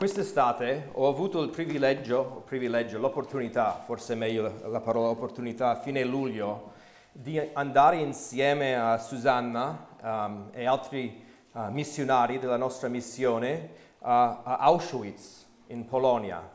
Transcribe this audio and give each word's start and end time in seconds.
Quest'estate 0.00 0.88
ho 0.92 1.08
avuto 1.08 1.42
il 1.42 1.50
privilegio, 1.50 2.42
privilegio, 2.46 2.98
l'opportunità, 2.98 3.82
forse 3.84 4.14
è 4.14 4.16
meglio 4.16 4.50
la 4.64 4.80
parola 4.80 5.08
opportunità, 5.08 5.68
a 5.68 5.76
fine 5.78 6.04
luglio, 6.04 6.72
di 7.12 7.38
andare 7.52 7.98
insieme 7.98 8.74
a 8.76 8.96
Susanna 8.96 9.88
um, 10.00 10.48
e 10.52 10.64
altri 10.64 11.22
uh, 11.52 11.68
missionari 11.68 12.38
della 12.38 12.56
nostra 12.56 12.88
missione 12.88 13.72
uh, 13.98 14.06
a 14.06 14.56
Auschwitz, 14.60 15.46
in 15.66 15.84
Polonia. 15.84 16.48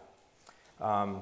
Um, 0.78 1.22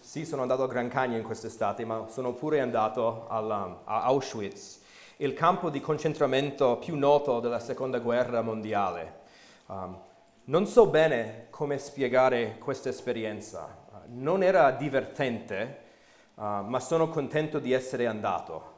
sì, 0.00 0.26
sono 0.26 0.42
andato 0.42 0.64
a 0.64 0.66
Gran 0.66 0.88
Cagna 0.88 1.16
in 1.16 1.22
quest'estate, 1.22 1.84
ma 1.84 2.08
sono 2.08 2.32
pure 2.32 2.58
andato 2.58 3.28
alla, 3.28 3.82
a 3.84 4.02
Auschwitz, 4.02 4.80
il 5.18 5.32
campo 5.32 5.70
di 5.70 5.80
concentramento 5.80 6.78
più 6.78 6.96
noto 6.96 7.38
della 7.38 7.60
seconda 7.60 8.00
guerra 8.00 8.42
mondiale. 8.42 9.20
Non 10.46 10.66
so 10.66 10.86
bene 10.86 11.46
come 11.50 11.78
spiegare 11.78 12.56
questa 12.58 12.88
esperienza. 12.88 13.78
non 14.06 14.42
era 14.42 14.72
divertente, 14.72 15.78
uh, 16.34 16.62
ma 16.64 16.80
sono 16.80 17.08
contento 17.08 17.60
di 17.60 17.72
essere 17.72 18.08
andato. 18.08 18.72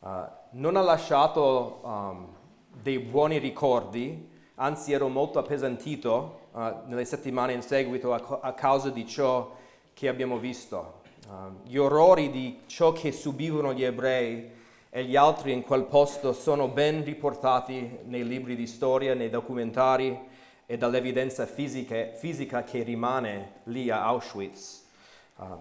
Uh, 0.00 0.08
non 0.50 0.76
ha 0.76 0.82
lasciato 0.82 1.80
um, 1.82 2.34
dei 2.82 2.98
buoni 2.98 3.38
ricordi, 3.38 4.30
anzi 4.56 4.92
ero 4.92 5.08
molto 5.08 5.38
appesantito 5.38 6.40
uh, 6.52 6.60
nelle 6.84 7.06
settimane 7.06 7.54
in 7.54 7.62
seguito 7.62 8.12
a, 8.12 8.40
a, 8.42 8.52
causa 8.52 8.90
di 8.90 9.06
ciò 9.06 9.56
che 9.94 10.08
abbiamo 10.08 10.36
visto. 10.36 11.00
gli 11.64 11.78
orrori 11.78 12.30
di 12.30 12.60
ciò 12.66 12.92
che 12.92 13.12
subivano 13.12 13.72
gli 13.72 13.82
ebrei 13.82 14.50
e 14.90 15.04
gli 15.04 15.16
altri 15.16 15.52
in 15.52 15.62
quel 15.62 15.84
posto 15.84 16.34
sono 16.34 16.68
ben 16.68 17.02
riportati 17.02 18.00
nei 18.04 18.28
libri 18.28 18.54
di 18.54 18.66
storia, 18.66 19.14
nei 19.14 19.30
documentari 19.30 20.27
e 20.70 20.76
dall'evidenza 20.76 21.46
fisica, 21.46 22.12
fisica 22.12 22.62
che 22.62 22.82
rimane 22.82 23.60
lì 23.64 23.88
a 23.88 24.04
Auschwitz. 24.04 24.86
Um, 25.36 25.58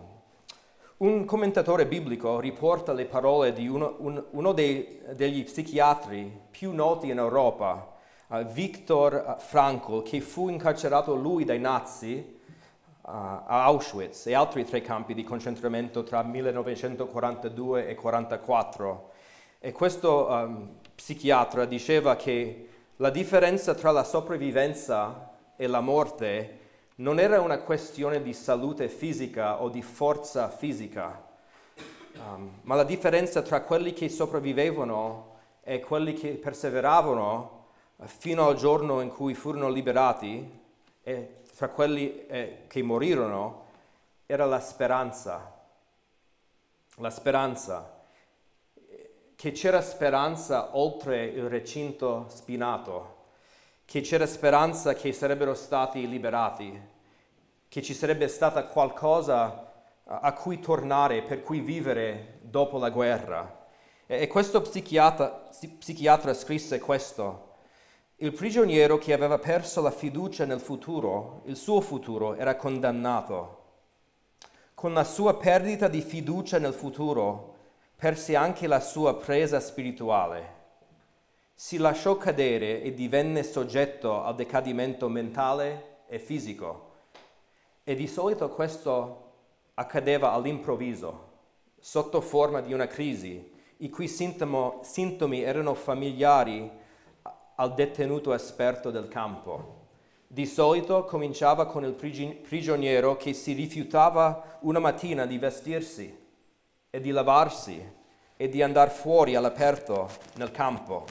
un 0.98 1.24
commentatore 1.24 1.86
biblico 1.86 2.42
riporta 2.42 2.92
le 2.92 3.06
parole 3.06 3.54
di 3.54 3.70
uno, 3.70 3.96
un, 4.00 4.22
uno 4.32 4.52
dei, 4.52 5.00
degli 5.16 5.46
psichiatri 5.46 6.30
più 6.52 6.74
noti 6.74 7.10
in 7.10 7.20
Europa, 7.20 7.96
uh, 8.28 8.44
Viktor 8.48 9.38
Frankl, 9.40 10.04
che 10.04 10.20
fu 10.20 10.50
incarcerato 10.50 11.16
lui 11.16 11.46
dai 11.46 11.60
nazi 11.60 12.40
uh, 13.02 13.10
a 13.10 13.64
Auschwitz 13.64 14.28
e 14.28 14.34
altri 14.34 14.66
tre 14.66 14.82
campi 14.82 15.14
di 15.14 15.24
concentramento 15.24 16.04
tra 16.04 16.22
1942 16.22 17.88
e 17.88 17.96
1944. 17.96 19.12
E 19.60 19.72
questo 19.72 20.28
um, 20.30 20.70
psichiatra 20.94 21.64
diceva 21.64 22.18
che 22.18 22.67
la 22.98 23.10
differenza 23.12 23.76
tra 23.76 23.92
la 23.92 24.04
sopravvivenza 24.04 25.36
e 25.56 25.68
la 25.68 25.82
morte 25.82 26.60
non 26.96 27.20
era 27.20 27.40
una 27.42 27.60
questione 27.60 28.24
di 28.24 28.34
salute 28.34 28.90
fisica 28.90 29.62
o 29.62 29.70
di 29.70 29.84
forza 29.84 30.50
fisica, 30.50 31.24
um, 32.16 32.60
ma 32.64 32.74
la 32.74 32.84
differenza 32.84 33.44
tra 33.44 33.62
quelli 33.62 33.94
che 33.94 34.10
sopravvivevano 34.10 35.36
e 35.62 35.80
quelli 35.80 36.14
che 36.14 36.30
perseveravano 36.32 37.66
uh, 37.98 38.06
fino 38.08 38.48
al 38.48 38.56
giorno 38.56 39.02
in 39.02 39.10
cui 39.10 39.36
furono 39.36 39.70
liberati 39.70 40.60
e 41.04 41.42
tra 41.56 41.70
quelli 41.70 42.26
eh, 42.26 42.64
che 42.68 42.82
morirono 42.82 43.66
era 44.26 44.46
la 44.46 44.60
speranza. 44.60 45.54
La 46.96 47.12
speranza 47.12 47.97
che 49.38 49.52
c'era 49.52 49.82
speranza 49.82 50.76
oltre 50.76 51.24
il 51.24 51.48
recinto 51.48 52.26
spinato, 52.30 53.18
che 53.86 54.02
c'era 54.02 54.26
speranza 54.26 54.96
che 54.96 55.14
sarebbero 55.14 55.54
stati 55.54 56.10
liberati, 56.10 56.82
che 57.70 57.82
ci 57.84 57.94
sarebbe 57.94 58.30
stata 58.30 58.66
qualcosa 58.66 59.74
a 60.06 60.34
cui 60.34 60.60
tornare, 60.60 61.22
per 61.22 61.44
cui 61.44 61.60
vivere 61.60 62.40
dopo 62.42 62.80
la 62.80 62.90
guerra. 62.90 63.68
E 64.08 64.26
questo 64.26 64.60
psichiatra, 64.62 65.48
psichiatra 65.78 66.34
scrisse 66.34 66.80
questo. 66.80 67.58
Il 68.16 68.34
prigioniero 68.34 68.98
che 68.98 69.14
aveva 69.14 69.38
perso 69.38 69.82
la 69.82 69.92
fiducia 69.92 70.46
nel 70.46 70.62
futuro, 70.62 71.44
il 71.46 71.58
suo 71.58 71.80
futuro, 71.82 72.34
era 72.34 72.56
condannato. 72.56 73.66
Con 74.74 74.94
la 74.94 75.04
sua 75.04 75.38
perdita 75.38 75.88
di 75.88 76.02
fiducia 76.02 76.58
nel 76.58 76.74
futuro, 76.74 77.57
perse 77.98 78.36
anche 78.36 78.68
la 78.68 78.80
sua 78.80 79.16
presa 79.16 79.60
spirituale. 79.60 80.56
Si 81.56 81.78
lasciò 81.78 82.16
cadere 82.16 82.84
e 82.84 82.94
divenne 82.94 83.42
soggetto 83.42 84.22
al 84.22 84.36
decadimento 84.36 85.10
mentale 85.10 86.02
e 86.08 86.20
fisico. 86.20 86.92
E 87.84 87.96
di 87.96 88.06
solito 88.06 88.50
questo 88.50 89.32
accadeva 89.74 90.32
all'improvviso, 90.34 91.26
sotto 91.80 92.22
forma 92.22 92.62
di 92.62 92.72
una 92.72 92.86
crisi, 92.86 93.52
i 93.78 93.90
cui 93.90 94.08
sintomo, 94.08 94.82
sintomi 94.84 95.42
erano 95.42 95.74
familiari 95.74 96.70
al 97.56 97.74
detenuto 97.74 98.32
esperto 98.32 98.92
del 98.92 99.08
campo. 99.08 99.86
Di 100.28 100.46
solito 100.46 101.04
cominciava 101.06 101.66
con 101.66 101.84
il 101.84 101.94
prigioniero 101.94 103.18
che 103.18 103.34
si 103.34 103.54
rifiutava 103.54 104.60
una 104.62 104.78
mattina 104.78 105.26
di 105.26 105.40
vestirsi 105.40 106.26
e 106.90 107.00
di 107.00 107.12
lavarsi 107.12 107.96
e 108.36 108.50
di 108.50 108.62
andare 108.62 108.92
fuori 108.92 109.36
all'aperto 109.36 110.10
nel 110.36 110.52
campo. 110.52 111.06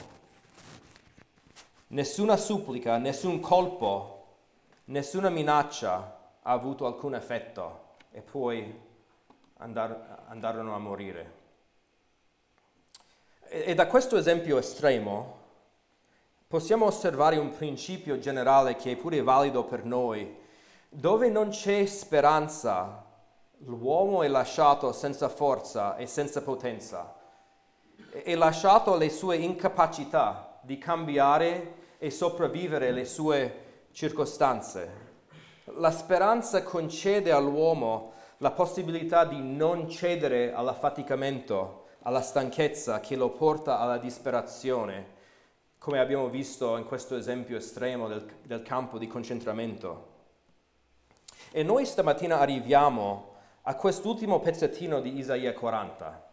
Nessuna 1.88 2.37
supplica, 2.37 2.98
nessun 2.98 3.41
colpo, 3.41 4.26
nessuna 4.84 5.28
minaccia 5.28 6.31
ha 6.42 6.53
avuto 6.53 6.86
alcun 6.86 7.15
effetto 7.15 7.94
e 8.10 8.20
poi 8.20 8.81
andar, 9.59 10.25
andarono 10.28 10.75
a 10.75 10.78
morire. 10.78 11.32
E, 13.48 13.65
e 13.66 13.75
da 13.75 13.86
questo 13.86 14.16
esempio 14.16 14.59
estremo 14.59 15.44
possiamo 16.47 16.86
osservare 16.86 17.36
un 17.36 17.50
principio 17.50 18.19
generale 18.19 18.76
che 18.76 18.92
è 18.92 18.97
pure 18.97 19.22
valido 19.22 19.65
per 19.65 19.84
noi. 19.84 20.44
Dove 20.88 21.28
non 21.28 21.48
c'è 21.48 21.84
speranza, 21.86 23.05
L'uomo 23.60 24.22
è 24.22 24.28
lasciato 24.28 24.92
senza 24.92 25.30
forza 25.30 25.96
e 25.96 26.06
senza 26.06 26.42
potenza, 26.42 27.14
è 28.10 28.34
lasciato 28.34 28.92
alle 28.92 29.08
sue 29.08 29.36
incapacità 29.36 30.58
di 30.60 30.76
cambiare 30.76 31.74
e 31.98 32.10
sopravvivere 32.10 32.88
alle 32.88 33.06
sue 33.06 33.86
circostanze. 33.92 35.04
La 35.76 35.90
speranza 35.90 36.62
concede 36.62 37.32
all'uomo 37.32 38.12
la 38.38 38.50
possibilità 38.50 39.24
di 39.24 39.40
non 39.40 39.88
cedere 39.88 40.52
all'affaticamento, 40.52 41.86
alla 42.02 42.20
stanchezza 42.20 43.00
che 43.00 43.16
lo 43.16 43.30
porta 43.30 43.78
alla 43.78 43.96
disperazione, 43.96 45.14
come 45.78 45.98
abbiamo 45.98 46.28
visto 46.28 46.76
in 46.76 46.84
questo 46.84 47.16
esempio 47.16 47.56
estremo 47.56 48.06
del, 48.06 48.26
del 48.42 48.60
campo 48.60 48.98
di 48.98 49.06
concentramento. 49.06 50.14
E 51.50 51.62
noi 51.62 51.86
stamattina 51.86 52.38
arriviamo 52.38 53.34
a 53.69 53.75
quest'ultimo 53.75 54.38
pezzettino 54.38 55.00
di 55.00 55.19
Isaia 55.19 55.53
40. 55.53 56.25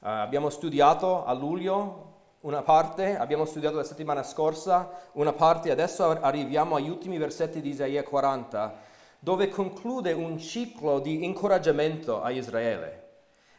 Uh, 0.00 0.04
eh, 0.04 0.10
abbiamo 0.10 0.50
studiato 0.50 1.24
a 1.24 1.32
luglio 1.32 2.10
una 2.40 2.62
parte, 2.62 3.16
abbiamo 3.16 3.44
studiato 3.44 3.76
la 3.76 3.84
settimana 3.84 4.24
scorsa 4.24 4.90
una 5.12 5.32
parte, 5.32 5.70
adesso 5.70 6.10
arriviamo 6.10 6.74
agli 6.74 6.88
ultimi 6.88 7.18
versetti 7.18 7.60
di 7.60 7.68
Isaia 7.68 8.02
40, 8.02 8.74
dove 9.20 9.48
conclude 9.48 10.10
un 10.10 10.38
ciclo 10.38 10.98
di 10.98 11.24
incoraggiamento 11.24 12.20
a 12.20 12.32
Israele. 12.32 13.10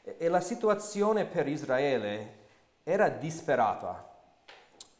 E, 0.03 0.27
la 0.27 0.41
situazione 0.41 1.23
per 1.23 1.47
Israele 1.47 2.39
era 2.83 3.07
disperata, 3.07 4.05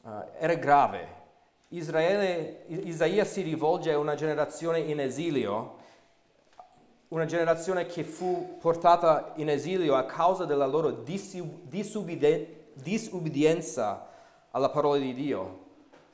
uh, 0.04 0.10
era 0.38 0.54
grave. 0.54 1.22
Israele, 1.70 2.64
Isaia 2.68 3.26
si 3.26 3.42
rivolge 3.42 3.92
a 3.92 3.98
una 3.98 4.16
generazione 4.16 4.80
in 4.80 5.02
esilio 5.02 5.82
una 7.13 7.25
generazione 7.25 7.86
che 7.86 8.04
fu 8.04 8.57
portata 8.60 9.33
in 9.36 9.48
esilio 9.48 9.94
a 9.95 10.04
causa 10.04 10.45
della 10.45 10.65
loro 10.65 10.89
disubbidienza 12.74 14.07
alla 14.50 14.69
parola 14.69 14.98
di 14.98 15.13
Dio. 15.13 15.60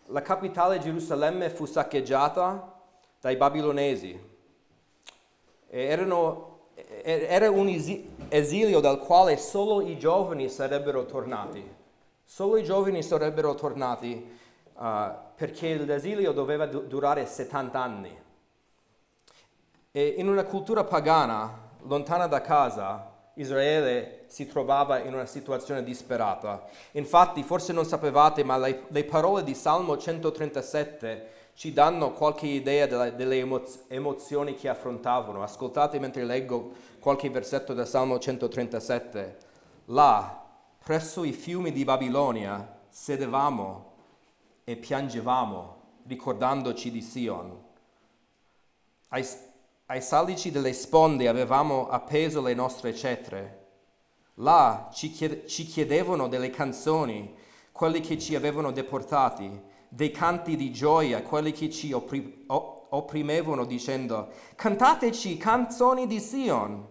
La 0.07 0.21
capitale 0.21 0.79
Gerusalemme 0.79 1.49
fu 1.49 1.65
saccheggiata 1.65 2.81
dai 3.21 3.37
babilonesi. 3.37 4.27
Erano, 5.69 6.63
era 7.05 7.49
un 7.49 7.69
esilio 8.27 8.81
dal 8.81 8.99
quale 8.99 9.37
solo 9.37 9.79
i 9.79 9.97
giovani 9.97 10.49
sarebbero 10.49 11.05
tornati. 11.05 11.77
Solo 12.25 12.57
i 12.57 12.63
giovani 12.65 13.01
sarebbero 13.03 13.55
tornati 13.55 14.37
uh, 14.73 15.11
perché 15.33 15.77
l'esilio 15.77 16.33
doveva 16.33 16.65
durare 16.65 17.25
70 17.25 17.81
anni. 17.81 18.27
E 19.91 20.15
in 20.17 20.27
una 20.27 20.43
cultura 20.43 20.83
pagana, 20.83 21.71
lontana 21.83 22.27
da 22.27 22.41
casa, 22.41 23.09
Israele 23.33 24.25
si 24.27 24.45
trovava 24.45 24.99
in 24.99 25.13
una 25.13 25.25
situazione 25.25 25.83
disperata. 25.83 26.67
Infatti, 26.91 27.41
forse 27.41 27.73
non 27.73 27.85
sapevate, 27.85 28.43
ma 28.43 28.57
le, 28.57 28.83
le 28.87 29.03
parole 29.05 29.43
di 29.43 29.55
Salmo 29.55 29.97
137 29.97 31.37
ci 31.55 31.73
danno 31.73 32.13
qualche 32.13 32.45
idea 32.45 32.85
della, 32.85 33.09
delle 33.09 33.39
emoz- 33.39 33.85
emozioni 33.87 34.55
che 34.55 34.69
affrontavano. 34.69 35.41
Ascoltate 35.41 35.99
mentre 35.99 36.23
leggo 36.23 36.71
qualche 36.99 37.29
versetto 37.29 37.73
del 37.73 37.87
Salmo 37.87 38.19
137. 38.19 39.37
Là, 39.85 40.45
presso 40.83 41.23
i 41.23 41.31
fiumi 41.31 41.71
di 41.71 41.83
Babilonia, 41.83 42.77
sedevamo 42.89 43.93
e 44.63 44.75
piangevamo, 44.75 45.77
ricordandoci 46.05 46.91
di 46.91 47.01
Sion. 47.01 47.57
Ai, 49.09 49.25
ai 49.91 50.01
salici 50.03 50.51
delle 50.51 50.73
sponde 50.73 51.27
avevamo 51.27 51.87
appeso 51.89 52.41
le 52.41 52.53
nostre 52.53 52.93
cetre. 52.93 53.57
Là 54.35 54.89
ci, 54.93 55.09
chied- 55.09 55.45
ci 55.45 55.65
chiedevano 55.65 56.27
delle 56.27 56.51
canzoni, 56.51 57.35
quelli 57.71 57.99
che 57.99 58.19
ci 58.19 58.35
avevano 58.35 58.71
deportati 58.71 59.49
dei 59.89 60.11
canti 60.11 60.55
di 60.55 60.71
gioia, 60.71 61.23
quelli 61.23 61.51
che 61.51 61.71
ci 61.71 61.91
opprim- 61.91 62.43
opprimevano 62.47 63.65
dicendo, 63.65 64.29
cantateci 64.55 65.37
canzoni 65.37 66.05
di 66.05 66.19
Sion. 66.19 66.87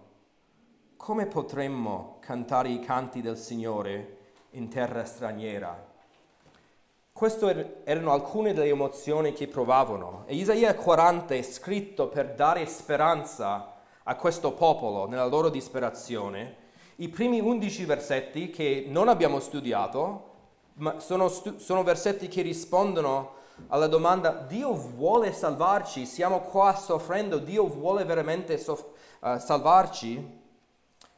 Come 0.96 1.26
potremmo 1.26 2.16
cantare 2.18 2.70
i 2.70 2.80
canti 2.80 3.20
del 3.20 3.36
Signore 3.36 4.16
in 4.50 4.68
terra 4.68 5.04
straniera? 5.04 5.87
Queste 7.18 7.46
er-, 7.46 7.80
erano 7.82 8.12
alcune 8.12 8.52
delle 8.52 8.68
emozioni 8.68 9.32
che 9.32 9.48
provavano 9.48 10.22
e 10.26 10.36
Isaia 10.36 10.72
40 10.72 11.34
è 11.34 11.42
scritto 11.42 12.06
per 12.06 12.32
dare 12.34 12.64
speranza 12.66 13.74
a 14.04 14.14
questo 14.14 14.52
popolo 14.52 15.08
nella 15.08 15.26
loro 15.26 15.48
disperazione. 15.48 16.54
I 16.98 17.08
primi 17.08 17.40
undici 17.40 17.84
versetti 17.84 18.50
che 18.50 18.84
non 18.86 19.08
abbiamo 19.08 19.40
studiato 19.40 20.26
ma 20.74 21.00
sono, 21.00 21.26
stu- 21.26 21.56
sono 21.56 21.82
versetti 21.82 22.28
che 22.28 22.42
rispondono 22.42 23.32
alla 23.66 23.88
domanda 23.88 24.30
Dio 24.30 24.72
vuole 24.74 25.32
salvarci, 25.32 26.06
siamo 26.06 26.42
qua 26.42 26.76
soffrendo, 26.76 27.38
Dio 27.38 27.66
vuole 27.66 28.04
veramente 28.04 28.58
soff- 28.58 28.90
uh, 29.22 29.38
salvarci? 29.38 30.40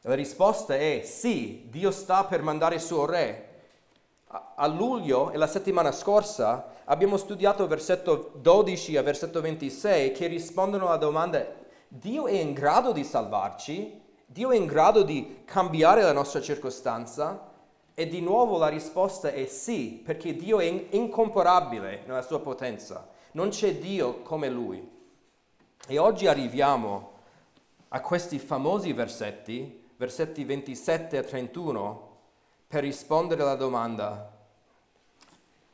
La 0.01 0.15
risposta 0.15 0.75
è 0.75 1.03
sì, 1.05 1.67
Dio 1.69 1.91
sta 1.91 2.23
per 2.23 2.41
mandare 2.41 2.73
il 2.73 2.81
suo 2.81 3.05
re. 3.05 3.50
A, 4.55 4.65
luglio 4.67 5.31
e 5.31 5.37
la 5.37 5.47
settimana 5.47 5.91
scorsa 5.91 6.75
abbiamo 6.85 7.17
studiato 7.17 7.67
versetto 7.67 8.31
12 8.35 8.95
a 8.95 9.01
versetto 9.01 9.41
26 9.41 10.13
che 10.13 10.27
rispondono 10.27 10.87
alla 10.87 10.97
domanda 10.97 11.45
Dio 11.89 12.27
è 12.27 12.39
in 12.39 12.53
grado 12.53 12.93
di 12.93 13.03
salvarci? 13.03 13.99
Dio 14.25 14.51
è 14.51 14.55
in 14.55 14.65
grado 14.65 15.03
di 15.03 15.41
cambiare 15.43 16.01
la 16.03 16.13
nostra 16.13 16.39
circostanza? 16.39 17.49
E 17.93 18.07
di 18.07 18.21
nuovo 18.21 18.57
la 18.57 18.69
risposta 18.69 19.33
è 19.33 19.45
sì, 19.45 20.01
perché 20.01 20.33
Dio 20.37 20.61
è 20.61 20.87
incomparabile 20.91 22.03
nella 22.05 22.21
sua 22.21 22.39
potenza. 22.39 23.09
Non 23.33 23.49
c'è 23.49 23.75
Dio 23.75 24.21
come 24.21 24.49
Lui. 24.49 24.89
E 25.85 25.97
oggi 25.97 26.27
arriviamo 26.27 27.11
a 27.89 27.99
questi 27.99 28.39
famosi 28.39 28.93
versetti, 28.93 29.89
versetti 29.97 30.45
27 30.45 31.17
a 31.17 31.23
31, 31.23 32.10
per 32.71 32.83
rispondere 32.83 33.41
alla 33.41 33.55
domanda, 33.55 34.31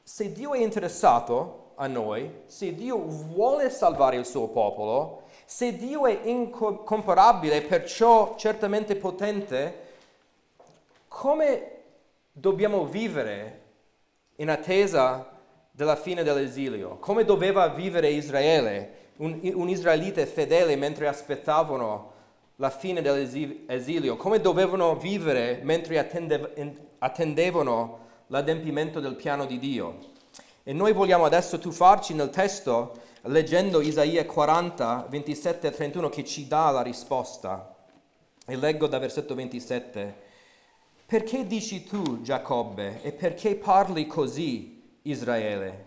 se 0.01 0.31
Dio 0.31 0.55
è 0.55 0.57
interessato 0.57 1.73
a 1.75 1.85
noi, 1.85 2.41
se 2.47 2.73
Dio 2.73 2.97
vuole 2.97 3.69
salvare 3.69 4.15
il 4.15 4.25
suo 4.25 4.47
popolo, 4.47 5.25
se 5.45 5.77
Dio 5.77 6.07
è 6.07 6.21
incomparabile, 6.23 7.61
perciò 7.61 8.35
certamente 8.35 8.95
potente, 8.95 9.81
come 11.07 11.71
dobbiamo 12.31 12.87
vivere 12.87 13.61
in 14.37 14.49
attesa 14.49 15.37
della 15.69 15.97
fine 15.97 16.23
dell'esilio, 16.23 16.97
come 16.97 17.25
doveva 17.25 17.67
vivere 17.67 18.09
Israele, 18.09 18.95
un, 19.17 19.39
un 19.53 19.69
israelite 19.69 20.25
fedele 20.25 20.75
mentre 20.75 21.07
aspettavano 21.07 22.13
la 22.55 22.71
fine 22.71 23.03
dell'esilio, 23.03 24.15
come 24.15 24.41
dovevano 24.41 24.95
vivere 24.95 25.59
mentre 25.61 25.99
attendevano 26.99 28.05
l'adempimento 28.27 28.99
del 28.99 29.15
piano 29.15 29.45
di 29.45 29.59
Dio. 29.59 30.15
E 30.63 30.73
noi 30.73 30.93
vogliamo 30.93 31.25
adesso 31.25 31.59
tuffarci 31.59 32.13
nel 32.13 32.29
testo 32.29 33.05
leggendo 33.23 33.81
Isaia 33.81 34.25
40, 34.25 35.07
27 35.09 35.67
e 35.67 35.71
31 35.71 36.09
che 36.09 36.23
ci 36.23 36.47
dà 36.47 36.69
la 36.69 36.81
risposta. 36.81 37.75
E 38.45 38.55
leggo 38.55 38.87
da 38.87 38.99
versetto 38.99 39.35
27. 39.35 40.25
Perché 41.05 41.45
dici 41.45 41.83
tu, 41.83 42.21
Giacobbe, 42.21 43.01
e 43.01 43.11
perché 43.11 43.55
parli 43.55 44.07
così, 44.07 44.99
Israele? 45.03 45.85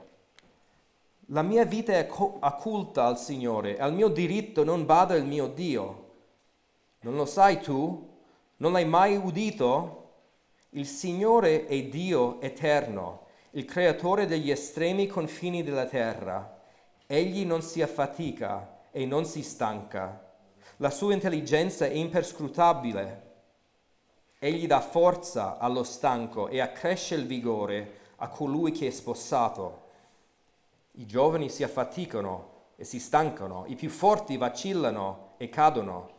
La 1.26 1.42
mia 1.42 1.64
vita 1.64 1.92
è 1.92 2.08
occulta 2.10 3.04
al 3.04 3.18
Signore, 3.18 3.78
al 3.78 3.92
mio 3.94 4.08
diritto 4.08 4.64
non 4.64 4.84
bada 4.84 5.14
il 5.14 5.24
mio 5.24 5.46
Dio. 5.46 6.08
Non 7.00 7.14
lo 7.14 7.24
sai 7.24 7.60
tu? 7.60 8.08
Non 8.56 8.72
l'hai 8.72 8.84
mai 8.84 9.16
udito? 9.16 9.99
Il 10.74 10.86
Signore 10.86 11.66
è 11.66 11.82
Dio 11.82 12.40
eterno, 12.40 13.26
il 13.50 13.64
creatore 13.64 14.26
degli 14.26 14.52
estremi 14.52 15.08
confini 15.08 15.64
della 15.64 15.86
terra. 15.86 16.60
Egli 17.08 17.44
non 17.44 17.60
si 17.60 17.82
affatica 17.82 18.82
e 18.92 19.04
non 19.04 19.24
si 19.24 19.42
stanca. 19.42 20.32
La 20.76 20.90
sua 20.90 21.12
intelligenza 21.12 21.86
è 21.86 21.90
imperscrutabile. 21.90 23.32
Egli 24.38 24.68
dà 24.68 24.80
forza 24.80 25.58
allo 25.58 25.82
stanco 25.82 26.46
e 26.46 26.60
accresce 26.60 27.16
il 27.16 27.26
vigore 27.26 27.98
a 28.18 28.28
colui 28.28 28.70
che 28.70 28.86
è 28.86 28.90
spossato. 28.90 29.88
I 30.92 31.04
giovani 31.04 31.48
si 31.48 31.64
affaticano 31.64 32.66
e 32.76 32.84
si 32.84 33.00
stancano, 33.00 33.64
i 33.66 33.74
più 33.74 33.90
forti 33.90 34.36
vacillano 34.36 35.32
e 35.36 35.48
cadono, 35.48 36.10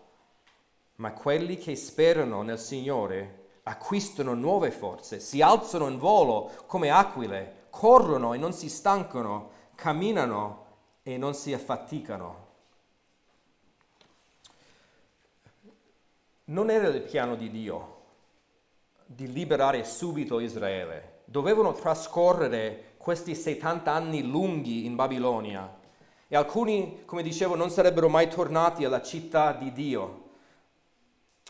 ma 0.96 1.14
quelli 1.14 1.56
che 1.56 1.78
sperano 1.78 2.42
nel 2.42 2.60
Signore 2.60 3.41
acquistano 3.64 4.34
nuove 4.34 4.72
forze, 4.72 5.20
si 5.20 5.42
alzano 5.42 5.88
in 5.88 5.98
volo 5.98 6.52
come 6.66 6.90
aquile, 6.90 7.68
corrono 7.70 8.34
e 8.34 8.38
non 8.38 8.54
si 8.54 8.70
stancano, 8.70 9.52
camminano 9.76 10.66
e 11.04 11.18
non 11.18 11.34
si 11.34 11.54
affaticano. 11.54 12.50
Non 16.46 16.70
era 16.70 16.88
il 16.88 17.02
piano 17.02 17.36
di 17.36 17.50
Dio 17.50 18.00
di 19.06 19.32
liberare 19.32 19.84
subito 19.84 20.40
Israele. 20.40 21.22
Dovevano 21.26 21.74
trascorrere 21.74 22.94
questi 22.98 23.36
70 23.36 23.92
anni 23.92 24.24
lunghi 24.24 24.86
in 24.86 24.96
Babilonia 24.96 25.80
e 26.28 26.36
alcuni, 26.36 27.04
come 27.06 27.24
dicevo, 27.24 27.56
non 27.56 27.70
sarebbero 27.70 28.08
mai 28.08 28.30
tornati 28.30 28.86
alla 28.86 29.02
città 29.02 29.52
di 29.52 29.74
Dio. 29.74 30.30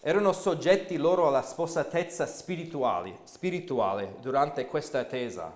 Erano 0.04 0.34
soggetti 0.34 0.98
loro 0.98 1.28
alla 1.28 1.44
sposatezza 1.44 2.26
spirituale, 2.26 3.20
spirituale 3.24 4.16
durante 4.20 4.66
questa 4.66 5.00
attesa. 5.00 5.56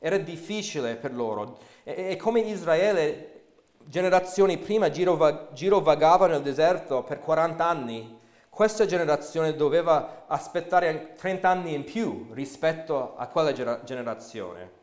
Era 0.00 0.18
difficile 0.18 0.96
per 0.96 1.14
loro. 1.14 1.58
E, 1.84 2.10
e 2.10 2.16
come 2.16 2.40
Israele, 2.40 3.42
generazioni 3.84 4.58
prima, 4.58 4.90
girovagava 4.90 6.26
nel 6.26 6.42
deserto 6.42 7.04
per 7.04 7.20
40 7.20 7.64
anni, 7.64 8.18
questa 8.48 8.86
generazione 8.86 9.54
doveva 9.54 10.24
aspettare 10.26 11.14
30 11.16 11.48
anni 11.48 11.72
in 11.72 11.84
più 11.84 12.26
rispetto 12.32 13.14
a 13.16 13.28
quella 13.28 13.52
generazione. 13.52 14.78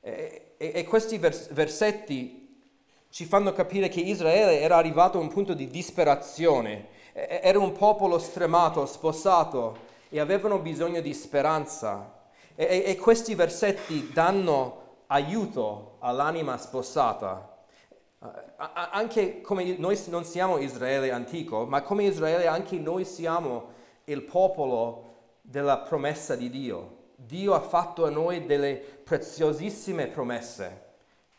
E, 0.00 0.54
e, 0.56 0.72
e 0.74 0.84
questi 0.84 1.18
vers- 1.18 1.52
versetti 1.52 2.42
ci 3.10 3.24
fanno 3.26 3.52
capire 3.52 3.88
che 3.88 4.00
Israele 4.00 4.58
era 4.58 4.76
arrivato 4.76 5.18
a 5.18 5.20
un 5.20 5.28
punto 5.28 5.54
di 5.54 5.68
disperazione, 5.68 6.88
era 7.12 7.58
un 7.58 7.72
popolo 7.72 8.18
stremato, 8.18 8.86
sposato 8.86 9.90
e 10.08 10.20
avevano 10.20 10.58
bisogno 10.58 11.00
di 11.00 11.14
speranza. 11.14 12.20
E, 12.54 12.82
e 12.86 12.96
questi 12.96 13.34
versetti 13.34 14.10
danno 14.12 14.80
aiuto 15.06 15.96
all'anima 16.00 16.56
sposata 16.56 17.52
anche 18.72 19.40
come 19.40 19.76
noi 19.78 20.00
non 20.08 20.24
siamo 20.24 20.58
Israele 20.58 21.10
antico, 21.10 21.64
ma 21.66 21.82
come 21.82 22.04
Israele 22.04 22.46
anche 22.46 22.76
noi 22.76 23.04
siamo 23.04 23.70
il 24.04 24.22
popolo 24.22 25.10
della 25.40 25.78
promessa 25.78 26.36
di 26.36 26.48
Dio. 26.48 27.00
Dio 27.16 27.54
ha 27.54 27.60
fatto 27.60 28.04
a 28.04 28.10
noi 28.10 28.46
delle 28.46 28.74
preziosissime 28.76 30.06
promesse. 30.06 30.90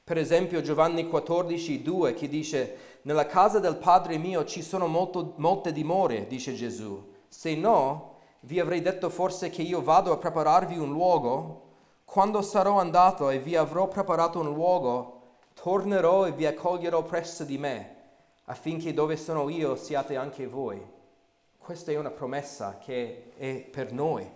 Per 0.04 0.18
esempio 0.18 0.62
Giovanni 0.62 1.08
14, 1.08 1.82
2 1.82 2.14
che 2.14 2.28
dice, 2.28 2.78
nella 3.04 3.26
casa 3.26 3.60
del 3.60 3.78
Padre 3.78 4.18
mio 4.18 4.46
ci 4.46 4.62
sono 4.62 4.88
molto, 4.88 5.34
molte 5.38 5.72
dimore, 5.72 6.28
dice 6.28 6.54
Gesù. 6.54 7.12
Se 7.28 7.56
no, 7.56 8.18
vi 8.42 8.60
avrei 8.60 8.82
detto 8.82 9.10
forse 9.10 9.50
che 9.50 9.62
io 9.62 9.82
vado 9.82 10.12
a 10.12 10.18
prepararvi 10.18 10.78
un 10.78 10.92
luogo. 10.92 11.62
Quando 12.06 12.42
sarò 12.42 12.80
andato 12.80 13.30
e 13.30 13.40
vi 13.40 13.56
avrò 13.56 13.88
preparato 13.88 14.40
un 14.40 14.54
luogo, 14.54 15.22
tornerò 15.54 16.28
e 16.28 16.32
vi 16.32 16.46
accoglierò 16.46 17.04
presso 17.04 17.44
di 17.44 17.58
me, 17.58 17.96
affinché 18.46 18.94
dove 18.94 19.18
sono 19.18 19.50
io 19.50 19.76
siate 19.76 20.16
anche 20.16 20.48
voi. 20.48 20.82
Questa 21.58 21.92
è 21.92 21.98
una 21.98 22.12
promessa 22.12 22.78
che 22.78 23.32
è 23.38 23.56
per 23.56 23.92
noi. 23.92 24.30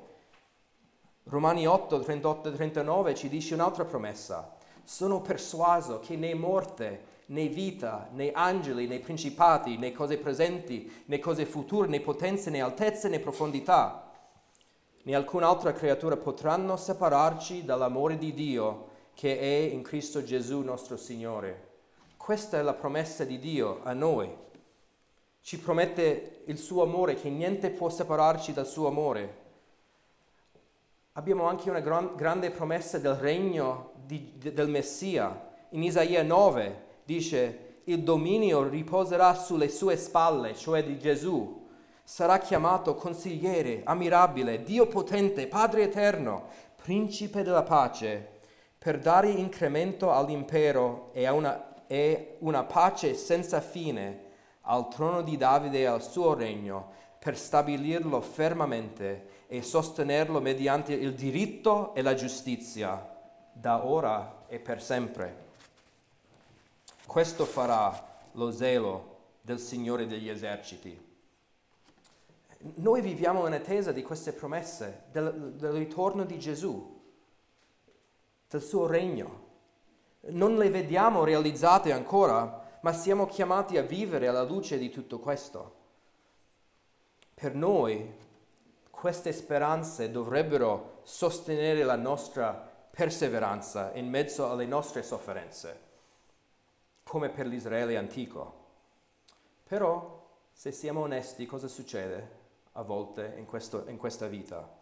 Romani 1.24 1.68
8, 1.68 2.00
38 2.00 2.50
e 2.50 2.54
39 2.54 3.16
ci 3.16 3.30
dice 3.30 3.54
un'altra 3.54 3.86
promessa. 3.86 4.56
Sono 4.84 5.22
persuaso 5.22 6.00
che 6.00 6.16
né 6.16 6.34
morte, 6.34 7.16
né 7.28 7.48
vita, 7.48 8.10
né 8.14 8.32
angeli, 8.34 8.88
né 8.88 9.00
principati, 9.00 9.78
né 9.78 9.92
cose 9.92 10.18
presenti, 10.18 10.92
né 11.08 11.18
cose 11.18 11.46
future, 11.46 11.90
né 11.90 12.00
potenze, 12.00 12.50
né 12.50 12.62
altezze, 12.62 13.10
né 13.10 13.20
profondità, 13.20 14.12
né 15.04 15.14
alcun'altra 15.14 15.74
creatura 15.74 16.16
potranno 16.16 16.78
separarci 16.78 17.64
dall'amore 17.64 18.18
di 18.18 18.34
Dio 18.34 18.96
che 19.14 19.40
è 19.40 19.74
in 19.74 19.82
Cristo 19.82 20.24
Gesù 20.24 20.62
nostro 20.62 20.96
Signore. 20.96 21.66
Questa 22.18 22.60
è 22.60 22.62
la 22.62 22.74
promessa 22.74 23.24
di 23.24 23.40
Dio 23.40 23.80
a 23.84 23.94
noi. 23.94 24.32
Ci 25.42 25.60
promette 25.60 26.44
il 26.46 26.58
suo 26.58 26.84
amore, 26.84 27.16
che 27.16 27.30
niente 27.30 27.72
può 27.72 27.90
separarci 27.90 28.54
dal 28.54 28.68
suo 28.68 28.88
amore. 28.88 29.46
Abbiamo 31.14 31.46
anche 31.46 31.70
una 31.70 31.80
gran, 31.80 32.16
grande 32.16 32.52
promessa 32.52 33.00
del 33.00 33.16
regno 33.16 33.94
di, 34.06 34.34
de, 34.36 34.54
del 34.54 34.68
Messia. 34.68 35.56
In 35.70 35.84
Isaia 35.84 36.22
9 36.22 36.87
dice, 37.08 37.82
il 37.86 38.04
dominio 38.04 38.68
riposerà 38.68 39.34
sulle 39.34 39.70
sue 39.70 39.96
spalle, 39.96 40.54
cioè 40.56 40.84
di 40.84 41.00
Gesù. 41.00 41.66
Sarà 42.04 42.38
chiamato 42.38 42.96
consigliere, 42.96 43.82
ammirabile, 43.86 44.62
Dio 44.62 44.88
potente, 44.88 45.48
Padre 45.48 45.84
eterno, 45.84 46.48
principe 46.76 47.44
della 47.44 47.64
pace 47.64 48.36
per 48.78 49.00
dare 49.00 49.30
incremento 49.30 50.12
all'impero 50.12 51.12
e, 51.14 51.30
una, 51.30 51.86
e 51.88 52.36
una 52.40 52.66
pace 52.66 53.16
senza 53.16 53.62
fine 53.62 54.26
al 54.62 54.90
trono 54.90 55.22
di 55.22 55.38
Davide 55.38 55.80
e 55.80 55.86
al 55.86 56.04
suo 56.04 56.34
regno, 56.34 56.92
per 57.20 57.38
stabilirlo 57.38 58.20
fermamente 58.20 59.46
e 59.48 59.62
sostenerlo 59.62 60.42
mediante 60.42 60.92
il 60.94 61.14
diritto 61.14 61.96
e 61.96 62.02
la 62.02 62.14
giustizia, 62.14 63.16
da 63.54 63.86
ora 63.86 64.44
e 64.48 64.60
per 64.60 64.82
sempre. 64.82 65.47
Questo 67.08 67.46
farà 67.46 68.20
lo 68.34 68.52
zelo 68.52 69.16
del 69.42 69.60
Signore 69.60 70.06
degli 70.06 70.30
eserciti. 70.30 71.06
Noi 72.76 73.02
viviamo 73.02 73.48
in 73.48 73.54
attesa 73.54 73.92
di 73.92 74.04
queste 74.04 74.34
promesse, 74.34 75.06
del, 75.12 75.54
del 75.54 75.72
ritorno 75.72 76.24
di 76.24 76.38
Gesù 76.38 76.96
del 78.50 78.62
suo 78.62 78.88
regno. 78.88 79.46
Non 80.30 80.56
le 80.58 80.70
vediamo 80.70 81.24
realizzate 81.24 81.92
ancora, 81.92 82.80
ma 82.82 82.94
siamo 82.94 83.26
chiamati 83.26 83.78
a 83.78 83.82
vivere 83.82 84.28
alla 84.28 84.44
luce 84.44 84.78
di 84.78 84.90
tutto 84.90 85.20
questo. 85.20 85.76
Per 87.34 87.54
noi 87.54 88.26
queste 88.90 89.32
speranze 89.32 90.12
dovrebbero 90.12 91.02
sostenere 91.04 91.84
la 91.84 91.96
nostra 91.96 92.52
perseveranza 92.90 93.92
in 93.94 94.10
mezzo 94.10 94.50
alle 94.50 94.66
nostre 94.66 95.04
sofferenze, 95.04 95.80
come 97.08 97.30
per 97.30 97.48
l'Israele 97.48 97.98
antico. 97.98 98.66
Però, 99.64 100.26
se 100.52 100.72
siamo 100.72 101.02
onesti, 101.02 101.46
cosa 101.46 101.68
succede 101.68 102.36
a 102.74 102.82
volte 102.82 103.34
in, 103.38 103.46
questo, 103.46 103.86
in 103.88 103.98
questa 103.98 104.28
vita? 104.28 104.76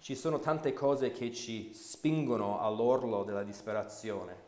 Ci 0.00 0.14
sono 0.14 0.38
tante 0.38 0.72
cose 0.72 1.10
che 1.12 1.32
ci 1.32 1.72
spingono 1.74 2.60
all'orlo 2.60 3.24
della 3.24 3.42
disperazione. 3.42 4.46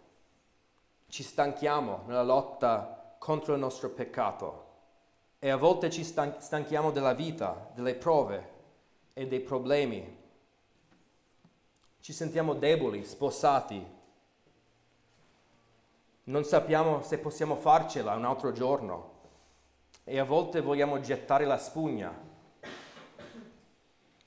Ci 1.08 1.22
stanchiamo 1.22 2.02
nella 2.06 2.22
lotta 2.22 3.16
contro 3.18 3.54
il 3.54 3.60
nostro 3.60 3.90
peccato 3.90 4.68
e 5.38 5.50
a 5.50 5.56
volte 5.56 5.90
ci 5.90 6.04
stanchiamo 6.04 6.90
della 6.92 7.14
vita, 7.14 7.70
delle 7.74 7.94
prove 7.94 8.48
e 9.12 9.26
dei 9.26 9.40
problemi. 9.40 10.18
Ci 12.00 12.12
sentiamo 12.12 12.54
deboli, 12.54 13.04
spossati. 13.04 13.98
Non 16.30 16.44
sappiamo 16.44 17.02
se 17.02 17.18
possiamo 17.18 17.56
farcela 17.56 18.14
un 18.14 18.24
altro 18.24 18.52
giorno 18.52 19.14
e 20.04 20.20
a 20.20 20.24
volte 20.24 20.60
vogliamo 20.60 21.00
gettare 21.00 21.44
la 21.44 21.58
spugna 21.58 22.16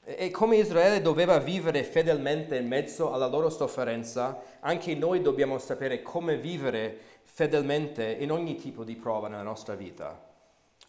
e 0.04 0.30
come 0.30 0.58
Israele 0.58 1.02
doveva 1.02 1.38
vivere 1.38 1.82
fedelmente 1.86 2.58
in 2.58 2.68
mezzo 2.68 3.14
alla 3.14 3.28
loro 3.28 3.50
sofferenza, 3.50 4.42
anche 4.60 4.96
noi 4.96 5.22
dobbiamo 5.22 5.58
sapere 5.60 6.02
come 6.02 6.36
vivere 6.36 7.00
fedelmente 7.24 8.04
in 8.20 8.34
ogni 8.34 8.56
tipo 8.58 8.84
di 8.84 8.98
prova 8.98 9.30
nella 9.30 9.42
nostra 9.42 9.74
vita. 9.74 10.30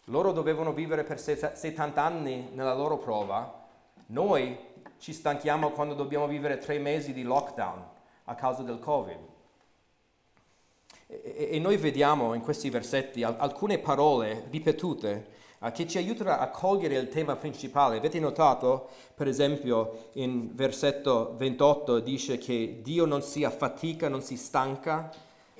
Loro 0.06 0.32
dovevano 0.32 0.72
vivere 0.72 1.04
per 1.04 1.20
70 1.20 2.02
anni 2.02 2.48
nella 2.54 2.74
loro 2.74 2.98
prova, 2.98 3.62
noi 4.06 4.58
ci 4.98 5.12
stanchiamo 5.12 5.70
quando 5.70 5.94
dobbiamo 5.94 6.26
vivere 6.26 6.58
tre 6.58 6.80
mesi 6.80 7.12
di 7.12 7.22
lockdown 7.22 7.86
a 8.24 8.34
causa 8.34 8.62
del 8.62 8.80
Covid. 8.80 9.33
E, 11.22 11.58
noi 11.60 11.76
vediamo 11.76 12.34
in 12.34 12.40
questi 12.40 12.70
versetti 12.70 13.22
alcune 13.22 13.78
parole 13.78 14.46
ripetute 14.50 15.26
uh, 15.60 15.70
che 15.70 15.86
ci 15.86 15.98
aiutano 15.98 16.32
a 16.32 16.48
cogliere 16.48 16.96
il 16.96 17.08
tema 17.08 17.36
principale. 17.36 17.98
Avete 17.98 18.18
notato, 18.18 18.88
per 19.14 19.28
esempio, 19.28 20.08
in 20.14 20.54
versetto 20.54 21.34
28 21.36 22.00
dice 22.00 22.38
che 22.38 22.80
Dio 22.82 23.04
non 23.04 23.22
si 23.22 23.44
affatica, 23.44 24.08
non 24.08 24.22
si 24.22 24.36
stanca. 24.36 25.10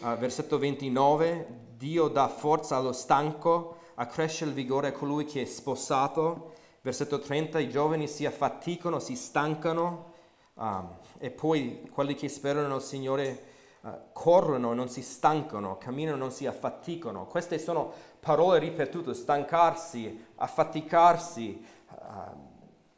Uh, 0.00 0.16
versetto 0.16 0.58
29, 0.58 1.46
Dio 1.76 2.08
dà 2.08 2.28
forza 2.28 2.76
allo 2.76 2.92
stanco, 2.92 3.76
accresce 3.94 4.44
il 4.44 4.52
vigore 4.52 4.88
a 4.88 4.92
colui 4.92 5.24
che 5.24 5.42
è 5.42 5.44
sposato. 5.44 6.52
Versetto 6.82 7.18
30, 7.18 7.60
i 7.60 7.70
giovani 7.70 8.08
si 8.08 8.26
affaticano, 8.26 8.98
si 8.98 9.14
stancano. 9.14 10.12
Um, 10.54 10.88
e 11.18 11.30
poi 11.30 11.88
quelli 11.90 12.14
che 12.14 12.28
sperano 12.28 12.68
nel 12.68 12.82
Signore 12.82 13.52
uh, 13.84 13.90
corrono, 14.12 14.72
non 14.72 14.88
si 14.88 15.02
stancano, 15.02 15.76
camminano, 15.78 16.16
non 16.16 16.30
si 16.30 16.46
affaticano. 16.46 17.26
Queste 17.26 17.58
sono 17.58 17.92
parole 18.18 18.58
ripetute, 18.58 19.14
stancarsi, 19.14 20.26
affaticarsi. 20.36 21.64
Uh, 21.90 22.52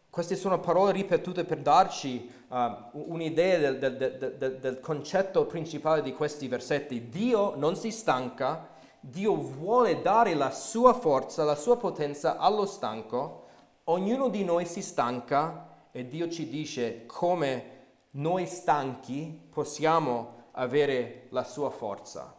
queste 0.09 0.37
sono 0.37 0.61
parole 0.61 0.93
ripetute 0.93 1.45
per 1.45 1.59
darci 1.59 2.31
uh, 2.49 2.57
un'idea 2.93 3.59
del, 3.59 3.79
del, 3.79 4.37
del, 4.39 4.59
del, 4.59 4.81
concetto 4.81 5.45
principale 5.45 6.01
di 6.01 6.15
questi 6.15 6.49
versetti. 6.49 7.09
Dio 7.09 7.55
non 7.57 7.77
si 7.77 7.91
stanca, 7.91 8.69
Dio 9.01 9.35
vuole 9.35 10.01
dare 10.01 10.35
la 10.35 10.51
sua 10.51 10.95
forza, 10.95 11.45
la 11.45 11.57
sua 11.57 11.77
potenza 11.77 12.39
allo 12.39 12.65
stanco. 12.65 13.45
Ognuno 13.85 14.29
di 14.29 14.43
noi 14.43 14.65
si 14.65 14.81
stanca 14.81 15.69
e 15.93 16.07
Dio 16.07 16.29
ci 16.31 16.49
dice 16.49 17.05
come 17.07 17.75
noi 18.13 18.47
stanchi 18.47 19.49
possiamo 19.51 20.36
avere 20.57 21.27
la 21.31 21.45
sua 21.45 21.71
forza. 21.71 22.35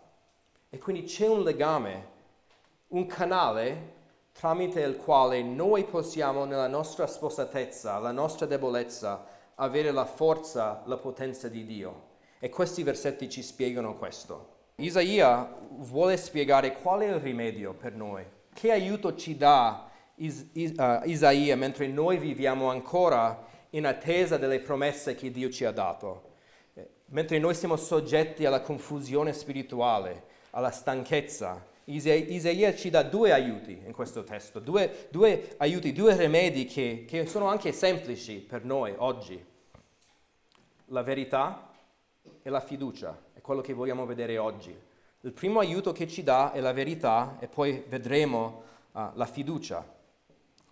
E 0.70 0.78
quindi 0.78 1.04
c'è 1.04 1.28
un 1.28 1.44
legame 1.44 2.16
un 2.90 3.06
canale 3.06 3.96
tramite 4.32 4.82
il 4.82 4.98
quale 4.98 5.42
noi 5.42 5.84
possiamo 5.84 6.46
nella 6.46 6.68
nostra 6.68 7.08
sposatezza, 7.08 7.98
la 7.98 8.12
nostra 8.12 8.46
debolezza, 8.46 9.26
avere 9.56 9.92
la 9.92 10.06
forza, 10.06 10.84
la 10.86 10.98
potenza 10.98 11.48
di 11.50 11.66
Dio. 11.66 12.06
E 12.40 12.50
questi 12.50 12.84
versetti 12.84 13.30
ci 13.30 13.42
spiegano 13.42 13.96
questo. 13.98 14.56
Isaia 14.76 15.56
vuole 15.80 16.18
spiegare 16.18 16.80
qual 16.80 17.02
è 17.02 17.08
il 17.08 17.20
rimedio 17.20 17.74
per 17.74 17.96
noi, 17.96 18.24
che 18.54 18.72
aiuto 18.72 19.16
ci 19.16 19.36
dà 19.36 19.90
Is- 20.20 20.50
Is- 20.54 20.74
uh, 20.78 21.02
Isaia 21.06 21.56
mentre 21.56 21.88
noi 21.88 22.18
viviamo 22.18 22.70
ancora 22.70 23.46
in 23.72 23.86
attesa 23.86 24.38
delle 24.38 24.60
promesse 24.60 25.14
che 25.16 25.30
Dio 25.30 25.50
ci 25.50 25.66
ha 25.66 25.72
dato, 25.72 26.27
mentre 27.08 27.40
noi 27.40 27.54
siamo 27.54 27.76
soggetti 27.76 28.46
alla 28.46 28.62
confusione 28.62 29.34
spirituale, 29.34 30.24
alla 30.52 30.72
stanchezza, 30.72 31.66
Isaia 31.90 32.76
ci 32.76 32.90
dà 32.90 33.02
due 33.04 33.32
aiuti 33.32 33.82
in 33.86 33.94
questo 33.94 34.24
testo, 34.26 34.60
due, 34.60 35.08
due 35.10 35.56
aiuti, 35.58 35.94
due 35.94 36.18
rimedi 36.18 36.66
che, 36.66 37.06
che 37.08 37.26
sono 37.28 37.48
anche 37.48 37.72
semplici 37.72 38.36
per 38.40 38.66
noi 38.66 38.94
oggi. 38.98 39.42
La 40.88 41.02
verità 41.02 41.72
e 42.44 42.50
la 42.50 42.60
fiducia, 42.60 43.18
è 43.34 43.40
quello 43.40 43.62
che 43.62 43.74
vogliamo 43.74 44.06
vedere 44.06 44.38
oggi. 44.38 44.76
Il 45.22 45.32
primo 45.32 45.60
aiuto 45.60 45.94
che 45.94 46.08
ci 46.08 46.24
dà 46.24 46.52
è 46.52 46.60
la 46.60 46.74
verità 46.74 47.38
e 47.40 47.48
poi 47.48 47.84
vedremo 47.88 48.64
uh, 48.92 49.10
la 49.14 49.26
fiducia. 49.26 49.96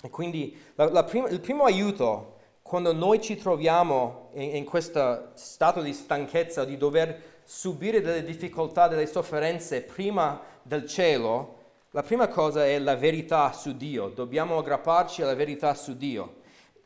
E 0.01 0.09
quindi 0.09 0.55
la, 0.75 0.89
la 0.89 1.03
prim- 1.05 1.31
il 1.31 1.39
primo 1.39 1.63
aiuto 1.63 2.34
quando 2.67 2.93
noi 2.93 3.21
ci 3.21 3.35
troviamo 3.35 4.29
in, 4.33 4.55
in 4.55 4.65
questo 4.65 5.29
stato 5.35 5.83
di 5.83 5.93
stanchezza, 5.93 6.65
di 6.65 6.77
dover 6.77 7.41
subire 7.43 8.01
delle 8.01 8.23
difficoltà, 8.23 8.87
delle 8.87 9.05
sofferenze 9.05 9.83
prima 9.83 10.41
del 10.63 10.87
cielo, 10.87 11.59
la 11.91 12.01
prima 12.01 12.27
cosa 12.27 12.65
è 12.65 12.79
la 12.79 12.95
verità 12.95 13.51
su 13.53 13.77
Dio. 13.77 14.07
Dobbiamo 14.07 14.57
aggrapparci 14.57 15.21
alla 15.21 15.35
verità 15.35 15.75
su 15.75 15.95
Dio. 15.95 16.37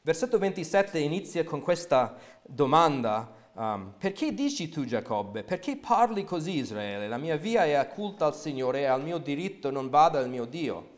Versetto 0.01 0.37
27 0.37 0.99
inizia 0.99 1.45
con 1.45 1.61
questa 1.61 2.13
domanda. 2.43 3.31
Um, 3.53 3.93
perché 3.97 4.33
dici 4.33 4.67
tu 4.67 4.83
Giacobbe? 4.83 5.43
Perché 5.43 5.77
parli 5.77 6.25
così 6.25 6.57
Israele? 6.57 7.07
La 7.07 7.17
mia 7.17 7.37
via 7.37 7.63
è 7.63 7.79
occulta 7.79 8.25
al 8.25 8.35
Signore 8.35 8.81
e 8.81 8.85
al 8.85 9.01
mio 9.01 9.17
diritto 9.17 9.71
non 9.71 9.89
bada 9.89 10.19
al 10.19 10.27
mio 10.27 10.43
Dio. 10.43 10.97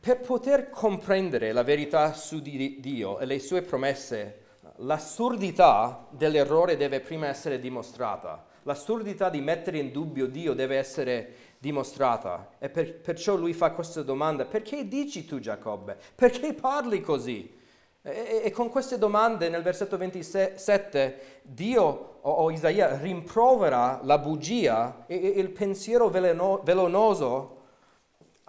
Per 0.00 0.20
poter 0.20 0.70
comprendere 0.70 1.50
la 1.50 1.64
verità 1.64 2.12
su 2.12 2.40
di 2.40 2.78
Dio 2.78 3.18
e 3.18 3.26
le 3.26 3.40
sue 3.40 3.62
promesse, 3.62 4.44
l'assurdità 4.76 6.06
dell'errore 6.10 6.76
deve 6.76 7.00
prima 7.00 7.26
essere 7.26 7.58
dimostrata. 7.58 8.46
L'assurdità 8.62 9.28
di 9.28 9.40
mettere 9.40 9.78
in 9.78 9.90
dubbio 9.90 10.26
Dio 10.26 10.54
deve 10.54 10.76
essere 10.76 11.34
dimostrata. 11.58 12.50
E 12.58 12.68
per, 12.68 13.00
perciò 13.00 13.34
lui 13.34 13.52
fa 13.52 13.72
questa 13.72 14.02
domanda, 14.02 14.44
perché 14.44 14.86
dici 14.86 15.24
tu 15.24 15.40
Giacobbe? 15.40 15.96
Perché 16.14 16.54
parli 16.54 17.00
così? 17.00 17.56
E, 18.02 18.42
e, 18.44 18.50
con 18.52 18.68
queste 18.68 18.98
domande 18.98 19.48
nel 19.48 19.62
versetto 19.62 19.96
27 19.96 21.40
Dio 21.42 21.82
o, 22.20 22.30
o 22.30 22.50
Isaia 22.52 22.96
rimprovera 22.96 23.98
la 24.04 24.18
bugia 24.18 25.06
e, 25.08 25.16
e 25.16 25.40
il 25.40 25.50
pensiero 25.50 26.08
veleno, 26.08 26.60
velenoso 26.62 27.56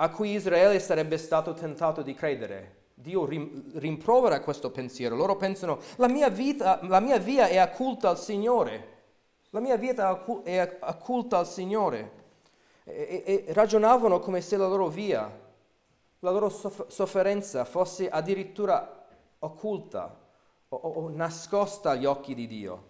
a 0.01 0.09
cui 0.09 0.31
Israele 0.31 0.79
sarebbe 0.79 1.17
stato 1.17 1.53
tentato 1.53 2.01
di 2.01 2.13
credere. 2.13 2.77
Dio 2.93 3.25
rimprovera 3.25 4.39
questo 4.41 4.71
pensiero. 4.71 5.15
Loro 5.15 5.35
pensano, 5.35 5.79
la 5.97 6.07
mia, 6.07 6.29
vita, 6.29 6.79
la 6.83 6.99
mia 6.99 7.17
via 7.17 7.47
è 7.47 7.61
occulta 7.61 8.09
al 8.09 8.17
Signore. 8.19 8.97
La 9.51 9.59
mia 9.59 9.75
vita 9.75 10.25
è 10.43 10.77
occulta 10.81 11.39
al 11.39 11.47
Signore. 11.47 12.17
E, 12.85 13.23
e, 13.25 13.43
e 13.47 13.53
ragionavano 13.53 14.19
come 14.19 14.41
se 14.41 14.55
la 14.57 14.67
loro 14.67 14.87
via, 14.87 15.47
la 16.19 16.31
loro 16.31 16.49
sofferenza 16.49 17.65
fosse 17.65 18.09
addirittura 18.09 19.05
occulta 19.39 20.17
o, 20.69 20.75
o, 20.75 20.89
o 20.89 21.09
nascosta 21.09 21.91
agli 21.91 22.05
occhi 22.05 22.33
di 22.33 22.47
Dio. 22.47 22.87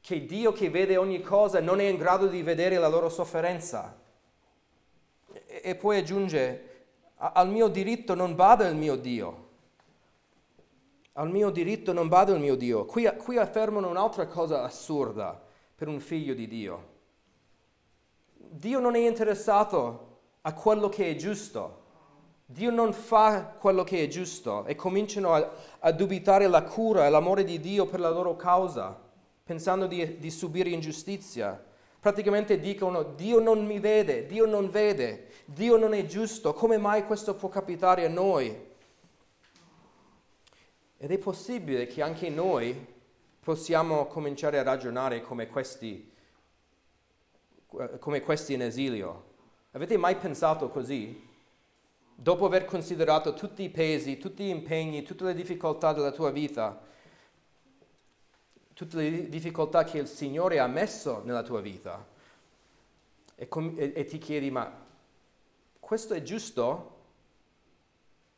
Che 0.00 0.24
Dio 0.24 0.52
che 0.52 0.70
vede 0.70 0.96
ogni 0.96 1.20
cosa 1.20 1.60
non 1.60 1.80
è 1.80 1.84
in 1.84 1.96
grado 1.96 2.26
di 2.26 2.42
vedere 2.42 2.78
la 2.78 2.88
loro 2.88 3.08
sofferenza 3.08 4.02
e 5.64 5.74
poi 5.74 5.96
aggiunge, 5.96 6.72
al 7.16 7.48
mio 7.48 7.68
diritto 7.68 8.14
non 8.14 8.34
bada 8.34 8.68
il 8.68 8.76
mio 8.76 8.96
Dio. 8.96 9.42
Al 11.14 11.30
mio 11.30 11.48
diritto 11.48 11.94
non 11.94 12.08
bada 12.08 12.34
il 12.34 12.40
mio 12.40 12.54
Dio. 12.54 12.84
Qui, 12.84 13.10
qui 13.16 13.38
affermano 13.38 13.88
un'altra 13.88 14.26
cosa 14.26 14.62
assurda 14.62 15.42
per 15.74 15.88
un 15.88 16.00
figlio 16.00 16.34
di 16.34 16.46
Dio. 16.46 16.92
Dio 18.36 18.78
non 18.78 18.94
è 18.94 18.98
interessato 18.98 20.18
a 20.42 20.52
quello 20.52 20.90
che 20.90 21.08
è 21.08 21.16
giusto. 21.16 21.82
Dio 22.44 22.70
non 22.70 22.92
fa 22.92 23.54
quello 23.58 23.84
che 23.84 24.02
è 24.02 24.06
giusto 24.06 24.66
e 24.66 24.74
cominciano 24.74 25.32
a, 25.32 25.50
a 25.78 25.92
dubitare 25.92 26.46
la 26.46 26.62
cura 26.62 27.06
e 27.06 27.10
l'amore 27.10 27.44
di 27.44 27.58
Dio 27.58 27.86
per 27.86 28.00
la 28.00 28.10
loro 28.10 28.36
causa, 28.36 29.00
pensando 29.42 29.86
di, 29.86 30.18
di 30.18 30.30
subire 30.30 30.68
ingiustizia 30.68 31.72
praticamente 32.04 32.60
dicono 32.60 33.02
Dio 33.02 33.40
non 33.40 33.64
mi 33.64 33.78
vede, 33.78 34.26
Dio 34.26 34.44
non 34.44 34.68
vede, 34.68 35.28
Dio 35.46 35.78
non 35.78 35.94
è 35.94 36.04
giusto, 36.04 36.52
come 36.52 36.76
mai 36.76 37.06
questo 37.06 37.34
può 37.34 37.48
capitare 37.48 38.04
a 38.04 38.10
noi? 38.10 38.54
Ed 40.98 41.10
è 41.10 41.16
possibile 41.16 41.86
che 41.86 42.02
anche 42.02 42.28
noi 42.28 42.76
possiamo 43.40 44.04
cominciare 44.04 44.58
a 44.58 44.62
ragionare 44.62 45.22
come 45.22 45.48
questi, 45.48 46.12
come 48.00 48.20
questi 48.20 48.52
in 48.52 48.60
esilio. 48.60 49.24
Avete 49.70 49.96
mai 49.96 50.16
pensato 50.16 50.68
così? 50.68 51.26
Dopo 52.14 52.44
aver 52.44 52.66
considerato 52.66 53.32
tutti 53.32 53.62
i 53.62 53.70
pesi, 53.70 54.18
tutti 54.18 54.44
gli 54.44 54.50
impegni, 54.50 55.04
tutte 55.04 55.24
le 55.24 55.34
difficoltà 55.34 55.94
della 55.94 56.12
tua 56.12 56.30
vita, 56.30 56.82
tutte 58.74 58.96
le 58.96 59.28
difficoltà 59.28 59.84
che 59.84 59.98
il 59.98 60.08
Signore 60.08 60.58
ha 60.58 60.66
messo 60.66 61.22
nella 61.24 61.42
tua 61.42 61.60
vita 61.60 62.04
e, 63.36 63.48
com- 63.48 63.74
e-, 63.76 63.92
e 63.94 64.04
ti 64.04 64.18
chiedi 64.18 64.50
ma 64.50 64.82
questo 65.80 66.14
è 66.14 66.22
giusto? 66.22 66.92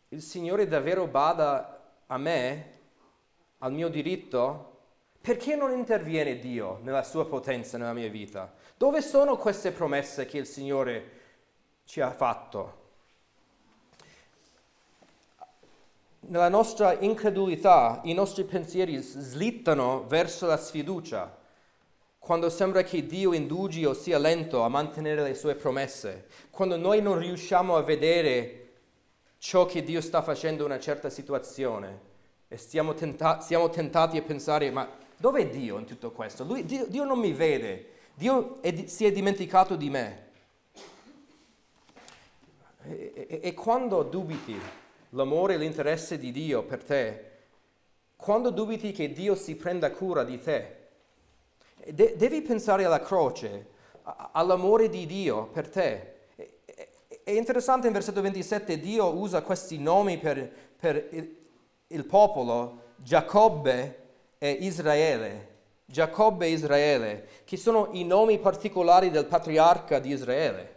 Il 0.08 0.22
Signore 0.22 0.66
davvero 0.66 1.06
bada 1.06 1.94
a 2.06 2.18
me, 2.18 2.78
al 3.58 3.72
mio 3.72 3.88
diritto? 3.88 4.74
Perché 5.20 5.56
non 5.56 5.72
interviene 5.72 6.38
Dio 6.38 6.78
nella 6.82 7.02
sua 7.02 7.26
potenza 7.26 7.78
nella 7.78 7.92
mia 7.92 8.08
vita? 8.08 8.52
Dove 8.76 9.02
sono 9.02 9.36
queste 9.36 9.72
promesse 9.72 10.26
che 10.26 10.38
il 10.38 10.46
Signore 10.46 11.10
ci 11.84 12.00
ha 12.00 12.10
fatto? 12.10 12.85
Nella 16.28 16.48
nostra 16.48 16.98
incredulità 16.98 18.00
i 18.04 18.12
nostri 18.12 18.44
pensieri 18.44 18.98
slittano 18.98 20.04
verso 20.06 20.46
la 20.46 20.56
sfiducia, 20.56 21.36
quando 22.18 22.50
sembra 22.50 22.82
che 22.82 23.06
Dio 23.06 23.32
indugi 23.32 23.84
o 23.84 23.94
sia 23.94 24.18
lento 24.18 24.62
a 24.62 24.68
mantenere 24.68 25.22
le 25.22 25.34
sue 25.34 25.54
promesse, 25.54 26.26
quando 26.50 26.76
noi 26.76 27.00
non 27.00 27.18
riusciamo 27.18 27.76
a 27.76 27.82
vedere 27.82 28.62
ciò 29.38 29.66
che 29.66 29.84
Dio 29.84 30.00
sta 30.00 30.22
facendo 30.22 30.64
in 30.64 30.70
una 30.70 30.80
certa 30.80 31.08
situazione 31.08 32.00
e 32.48 32.56
stiamo, 32.56 32.94
tenta- 32.94 33.40
siamo 33.40 33.68
tentati 33.68 34.16
a 34.16 34.22
pensare 34.22 34.70
ma 34.70 34.88
dove 35.16 35.42
è 35.42 35.48
Dio 35.48 35.78
in 35.78 35.84
tutto 35.84 36.10
questo? 36.10 36.44
Lui, 36.44 36.64
Dio, 36.64 36.86
Dio, 36.86 37.04
non 37.04 37.18
mi 37.18 37.32
vede, 37.32 37.90
Dio 38.14 38.60
è, 38.60 38.86
si 38.86 39.04
è 39.04 39.12
dimenticato 39.12 39.76
di 39.76 39.88
me. 39.88 40.24
E, 42.82 43.12
e, 43.14 43.40
e 43.42 43.54
quando 43.54 44.02
dubiti, 44.02 44.58
l'amore 45.16 45.54
e 45.54 45.56
l'interesse 45.56 46.18
di 46.18 46.30
Dio 46.30 46.62
per 46.62 46.84
te, 46.84 47.24
quando 48.16 48.50
dubiti 48.50 48.92
che 48.92 49.12
Dio 49.12 49.34
si 49.34 49.56
prenda 49.56 49.90
cura 49.90 50.24
di 50.24 50.40
te, 50.40 50.76
de- 51.86 52.14
devi 52.16 52.42
pensare 52.42 52.84
alla 52.84 53.00
croce, 53.00 53.66
a- 54.02 54.30
all'amore 54.32 54.88
di 54.88 55.06
Dio 55.06 55.46
per 55.46 55.68
te. 55.68 56.14
È 57.24 57.30
interessante 57.30 57.86
in 57.86 57.92
versetto 57.92 58.20
27, 58.20 58.78
Dio 58.78 59.12
usa 59.14 59.42
questi 59.42 59.78
nomi 59.78 60.18
per, 60.18 60.48
per 60.78 61.08
il, 61.10 61.36
il 61.88 62.04
popolo, 62.04 62.82
Giacobbe 62.96 64.04
e 64.38 64.50
Israele. 64.50 65.54
Giacobbe 65.86 66.46
e 66.46 66.50
Israele, 66.50 67.28
che 67.44 67.56
sono 67.56 67.88
i 67.92 68.04
nomi 68.04 68.38
particolari 68.38 69.10
del 69.10 69.24
patriarca 69.24 69.98
di 69.98 70.10
Israele. 70.10 70.75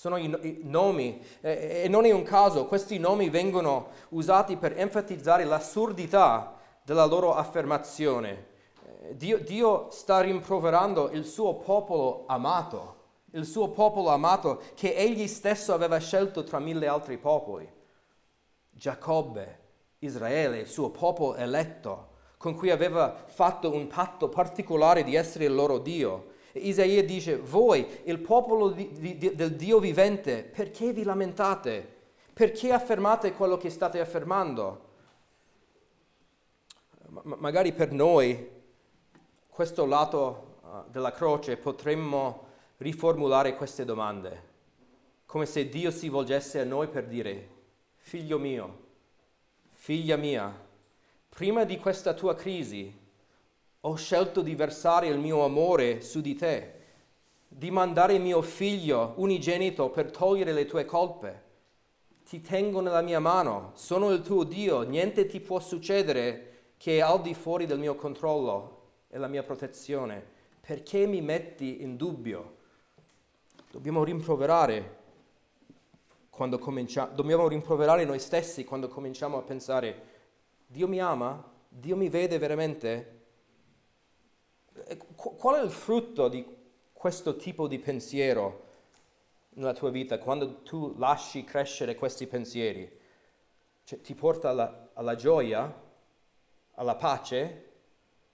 Sono 0.00 0.16
i, 0.16 0.60
nomi, 0.62 1.22
e 1.42 1.86
non 1.90 2.06
è 2.06 2.10
un 2.10 2.22
caso, 2.22 2.64
questi 2.64 2.98
nomi 2.98 3.28
vengono 3.28 3.88
usati 4.12 4.56
per 4.56 4.80
enfatizzare 4.80 5.44
l'assurdità 5.44 6.56
della 6.82 7.04
loro 7.04 7.34
affermazione. 7.34 8.46
Eh, 8.82 9.16
Dio, 9.18 9.36
Dio 9.40 9.90
sta 9.90 10.22
rimproverando 10.22 11.10
il 11.10 11.26
suo 11.26 11.56
popolo 11.56 12.24
amato, 12.28 12.94
il 13.32 13.44
suo 13.44 13.68
popolo 13.68 14.08
amato 14.08 14.62
che 14.74 14.94
egli 14.94 15.26
stesso 15.26 15.74
aveva 15.74 15.98
scelto 15.98 16.44
tra 16.44 16.58
mille 16.60 16.86
altri 16.86 17.18
popoli. 17.18 17.70
Giacobbe, 18.70 19.58
Israele, 19.98 20.60
il 20.60 20.68
suo 20.68 20.88
popolo 20.88 21.34
eletto, 21.34 22.12
con 22.38 22.54
cui 22.54 22.70
aveva 22.70 23.14
fatto 23.26 23.70
un 23.70 23.86
patto 23.86 24.30
particolare 24.30 25.04
di 25.04 25.14
essere 25.14 25.44
il 25.44 25.54
loro 25.54 25.76
Dio. 25.76 26.29
Isaia 26.52 27.04
dice, 27.04 27.36
voi, 27.36 27.86
il 28.04 28.18
popolo 28.18 28.70
di, 28.70 29.16
di, 29.16 29.34
del 29.34 29.54
Dio 29.54 29.78
vivente, 29.78 30.42
perché 30.42 30.92
vi 30.92 31.04
lamentate? 31.04 31.98
Perché 32.32 32.72
affermate 32.72 33.32
quello 33.32 33.56
che 33.56 33.70
state 33.70 34.00
affermando? 34.00 34.88
Ma, 37.08 37.22
magari 37.36 37.72
per 37.72 37.92
noi, 37.92 38.48
questo 39.48 39.84
lato 39.84 40.56
uh, 40.62 40.90
della 40.90 41.12
croce, 41.12 41.56
potremmo 41.56 42.48
riformulare 42.78 43.54
queste 43.56 43.84
domande, 43.84 44.48
come 45.26 45.46
se 45.46 45.68
Dio 45.68 45.90
si 45.90 46.08
volgesse 46.08 46.60
a 46.60 46.64
noi 46.64 46.88
per 46.88 47.06
dire, 47.06 47.48
figlio 47.96 48.38
mio, 48.38 48.78
figlia 49.72 50.16
mia, 50.16 50.68
prima 51.28 51.64
di 51.64 51.78
questa 51.78 52.14
tua 52.14 52.34
crisi, 52.34 52.99
ho 53.82 53.94
scelto 53.94 54.42
di 54.42 54.54
versare 54.54 55.06
il 55.06 55.18
mio 55.18 55.42
amore 55.44 56.02
su 56.02 56.20
di 56.20 56.34
te, 56.34 56.74
di 57.48 57.70
mandare 57.70 58.18
mio 58.18 58.42
figlio 58.42 59.14
unigenito 59.16 59.88
per 59.88 60.10
togliere 60.10 60.52
le 60.52 60.66
tue 60.66 60.84
colpe. 60.84 61.48
Ti 62.28 62.40
tengo 62.42 62.80
nella 62.80 63.00
mia 63.00 63.20
mano, 63.20 63.72
sono 63.74 64.10
il 64.10 64.20
tuo 64.20 64.44
Dio, 64.44 64.82
niente 64.82 65.26
ti 65.26 65.40
può 65.40 65.58
succedere 65.60 66.74
che 66.76 66.98
è 66.98 67.00
al 67.00 67.22
di 67.22 67.34
fuori 67.34 67.66
del 67.66 67.78
mio 67.78 67.94
controllo 67.94 68.78
e 69.08 69.18
la 69.18 69.28
mia 69.28 69.42
protezione. 69.42 70.24
Perché 70.60 71.06
mi 71.06 71.22
metti 71.22 71.82
in 71.82 71.96
dubbio? 71.96 72.56
Dobbiamo 73.70 74.04
rimproverare 74.04 74.98
quando 76.28 76.58
cominciamo, 76.58 77.12
dobbiamo 77.14 77.48
rimproverare 77.48 78.04
noi 78.04 78.18
stessi 78.18 78.64
quando 78.64 78.88
cominciamo 78.88 79.38
a 79.38 79.42
pensare, 79.42 80.02
Dio 80.66 80.86
mi 80.86 81.00
ama? 81.00 81.42
Dio 81.68 81.96
mi 81.96 82.08
vede 82.08 82.38
veramente? 82.38 83.19
Qual 85.16 85.60
è 85.60 85.62
il 85.62 85.70
frutto 85.70 86.28
di 86.28 86.44
questo 86.92 87.36
tipo 87.36 87.66
di 87.66 87.78
pensiero 87.78 88.68
nella 89.54 89.74
tua 89.74 89.90
vita 89.90 90.18
quando 90.18 90.62
tu 90.62 90.94
lasci 90.96 91.44
crescere 91.44 91.94
questi 91.94 92.26
pensieri? 92.26 92.98
Cioè, 93.84 94.00
ti 94.00 94.14
porta 94.14 94.50
alla, 94.50 94.90
alla 94.94 95.16
gioia, 95.16 95.72
alla 96.74 96.94
pace, 96.94 97.70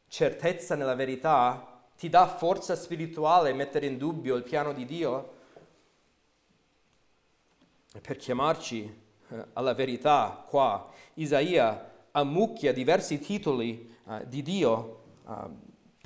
certezza 0.09 0.75
nella 0.75 0.95
verità, 0.95 1.83
ti 1.97 2.09
dà 2.09 2.27
forza 2.27 2.77
spirituale 2.77 3.53
mettere 3.53 3.87
in 3.87 3.97
dubbio 3.97 4.35
il 4.35 4.43
piano 4.43 4.73
di 4.73 4.85
Dio? 4.85 5.35
Per 8.01 8.17
chiamarci 8.17 9.05
eh, 9.29 9.45
alla 9.55 9.73
verità 9.73 10.45
qua, 10.47 10.93
Isaia 11.15 11.95
ammucchia 12.13 12.73
diversi 12.73 13.19
titoli 13.19 13.95
uh, 14.05 14.25
di 14.27 14.43
Dio 14.43 15.03
uh, 15.25 15.51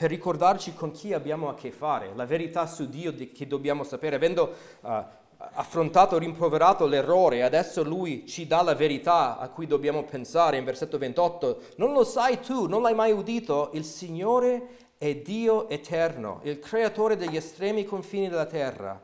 per 0.00 0.08
ricordarci 0.08 0.72
con 0.72 0.92
chi 0.92 1.12
abbiamo 1.12 1.50
a 1.50 1.54
che 1.54 1.70
fare, 1.70 2.12
la 2.14 2.24
verità 2.24 2.66
su 2.66 2.88
Dio 2.88 3.12
di, 3.12 3.32
che 3.32 3.46
dobbiamo 3.46 3.84
sapere. 3.84 4.16
Avendo 4.16 4.54
uh, 4.80 4.88
affrontato, 5.36 6.16
rimproverato 6.16 6.86
l'errore, 6.86 7.42
adesso 7.42 7.84
Lui 7.84 8.26
ci 8.26 8.46
dà 8.46 8.62
la 8.62 8.74
verità 8.74 9.36
a 9.36 9.50
cui 9.50 9.66
dobbiamo 9.66 10.04
pensare 10.04 10.56
in 10.56 10.64
versetto 10.64 10.96
28. 10.96 11.60
Non 11.76 11.92
lo 11.92 12.02
sai 12.04 12.40
tu, 12.40 12.66
non 12.66 12.80
l'hai 12.80 12.94
mai 12.94 13.12
udito, 13.12 13.72
il 13.74 13.84
Signore 13.84 14.68
è 14.96 15.16
Dio 15.16 15.68
eterno, 15.68 16.40
il 16.44 16.60
creatore 16.60 17.18
degli 17.18 17.36
estremi 17.36 17.84
confini 17.84 18.30
della 18.30 18.46
terra. 18.46 18.98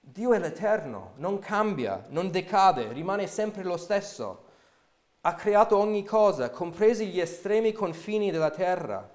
Dio 0.00 0.32
è 0.32 0.40
l'eterno, 0.40 1.12
non 1.18 1.38
cambia, 1.38 2.06
non 2.08 2.32
decade, 2.32 2.92
rimane 2.92 3.28
sempre 3.28 3.62
lo 3.62 3.76
stesso. 3.76 4.46
Ha 5.20 5.34
creato 5.34 5.78
ogni 5.78 6.04
cosa, 6.04 6.50
compresi 6.50 7.06
gli 7.06 7.20
estremi 7.20 7.70
confini 7.70 8.32
della 8.32 8.50
terra. 8.50 9.14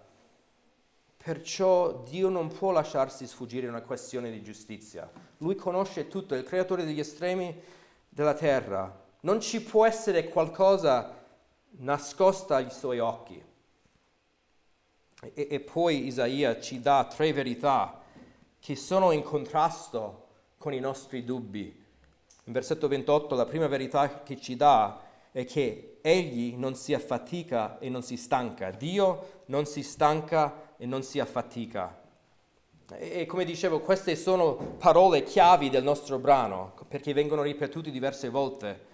Perciò 1.24 2.02
Dio 2.02 2.30
non 2.30 2.48
può 2.48 2.72
lasciarsi 2.72 3.28
sfuggire 3.28 3.68
una 3.68 3.84
questione 3.84 4.32
di 4.32 4.42
giustizia. 4.42 5.10
Lui 5.38 5.56
conosce 5.56 6.08
tutto, 6.08 6.34
è 6.34 6.40
il 6.40 6.44
creatore 6.44 6.84
degli 6.84 7.00
estremi 7.00 7.56
della 8.10 8.34
terra. 8.34 9.00
Non 9.20 9.40
ci 9.40 9.62
può 9.62 9.86
essere 9.86 10.30
qualcosa 10.30 11.20
nascosta 11.78 12.56
ai 12.56 12.72
suoi 12.72 12.98
occhi. 12.98 13.42
E, 15.22 15.48
e 15.50 15.60
poi 15.60 16.08
Isaia 16.08 16.60
ci 16.60 16.82
dà 16.82 17.06
tre 17.06 17.32
verità 17.34 18.02
che 18.60 18.76
sono 18.76 19.12
in 19.12 19.22
contrasto 19.22 20.28
con 20.58 20.74
i 20.74 20.80
nostri 20.80 21.24
dubbi. 21.24 21.86
In 22.46 22.54
versetto 22.54 22.88
28 22.88 23.36
la 23.36 23.46
prima 23.46 23.68
verità 23.68 24.24
che 24.24 24.42
ci 24.42 24.56
dà 24.56 25.00
è 25.32 25.46
che 25.46 26.00
egli 26.02 26.56
non 26.56 26.76
si 26.76 26.96
affatica 26.96 27.78
e 27.78 27.90
non 27.90 28.02
si 28.02 28.18
stanca. 28.18 28.72
Dio 28.72 29.44
non 29.46 29.66
si 29.66 29.84
stanca 29.84 30.71
e 30.82 30.86
non 30.88 31.04
si 31.04 31.20
affatica. 31.20 32.00
E 32.94 33.26
come 33.26 33.46
dicevo, 33.46 33.82
queste 33.82 34.16
sono 34.16 34.56
parole 34.78 35.24
chiavi 35.24 35.70
del 35.70 35.84
nostro 35.84 36.18
brano, 36.18 36.74
perché 36.88 37.14
vengono 37.14 37.44
ripetute 37.44 37.92
diverse 37.92 38.30
volte. 38.30 38.86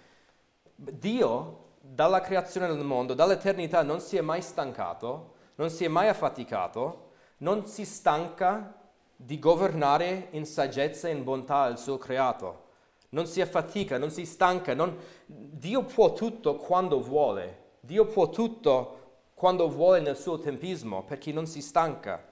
Dio, 0.74 1.76
dalla 1.80 2.20
creazione 2.20 2.66
del 2.68 2.84
mondo, 2.84 3.14
dall'eternità, 3.14 3.82
non 3.82 4.00
si 4.00 4.16
è 4.16 4.20
mai 4.20 4.42
stancato 4.42 5.36
non 5.58 5.70
si 5.70 5.84
è 5.84 5.88
mai 5.88 6.08
affaticato, 6.08 7.10
non 7.38 7.66
si 7.66 7.84
stanca 7.84 8.80
di 9.14 9.38
governare 9.40 10.28
in 10.30 10.46
saggezza 10.46 11.08
e 11.08 11.12
in 11.12 11.24
bontà 11.24 11.66
il 11.66 11.78
suo 11.78 11.98
creato. 11.98 12.66
Non 13.10 13.26
si 13.26 13.40
affatica, 13.40 13.98
non 13.98 14.10
si 14.10 14.24
stanca. 14.24 14.74
Non... 14.74 14.96
Dio 15.26 15.82
può 15.82 16.12
tutto 16.12 16.56
quando 16.56 17.00
vuole. 17.00 17.66
Dio 17.80 18.06
può 18.06 18.28
tutto 18.28 18.97
quando 19.38 19.68
vuole 19.68 20.00
nel 20.00 20.16
suo 20.16 20.40
tempismo, 20.40 21.04
perché 21.04 21.30
non 21.30 21.46
si 21.46 21.62
stanca. 21.62 22.28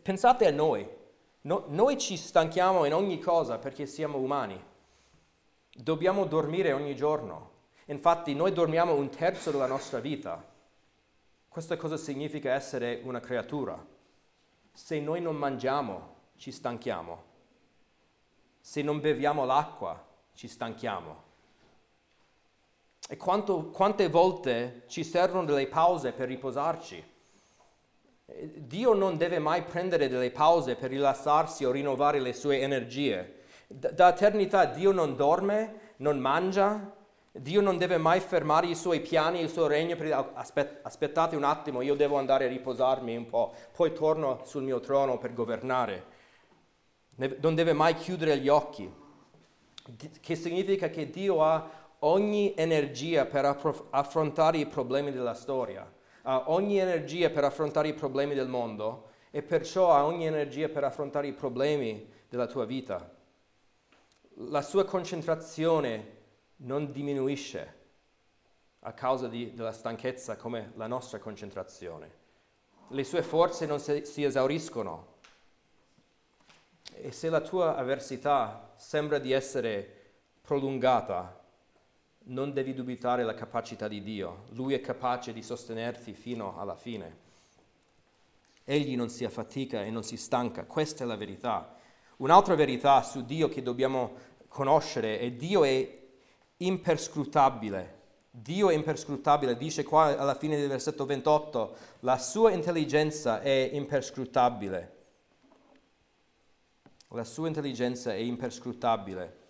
Pensate 0.00 0.46
a 0.46 0.52
noi. 0.52 0.88
No, 1.40 1.64
noi 1.66 1.98
ci 1.98 2.16
stanchiamo 2.16 2.84
in 2.84 2.94
ogni 2.94 3.18
cosa 3.18 3.58
perché 3.58 3.86
siamo 3.86 4.18
umani. 4.18 4.64
Dobbiamo 5.74 6.24
dormire 6.26 6.72
ogni 6.72 6.94
giorno. 6.94 7.50
Infatti 7.86 8.32
noi 8.32 8.52
dormiamo 8.52 8.94
un 8.94 9.08
terzo 9.10 9.50
della 9.50 9.66
nostra 9.66 9.98
vita. 9.98 10.40
Questo 11.48 11.76
cosa 11.76 11.96
significa 11.96 12.52
essere 12.52 13.00
una 13.02 13.18
creatura. 13.18 13.84
Se 14.72 15.00
noi 15.00 15.20
non 15.20 15.34
mangiamo, 15.34 16.14
ci 16.36 16.52
stanchiamo. 16.52 17.24
Se 18.60 18.82
non 18.82 19.00
beviamo 19.00 19.44
l'acqua, 19.44 20.00
ci 20.32 20.46
stanchiamo. 20.46 21.30
E 23.12 23.18
quanto, 23.18 23.66
quante 23.66 24.08
volte 24.08 24.84
ci 24.86 25.04
servono 25.04 25.44
delle 25.44 25.66
pause 25.66 26.12
per 26.12 26.28
riposarci? 26.28 27.04
Dio 28.54 28.94
non 28.94 29.18
deve 29.18 29.38
mai 29.38 29.64
prendere 29.64 30.08
delle 30.08 30.30
pause 30.30 30.76
per 30.76 30.88
rilassarsi 30.88 31.66
o 31.66 31.70
rinnovare 31.70 32.20
le 32.20 32.32
sue 32.32 32.62
energie. 32.62 33.40
Da 33.66 34.08
eternità 34.08 34.64
Dio 34.64 34.92
non 34.92 35.14
dorme, 35.14 35.92
non 35.96 36.18
mangia, 36.20 36.90
Dio 37.30 37.60
non 37.60 37.76
deve 37.76 37.98
mai 37.98 38.20
fermare 38.20 38.68
i 38.68 38.74
suoi 38.74 39.00
piani, 39.00 39.42
il 39.42 39.50
suo 39.50 39.66
regno 39.66 39.94
per 39.94 40.06
dire 40.06 40.30
aspet- 40.32 40.78
aspettate 40.80 41.36
un 41.36 41.44
attimo, 41.44 41.82
io 41.82 41.94
devo 41.94 42.16
andare 42.16 42.46
a 42.46 42.48
riposarmi 42.48 43.14
un 43.14 43.26
po', 43.26 43.52
poi 43.76 43.92
torno 43.92 44.40
sul 44.44 44.62
mio 44.62 44.80
trono 44.80 45.18
per 45.18 45.34
governare. 45.34 46.06
Non 47.16 47.54
deve 47.54 47.74
mai 47.74 47.92
chiudere 47.94 48.38
gli 48.38 48.48
occhi, 48.48 48.90
che 50.18 50.34
significa 50.34 50.88
che 50.88 51.10
Dio 51.10 51.44
ha 51.44 51.80
ogni 52.04 52.54
energia 52.56 53.26
per 53.26 53.44
affrontare 53.90 54.58
i 54.58 54.66
problemi 54.66 55.12
della 55.12 55.34
storia, 55.34 55.90
ha 56.22 56.50
ogni 56.50 56.78
energia 56.78 57.30
per 57.30 57.44
affrontare 57.44 57.88
i 57.88 57.94
problemi 57.94 58.34
del 58.34 58.48
mondo 58.48 59.10
e 59.30 59.42
perciò 59.42 59.92
ha 59.92 60.04
ogni 60.04 60.26
energia 60.26 60.68
per 60.68 60.84
affrontare 60.84 61.26
i 61.26 61.32
problemi 61.32 62.08
della 62.28 62.46
tua 62.46 62.64
vita. 62.64 63.10
La 64.48 64.62
sua 64.62 64.84
concentrazione 64.84 66.20
non 66.56 66.90
diminuisce 66.92 67.80
a 68.80 68.92
causa 68.92 69.28
di, 69.28 69.52
della 69.54 69.72
stanchezza 69.72 70.36
come 70.36 70.72
la 70.76 70.86
nostra 70.86 71.18
concentrazione. 71.18 72.20
Le 72.88 73.04
sue 73.04 73.22
forze 73.22 73.66
non 73.66 73.78
si, 73.78 74.04
si 74.04 74.24
esauriscono. 74.24 75.10
E 76.94 77.12
se 77.12 77.30
la 77.30 77.40
tua 77.40 77.76
avversità 77.76 78.72
sembra 78.76 79.18
di 79.18 79.32
essere 79.32 80.00
prolungata, 80.42 81.41
non 82.24 82.52
devi 82.52 82.74
dubitare 82.74 83.24
la 83.24 83.34
capacità 83.34 83.88
di 83.88 84.02
Dio. 84.02 84.44
Lui 84.50 84.74
è 84.74 84.80
capace 84.80 85.32
di 85.32 85.42
sostenerti 85.42 86.14
fino 86.14 86.58
alla 86.58 86.76
fine. 86.76 87.30
Egli 88.64 88.96
non 88.96 89.08
si 89.08 89.24
affatica 89.24 89.82
e 89.82 89.90
non 89.90 90.04
si 90.04 90.16
stanca. 90.16 90.64
Questa 90.64 91.04
è 91.04 91.06
la 91.06 91.16
verità. 91.16 91.74
Un'altra 92.18 92.54
verità 92.54 93.02
su 93.02 93.24
Dio 93.24 93.48
che 93.48 93.62
dobbiamo 93.62 94.12
conoscere 94.48 95.18
è 95.18 95.32
Dio 95.32 95.64
è 95.64 96.00
imperscrutabile. 96.58 98.00
Dio 98.30 98.70
è 98.70 98.74
imperscrutabile, 98.74 99.58
dice 99.58 99.82
qua 99.82 100.16
alla 100.16 100.34
fine 100.34 100.56
del 100.56 100.68
versetto 100.68 101.04
28, 101.04 101.76
la 102.00 102.16
sua 102.16 102.50
intelligenza 102.52 103.42
è 103.42 103.70
imperscrutabile. 103.72 105.00
La 107.08 107.24
sua 107.24 107.48
intelligenza 107.48 108.14
è 108.14 108.16
imperscrutabile. 108.16 109.41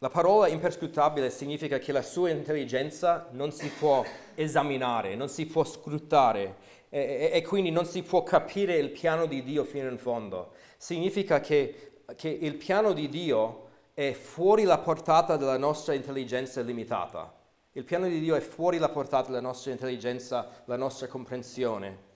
La 0.00 0.10
parola 0.10 0.46
imperscrutabile 0.46 1.28
significa 1.28 1.78
che 1.78 1.90
la 1.90 2.02
sua 2.02 2.30
intelligenza 2.30 3.26
non 3.32 3.50
si 3.50 3.68
può 3.68 4.04
esaminare, 4.36 5.16
non 5.16 5.28
si 5.28 5.44
può 5.46 5.64
scrutare, 5.64 6.54
e, 6.88 7.30
e, 7.32 7.42
quindi 7.42 7.72
non 7.72 7.84
si 7.84 8.04
può 8.04 8.22
capire 8.22 8.76
il 8.76 8.90
piano 8.90 9.26
di 9.26 9.42
Dio 9.42 9.64
fino 9.64 9.88
in 9.88 9.98
fondo. 9.98 10.52
Significa 10.76 11.40
che, 11.40 12.02
che 12.14 12.28
il 12.28 12.54
piano 12.54 12.92
di 12.92 13.08
Dio 13.08 13.66
è 13.92 14.12
fuori 14.12 14.62
la 14.62 14.78
portata 14.78 15.36
della 15.36 15.58
nostra 15.58 15.94
intelligenza 15.94 16.60
limitata. 16.60 17.34
Il 17.72 17.82
piano 17.82 18.06
di 18.06 18.20
Dio 18.20 18.36
è 18.36 18.40
fuori 18.40 18.78
la 18.78 18.90
portata 18.90 19.26
della 19.30 19.40
nostra 19.40 19.72
intelligenza, 19.72 20.62
la 20.66 20.76
nostra 20.76 21.08
comprensione. 21.08 22.06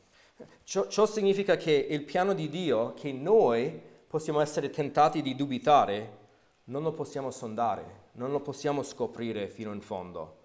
Ciò, 0.62 0.86
ciò, 0.86 1.04
significa 1.04 1.56
che 1.56 1.72
il 1.72 2.04
piano 2.04 2.32
di 2.32 2.48
Dio, 2.48 2.94
che 2.94 3.12
noi 3.12 3.80
possiamo 4.06 4.40
essere 4.40 4.70
tentati 4.70 5.20
di 5.20 5.34
dubitare, 5.34 6.20
non 6.64 6.82
lo 6.82 6.92
possiamo 6.92 7.30
sondare, 7.30 8.10
non 8.12 8.30
lo 8.30 8.40
possiamo 8.40 8.82
scoprire 8.82 9.48
fino 9.48 9.72
in 9.72 9.80
fondo. 9.80 10.40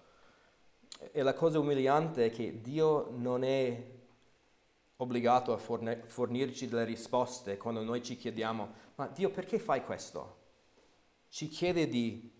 E 1.12 1.22
la 1.22 1.34
cosa 1.34 1.58
umiliante 1.58 2.26
è 2.26 2.30
che 2.30 2.60
Dio 2.60 3.10
non 3.10 3.44
è 3.44 3.96
obbligato 4.96 5.52
a 5.52 5.58
fornirci 5.58 6.66
delle 6.68 6.84
risposte 6.84 7.56
quando 7.56 7.84
noi 7.84 8.02
ci 8.02 8.16
chiediamo, 8.16 8.72
ma 8.96 9.06
Dio 9.06 9.30
perché 9.30 9.60
fai 9.60 9.84
questo? 9.84 10.36
Ci 11.28 11.46
chiede 11.48 11.86
di, 11.86 12.32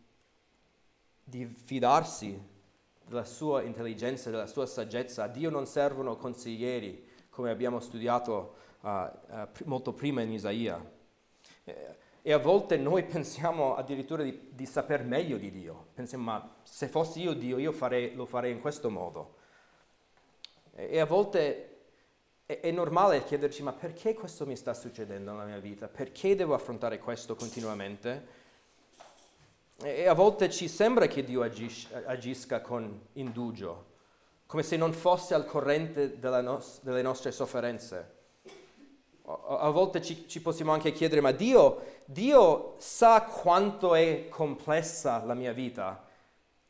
di 1.23 1.47
fidarsi 1.47 2.57
della 3.05 3.25
sua 3.25 3.63
intelligenza, 3.63 4.31
della 4.31 4.47
sua 4.47 4.67
saggezza. 4.67 5.25
A 5.25 5.29
Dio 5.29 5.51
non 5.51 5.67
servono 5.67 6.17
consiglieri, 6.17 7.07
come 7.31 7.51
abbiamo 7.51 7.79
studiato 7.79 8.57
uh, 8.81 8.89
uh, 8.89 9.49
molto 9.65 9.93
prima 9.93 10.23
in 10.23 10.33
Isaia. 10.33 10.97
E 12.29 12.33
a 12.35 12.39
volte 12.39 12.77
noi 12.77 13.05
pensiamo 13.09 13.75
addirittura 13.75 14.23
di, 14.23 14.51
di 14.53 14.67
saper 14.67 15.03
meglio 15.03 15.39
di 15.39 15.51
Dio. 15.51 15.87
Pensiamo, 15.95 16.25
ma 16.25 16.57
se 16.63 16.87
fossi 16.87 17.23
io 17.23 17.33
Dio, 17.33 17.57
io 17.57 17.73
farei, 17.73 18.15
lo 18.15 18.27
farei 18.27 18.53
in 18.53 18.61
questo 18.61 18.91
modo. 18.91 19.37
E 20.75 21.01
a 21.01 21.07
volte 21.07 21.77
è, 22.45 22.61
è 22.61 22.71
normale 22.71 23.25
chiederci 23.25 23.63
ma 23.63 23.73
perché 23.73 24.13
questo 24.13 24.45
mi 24.45 24.57
sta 24.57 24.75
succedendo 24.75 25.31
nella 25.31 25.47
mia 25.47 25.59
vita? 25.59 25.89
Perché 25.89 26.37
devo 26.37 26.53
affrontare 26.53 26.99
questo 26.99 27.35
continuamente? 27.35 28.27
E 29.83 30.07
a 30.07 30.13
volte 30.13 30.51
ci 30.51 30.69
sembra 30.69 31.07
che 31.07 31.25
Dio 31.25 31.41
agisca, 31.41 32.61
con 32.61 33.07
indugio, 33.15 33.87
come 34.45 34.63
se 34.63 34.77
non 34.77 34.93
fosse 34.93 35.33
al 35.33 35.47
corrente 35.47 36.19
nos- 36.21 36.81
delle 36.83 37.01
nostre 37.01 37.33
sofferenze. 37.33 38.17
A 39.49 39.71
volte 39.71 40.03
ci, 40.03 40.29
ci, 40.29 40.43
possiamo 40.43 40.73
anche 40.73 40.93
chiedere, 40.93 41.23
ma 41.23 41.33
Dio, 41.33 42.03
Dio 42.05 42.75
sa 42.79 43.23
quanto 43.23 43.95
è 43.95 44.29
complessa 44.29 45.25
la 45.25 45.35
mia 45.35 45.53
vita, 45.53 46.07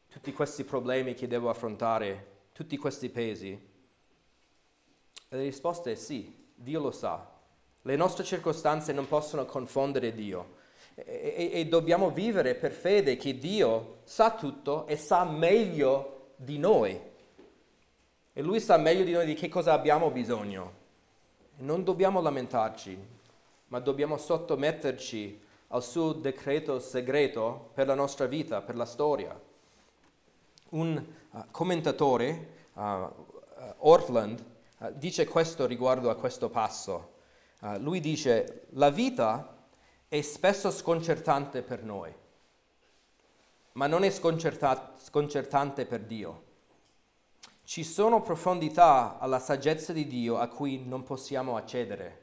tutti 0.09 0.33
questi 0.33 0.63
problemi 0.63 1.15
che 1.15 1.27
devo 1.27 1.51
affrontare, 1.51 2.27
tutti 2.53 2.77
questi 2.77 3.09
pesi? 3.09 3.51
E 3.51 5.37
la 5.37 5.43
risposta 5.43 5.91
è 5.91 5.97
sì, 5.97 6.33
Dio 6.55 6.81
lo 6.81 6.93
sa. 6.93 7.37
Le 7.83 7.97
nostre 7.97 8.25
circostanze 8.25 8.93
non 8.93 9.09
possono 9.09 9.45
confondere 9.45 10.15
Dio 10.15 10.57
e, 10.95 11.51
e, 11.53 11.61
e 11.61 11.67
dobbiamo 11.67 12.11
vivere 12.11 12.55
per 12.55 12.73
fede 12.73 13.17
che 13.17 13.39
Dio 13.39 14.01
sa 14.05 14.33
tutto 14.33 14.87
e 14.87 14.97
sa 14.97 15.25
meglio 15.25 16.33
di 16.37 16.59
noi. 16.59 17.01
E 18.33 18.43
Lui 18.43 18.61
sa 18.61 18.77
meglio 18.77 19.05
di 19.05 19.13
noi 19.13 19.27
di 19.27 19.35
che 19.35 19.49
cosa 19.49 19.73
abbiamo 19.73 20.11
bisogno. 20.11 20.78
Non 21.61 21.83
dobbiamo 21.83 22.21
lamentarci, 22.21 22.97
ma 23.67 23.81
dobbiamo 23.81 24.17
sottometterci 24.17 25.43
al 25.69 25.83
suo 25.83 26.13
decreto 26.13 26.79
segreto 26.79 27.71
per 27.75 27.89
la 27.89 27.97
nostra 27.97 28.27
vita, 28.27 28.63
per 28.63 28.77
la 28.77 28.85
storia. 28.85 29.37
Un 30.71 31.05
uh, 31.31 31.45
commentatore, 31.51 32.69
uh, 32.75 33.11
Ortland, 33.79 34.45
uh, 34.79 34.93
dice 34.95 35.27
questo 35.27 35.67
riguardo 35.67 36.11
a 36.11 36.15
questo 36.15 36.49
passo. 36.49 37.17
lui 37.81 37.99
dice, 37.99 38.67
la 38.75 38.91
vita 38.91 39.57
è 40.07 40.21
spesso 40.21 40.71
sconcertante 40.71 41.63
per 41.63 41.83
noi, 41.83 42.15
ma 43.73 43.89
non 43.89 44.05
è 44.05 44.11
sconcertante 44.11 45.87
per 45.87 46.03
Dio. 46.03 46.48
Ci 47.69 47.85
sono 47.85 48.23
profondità 48.23 49.19
alla 49.19 49.39
saggezza 49.39 49.93
di 49.93 50.07
Dio 50.07 50.39
a 50.39 50.49
cui 50.49 50.83
non 50.87 51.03
possiamo 51.03 51.55
accedere. 51.55 52.23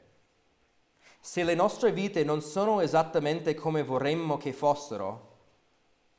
Se 1.20 1.44
le 1.44 1.54
nostre 1.54 1.92
vite 1.92 2.24
non 2.24 2.42
sono 2.42 2.80
esattamente 2.80 3.54
come 3.54 3.84
vorremmo 3.84 4.38
che 4.38 4.52
fossero, 4.52 5.36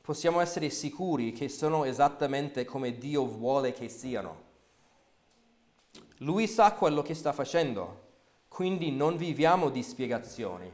possiamo 0.00 0.40
essere 0.40 0.70
sicuri 0.70 1.32
che 1.32 1.50
sono 1.50 1.84
esattamente 1.84 2.64
come 2.64 2.96
Dio 2.96 3.26
vuole 3.26 3.74
che 3.74 3.90
siano. 3.90 4.44
Lui 6.20 6.46
sa 6.46 6.72
quello 6.72 7.02
che 7.02 7.12
sta 7.12 7.34
facendo, 7.34 8.04
quindi 8.48 8.90
non 8.90 9.18
viviamo 9.18 9.68
di 9.68 9.82
spiegazioni, 9.82 10.72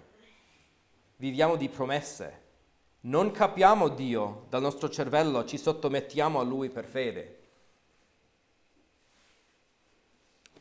viviamo 1.17 1.57
di 1.57 1.69
promesse. 1.69 2.43
Non 3.01 3.33
capiamo 3.33 3.89
Dio 3.89 4.47
dal 4.49 4.63
nostro 4.63 4.89
cervello, 4.89 5.45
ci 5.45 5.59
sottomettiamo 5.59 6.39
a 6.39 6.45
Lui 6.45 6.71
per 6.71 6.85
fede. 6.85 7.43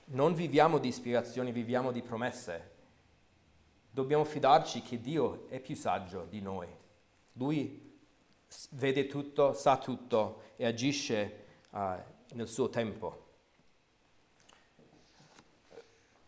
Non 0.06 0.34
viviamo 0.34 0.80
di 0.80 0.90
ispirazioni, 0.90 1.52
viviamo 1.52 1.92
di 1.92 2.02
promesse. 2.02 2.72
Dobbiamo 3.90 4.26
fidarci 4.26 4.82
che 4.82 5.00
Dio 5.00 5.48
è 5.50 5.60
più 5.60 5.76
saggio 5.76 6.26
di 6.30 6.42
noi. 6.42 6.68
Lui 7.34 8.00
vede 8.72 9.08
tutto, 9.08 9.54
sa 9.54 9.78
tutto 9.78 10.42
e 10.56 10.66
agisce 10.66 11.46
uh, 11.70 11.80
nel 12.34 12.48
suo 12.48 12.70
tempo. 12.70 13.22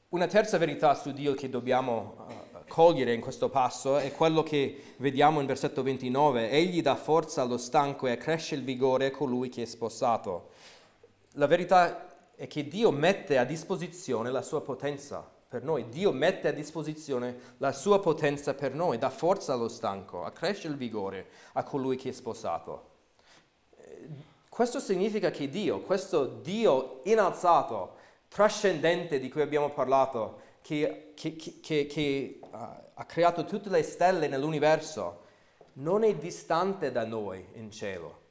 Una 0.09 0.27
terza 0.27 0.57
verità 0.57 0.93
su 0.95 1.11
Dio 1.11 1.33
che 1.33 1.49
dobbiamo 1.49 2.15
uh, 2.27 2.59
cogliere 2.67 3.13
in 3.13 3.21
questo 3.21 3.49
passo 3.49 3.97
è 3.97 4.11
quello 4.11 4.41
che 4.41 4.95
vediamo 4.97 5.41
in 5.41 5.45
versetto 5.45 5.83
29. 5.83 6.49
Egli 6.49 6.81
dà 6.81 6.95
forza 6.95 7.41
allo 7.41 7.57
stanco 7.57 8.07
e 8.07 8.11
accresce 8.11 8.55
il 8.55 8.63
vigore 8.63 9.07
a 9.07 9.11
colui 9.11 9.49
che 9.49 9.63
è 9.63 9.65
sposato. 9.65 10.51
La 11.33 11.47
verità 11.47 12.14
è 12.35 12.47
che 12.47 12.67
Dio 12.67 12.91
mette 12.91 13.37
a 13.37 13.45
disposizione 13.45 14.31
la 14.31 14.41
sua 14.41 14.61
potenza 14.61 15.27
per 15.47 15.63
noi. 15.63 15.87
Dio 15.89 16.11
mette 16.11 16.49
a 16.49 16.51
disposizione 16.51 17.55
la 17.57 17.71
sua 17.71 17.99
potenza 17.99 18.53
per 18.53 18.73
noi, 18.73 18.97
dà 18.97 19.09
forza 19.09 19.53
allo 19.53 19.69
stanco, 19.69 20.23
accresce 20.23 20.67
il 20.67 20.75
vigore 20.75 21.27
a 21.53 21.63
colui 21.63 21.95
che 21.95 22.09
è 22.09 22.11
sposato. 22.11 22.93
Questo 24.49 24.79
significa 24.79 25.31
che 25.31 25.49
Dio, 25.49 25.81
questo 25.81 26.25
Dio 26.25 27.01
innalzato, 27.03 27.95
trascendente 28.27 29.19
di 29.19 29.29
cui 29.29 29.41
abbiamo 29.41 29.69
parlato, 29.69 30.41
che, 30.61 31.11
che, 31.13 31.35
che, 31.35 31.85
che 31.85 32.39
uh, 32.41 32.47
ha 32.93 33.05
creato 33.05 33.45
tutte 33.45 33.69
le 33.69 33.83
stelle 33.83 34.27
nell'universo, 34.27 35.23
non 35.73 36.03
è 36.03 36.15
distante 36.15 36.91
da 36.91 37.05
noi 37.05 37.45
in 37.53 37.69
cielo. 37.69 38.23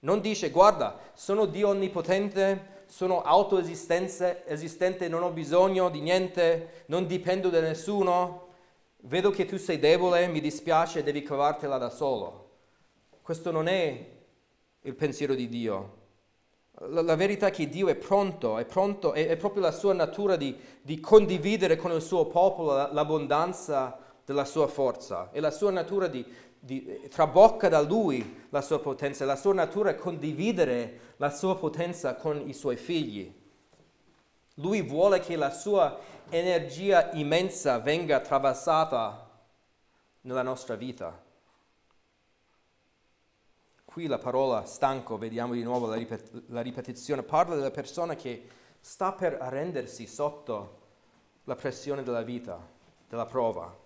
Non 0.00 0.20
dice, 0.20 0.50
guarda, 0.50 0.98
sono 1.14 1.46
Dio 1.46 1.68
onnipotente, 1.68 2.75
sono 2.86 3.22
autoesistente, 3.22 5.08
non 5.08 5.22
ho 5.22 5.30
bisogno 5.30 5.90
di 5.90 6.00
niente, 6.00 6.84
non 6.86 7.06
dipendo 7.06 7.48
da 7.48 7.60
nessuno, 7.60 8.46
vedo 9.02 9.30
che 9.30 9.44
tu 9.44 9.56
sei 9.56 9.78
debole, 9.78 10.26
mi 10.28 10.40
dispiace, 10.40 11.02
devi 11.02 11.22
cavartela 11.22 11.78
da 11.78 11.90
solo. 11.90 12.44
Questo 13.22 13.50
non 13.50 13.66
è 13.66 14.06
il 14.80 14.94
pensiero 14.94 15.34
di 15.34 15.48
Dio. 15.48 16.04
La, 16.88 17.02
la 17.02 17.16
verità 17.16 17.48
è 17.48 17.50
che 17.50 17.68
Dio 17.68 17.88
è 17.88 17.96
pronto, 17.96 18.58
è 18.58 18.64
pronto, 18.64 19.12
è, 19.12 19.26
è 19.26 19.36
proprio 19.36 19.62
la 19.62 19.72
sua 19.72 19.92
natura 19.92 20.36
di, 20.36 20.56
di, 20.82 21.00
condividere 21.00 21.76
con 21.76 21.90
il 21.92 22.02
suo 22.02 22.26
popolo 22.26 22.92
l'abbondanza 22.92 23.98
della 24.24 24.44
sua 24.44 24.66
forza, 24.66 25.30
è 25.32 25.40
la 25.40 25.50
sua 25.50 25.70
natura 25.70 26.06
di, 26.06 26.24
di, 26.66 27.06
trabocca 27.08 27.68
da 27.68 27.80
lui 27.80 28.46
la 28.50 28.60
sua 28.60 28.80
potenza, 28.80 29.24
la 29.24 29.36
sua 29.36 29.54
natura 29.54 29.90
è 29.90 29.94
condividere 29.94 31.14
la 31.18 31.30
sua 31.30 31.56
potenza 31.56 32.16
con 32.16 32.48
i 32.48 32.52
suoi 32.52 32.76
figli. 32.76 33.32
Lui 34.54 34.82
vuole 34.82 35.20
che 35.20 35.36
la 35.36 35.50
sua 35.50 35.96
energia 36.28 37.12
immensa 37.12 37.78
venga 37.78 38.18
traversata 38.18 39.30
nella 40.22 40.42
nostra 40.42 40.74
vita. 40.74 41.22
Qui 43.84 44.06
la 44.08 44.18
parola 44.18 44.64
stanco, 44.64 45.16
vediamo 45.18 45.52
di 45.52 45.62
nuovo 45.62 45.86
la, 45.86 45.94
ripet- 45.94 46.42
la 46.48 46.62
ripetizione, 46.62 47.22
parla 47.22 47.54
della 47.54 47.70
persona 47.70 48.16
che 48.16 48.48
sta 48.80 49.12
per 49.12 49.38
arrendersi 49.40 50.06
sotto 50.06 50.84
la 51.44 51.54
pressione 51.54 52.02
della 52.02 52.22
vita, 52.22 52.58
della 53.08 53.26
prova. 53.26 53.84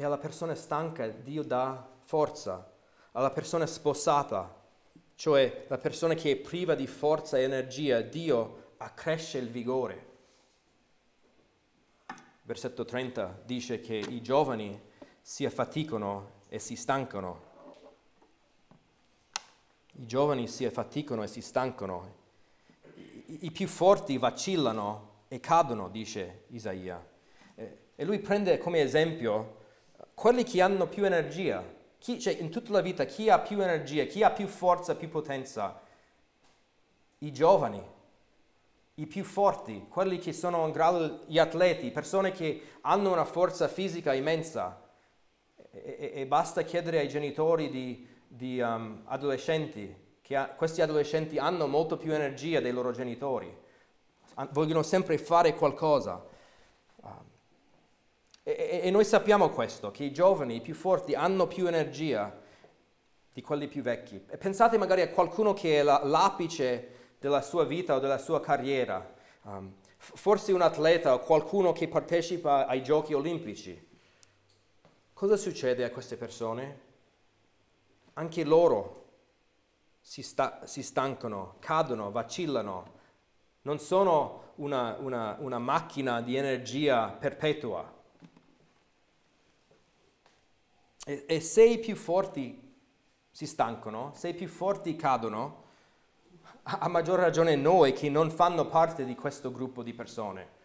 E 0.00 0.04
alla 0.04 0.18
persona 0.18 0.54
stanca 0.54 1.08
Dio 1.08 1.42
dà 1.42 1.84
forza, 2.02 2.72
alla 3.10 3.32
persona 3.32 3.66
sposata, 3.66 4.54
cioè 5.16 5.64
la 5.66 5.78
persona 5.78 6.14
che 6.14 6.30
è 6.30 6.36
priva 6.36 6.76
di 6.76 6.86
forza 6.86 7.36
e 7.36 7.42
energia, 7.42 8.00
Dio 8.00 8.74
accresce 8.76 9.38
il 9.38 9.50
vigore. 9.50 10.06
Versetto 12.42 12.84
30 12.84 13.40
dice 13.44 13.80
che 13.80 13.96
i 13.96 14.22
giovani 14.22 14.80
si 15.20 15.44
affaticano 15.44 16.42
e 16.48 16.60
si 16.60 16.76
stancano. 16.76 17.42
I 19.94 20.06
giovani 20.06 20.46
si 20.46 20.64
affaticano 20.64 21.24
e 21.24 21.26
si 21.26 21.40
stancano. 21.40 22.14
I, 22.94 23.38
i 23.46 23.50
più 23.50 23.66
forti 23.66 24.16
vacillano 24.16 25.24
e 25.26 25.40
cadono, 25.40 25.88
dice 25.88 26.44
Isaia. 26.50 27.04
E 27.56 28.04
lui 28.04 28.20
prende 28.20 28.58
come 28.58 28.80
esempio 28.80 29.57
quelli 30.18 30.42
che 30.42 30.60
hanno 30.60 30.88
più 30.88 31.04
energia, 31.04 31.64
chi, 31.96 32.18
cioè 32.18 32.36
in 32.40 32.50
tutta 32.50 32.72
la 32.72 32.80
vita 32.80 33.04
chi 33.04 33.30
ha 33.30 33.38
più 33.38 33.62
energia, 33.62 34.02
chi 34.02 34.24
ha 34.24 34.32
più 34.32 34.48
forza, 34.48 34.96
più 34.96 35.08
potenza? 35.08 35.80
I 37.18 37.32
giovani, 37.32 37.80
i 38.94 39.06
più 39.06 39.22
forti, 39.22 39.86
quelli 39.88 40.18
che 40.18 40.32
sono 40.32 40.66
in 40.66 40.72
grado, 40.72 41.20
gli 41.26 41.38
atleti, 41.38 41.92
persone 41.92 42.32
che 42.32 42.62
hanno 42.80 43.12
una 43.12 43.24
forza 43.24 43.68
fisica 43.68 44.12
immensa. 44.12 44.90
E, 45.70 46.10
e, 46.12 46.26
basta 46.26 46.62
chiedere 46.62 46.98
ai 46.98 47.08
genitori 47.08 47.70
di, 47.70 48.04
di 48.26 48.58
um, 48.58 49.02
adolescenti, 49.04 49.94
che 50.20 50.34
ha, 50.34 50.48
questi 50.48 50.82
adolescenti 50.82 51.38
hanno 51.38 51.68
molto 51.68 51.96
più 51.96 52.12
energia 52.12 52.58
dei 52.58 52.72
loro 52.72 52.90
genitori, 52.90 53.56
vogliono 54.50 54.82
sempre 54.82 55.16
fare 55.16 55.54
qualcosa. 55.54 56.27
E, 58.48 58.80
e, 58.84 58.90
noi 58.90 59.04
sappiamo 59.04 59.50
questo, 59.50 59.90
che 59.90 60.04
i 60.04 60.10
giovani, 60.10 60.56
i 60.56 60.60
più 60.62 60.74
forti, 60.74 61.14
hanno 61.14 61.46
più 61.46 61.66
energia 61.66 62.34
di 63.30 63.42
quelli 63.42 63.68
più 63.68 63.82
vecchi. 63.82 64.24
E 64.26 64.38
pensate 64.38 64.78
magari 64.78 65.02
a 65.02 65.10
qualcuno 65.10 65.52
che 65.52 65.80
è 65.80 65.82
la, 65.82 66.00
l'apice 66.02 67.16
della 67.18 67.42
sua 67.42 67.64
vita 67.64 67.96
o 67.96 67.98
della 67.98 68.16
sua 68.16 68.40
carriera, 68.40 69.06
um, 69.42 69.74
forse 69.98 70.52
un 70.52 70.62
atleta 70.62 71.12
o 71.12 71.18
qualcuno 71.18 71.72
che 71.72 71.88
partecipa 71.88 72.66
ai 72.66 72.82
giochi 72.82 73.12
olimpici. 73.12 73.86
Cosa 75.12 75.36
succede 75.36 75.84
a 75.84 75.90
queste 75.90 76.16
persone? 76.16 76.80
Anche 78.14 78.44
loro 78.44 79.08
si, 80.00 80.22
sta, 80.22 80.60
si 80.64 80.82
stancano, 80.82 81.56
cadono, 81.58 82.10
vacillano, 82.10 82.92
non 83.62 83.78
sono 83.78 84.52
una, 84.54 84.96
una, 85.00 85.36
una 85.38 85.58
macchina 85.58 86.22
di 86.22 86.34
energia 86.34 87.10
perpetua 87.10 87.96
E, 91.08 91.24
e 91.26 91.40
se 91.40 91.64
i 91.64 91.78
più 91.78 91.96
forti 91.96 92.76
si 93.30 93.46
stancano, 93.46 94.12
se 94.14 94.28
i 94.28 94.34
più 94.34 94.46
forti 94.46 94.94
cadono, 94.94 95.64
a 96.64 96.86
maggior 96.88 97.18
ragione 97.18 97.56
noi 97.56 97.94
che 97.94 98.10
non 98.10 98.30
fanno 98.30 98.66
parte 98.66 99.06
di 99.06 99.14
questo 99.14 99.50
gruppo 99.50 99.82
di 99.82 99.94
persone. 99.94 100.56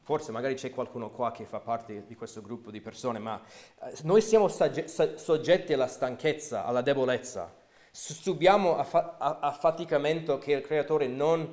forse 0.00 0.32
magari 0.32 0.54
c'è 0.54 0.70
qualcuno 0.70 1.10
qua 1.10 1.30
che 1.30 1.44
fa 1.44 1.60
parte 1.60 2.04
di 2.04 2.16
questo 2.16 2.42
gruppo 2.42 2.72
di 2.72 2.80
persone, 2.80 3.20
ma 3.20 3.40
eh, 3.80 3.92
noi 4.02 4.20
siamo 4.20 4.48
soggetti 4.48 5.72
alla 5.72 5.86
stanchezza, 5.86 6.64
alla 6.64 6.82
debolezza. 6.82 7.54
Subiamo 7.92 8.76
affa- 8.76 9.18
affaticamento 9.18 10.38
che 10.38 10.54
il 10.54 10.62
creatore 10.62 11.06
non, 11.06 11.48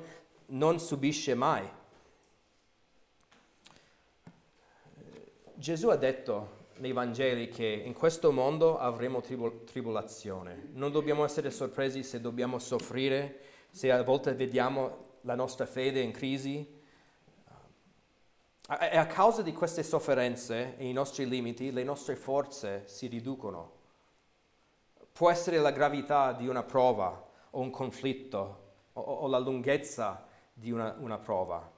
non 0.46 0.80
subisce 0.80 1.34
mai. 1.34 1.70
Gesù 5.54 5.88
ha 5.88 5.96
detto 5.96 6.58
nei 6.80 6.92
Vangeli 6.92 7.48
che 7.48 7.66
in 7.66 7.92
questo 7.92 8.32
mondo 8.32 8.78
avremo 8.78 9.20
tribol- 9.20 9.64
tribolazione. 9.64 10.68
Non 10.72 10.90
dobbiamo 10.90 11.24
essere 11.24 11.50
sorpresi 11.50 12.02
se 12.02 12.20
dobbiamo 12.20 12.58
soffrire, 12.58 13.40
se 13.70 13.92
a 13.92 14.02
volte 14.02 14.34
vediamo 14.34 15.18
la 15.22 15.34
nostra 15.34 15.66
fede 15.66 16.00
in 16.00 16.10
crisi. 16.10 16.78
E 18.68 18.96
a 18.96 19.06
causa 19.06 19.42
di 19.42 19.52
queste 19.52 19.82
sofferenze 19.82 20.76
e 20.76 20.88
i 20.88 20.92
nostri 20.92 21.28
limiti, 21.28 21.70
le 21.70 21.84
nostre 21.84 22.16
forze 22.16 22.84
si 22.86 23.08
riducono. 23.08 23.78
Può 25.12 25.30
essere 25.30 25.58
la 25.58 25.72
gravità 25.72 26.32
di 26.32 26.48
una 26.48 26.62
prova 26.62 27.28
o 27.50 27.60
un 27.60 27.70
conflitto 27.70 28.68
o, 28.92 29.00
o 29.00 29.26
la 29.26 29.38
lunghezza 29.38 30.26
di 30.52 30.70
una, 30.70 30.96
una 30.98 31.18
prova. 31.18 31.70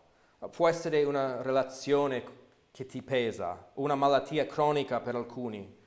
Può 0.50 0.68
essere 0.68 1.02
una 1.04 1.40
relazione 1.40 2.40
che 2.72 2.86
ti 2.86 3.02
pesa, 3.02 3.70
una 3.74 3.94
malattia 3.94 4.46
cronica 4.46 4.98
per 5.00 5.14
alcuni, 5.14 5.80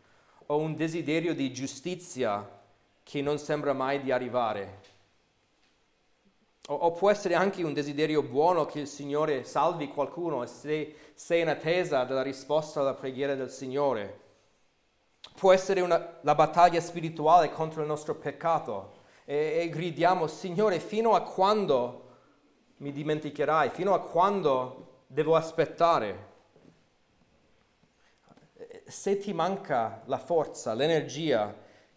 o 0.46 0.58
un 0.58 0.76
desiderio 0.76 1.34
di 1.34 1.52
giustizia 1.52 2.48
che 3.02 3.22
non 3.24 3.40
sembra 3.40 3.74
mai 3.74 4.02
di 4.02 4.12
arrivare. 4.12 4.82
O, 6.68 6.76
o 6.76 6.92
può 6.92 7.10
essere 7.10 7.34
anche 7.34 7.64
un 7.64 7.74
desiderio 7.74 8.22
buono 8.22 8.66
che 8.66 8.82
il 8.82 8.88
Signore 8.88 9.44
salvi 9.44 9.88
qualcuno 9.88 10.44
e 10.44 10.48
sei, 10.48 10.96
sei 11.16 11.42
in 11.42 11.50
attesa 11.50 12.04
della 12.04 12.22
risposta 12.22 12.82
alla 12.82 12.94
preghiera 12.94 13.34
del 13.34 13.50
Signore. 13.50 14.22
Può 15.36 15.52
essere 15.52 15.82
una, 15.82 16.18
la 16.22 16.36
battaglia 16.36 16.80
spirituale 16.82 17.50
contro 17.50 17.82
il 17.82 17.88
nostro 17.88 18.14
peccato 18.14 18.94
e, 19.26 19.58
e 19.62 19.70
gridiamo, 19.70 20.28
Signore, 20.28 20.80
fino 20.80 21.16
a 21.16 21.22
quando 21.22 22.04
mi 22.78 22.92
dimenticherai? 22.92 23.72
Fino 23.72 23.96
a 23.96 24.02
quando 24.02 25.04
devo 25.08 25.36
aspettare? 25.36 26.34
Se 28.86 29.18
ti 29.18 29.34
manca 29.34 30.02
la 30.06 30.18
forza, 30.18 30.74
l'energia 30.74 31.54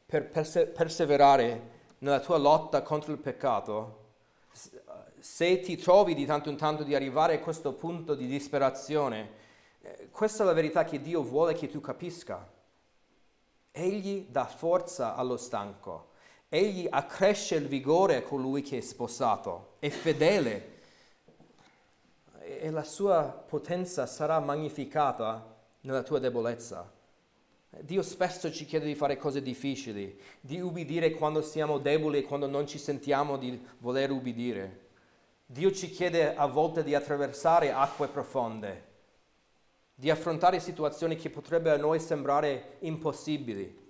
per 0.06 0.30
perse- 0.30 0.66
perseverare 0.66 1.76
nella 1.98 2.20
tua 2.20 2.38
lotta 2.38 2.82
contro 2.82 3.12
il 3.12 3.18
peccato, 3.18 4.06
se 5.18 5.60
ti 5.60 5.76
trovi 5.76 6.14
di 6.14 6.24
tanto 6.24 6.48
in 6.48 6.56
tanto 6.56 6.82
di 6.82 6.94
arrivare 6.94 7.34
a 7.34 7.40
questo 7.40 7.72
punto 7.72 8.14
di 8.14 8.26
disperazione, 8.26 9.30
eh, 9.82 10.08
questa 10.10 10.42
è 10.42 10.46
la 10.46 10.52
verità 10.52 10.84
che 10.84 11.00
Dio 11.00 11.22
vuole 11.22 11.54
che 11.54 11.68
tu 11.68 11.80
capisca. 11.80 12.48
Egli 13.70 14.26
dà 14.28 14.46
forza 14.46 15.14
allo 15.14 15.36
stanco, 15.36 16.10
egli 16.48 16.86
accresce 16.88 17.56
il 17.56 17.68
vigore 17.68 18.16
a 18.16 18.22
colui 18.22 18.62
che 18.62 18.78
è 18.78 18.80
sposato, 18.80 19.74
è 19.78 19.88
fedele 19.90 20.76
e 22.40 22.70
la 22.70 22.82
sua 22.82 23.22
potenza 23.24 24.06
sarà 24.06 24.40
magnificata 24.40 25.56
nella 25.88 26.02
tua 26.02 26.18
debolezza. 26.18 26.92
Dio 27.80 28.02
spesso 28.02 28.52
ci 28.52 28.66
chiede 28.66 28.84
di 28.84 28.94
fare 28.94 29.16
cose 29.16 29.40
difficili, 29.40 30.18
di 30.40 30.60
ubbidire 30.60 31.12
quando 31.12 31.40
siamo 31.40 31.78
deboli 31.78 32.18
e 32.18 32.22
quando 32.22 32.46
non 32.46 32.66
ci 32.66 32.78
sentiamo 32.78 33.38
di 33.38 33.60
voler 33.78 34.10
ubbidire. 34.10 34.86
Dio 35.46 35.72
ci 35.72 35.90
chiede 35.90 36.34
a 36.34 36.46
volte 36.46 36.82
di 36.84 36.94
attraversare 36.94 37.72
acque 37.72 38.08
profonde, 38.08 38.84
di 39.94 40.10
affrontare 40.10 40.60
situazioni 40.60 41.16
che 41.16 41.30
potrebbero 41.30 41.76
a 41.76 41.78
noi 41.78 42.00
sembrare 42.00 42.76
impossibili. 42.80 43.86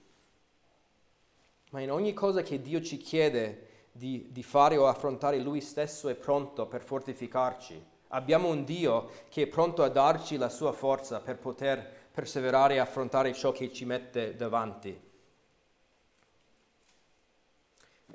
Ma 1.71 1.81
in 1.81 1.91
ogni 1.91 2.15
cosa 2.15 2.43
che 2.43 2.63
Dio 2.63 2.81
ci 2.81 2.97
chiede 2.97 3.67
di, 3.91 4.29
di 4.31 4.43
fare 4.45 4.77
o 4.77 4.87
affrontare, 4.87 5.39
Lui 5.39 5.61
stesso 5.61 6.09
è 6.09 6.15
pronto 6.15 6.67
per 6.67 6.83
fortificarci 6.83 7.97
Abbiamo 8.09 8.49
un 8.49 8.65
Dio 8.65 9.11
che 9.29 9.43
è 9.43 9.47
pronto 9.47 9.83
a 9.83 9.89
darci 9.89 10.37
la 10.37 10.49
sua 10.49 10.73
forza 10.73 11.21
per 11.21 11.37
poter 11.37 12.07
perseverare 12.11 12.75
e 12.75 12.79
affrontare 12.79 13.33
ciò 13.35 13.53
che 13.53 13.73
ci 13.73 13.85
mette 13.85 14.35
davanti. 14.35 15.07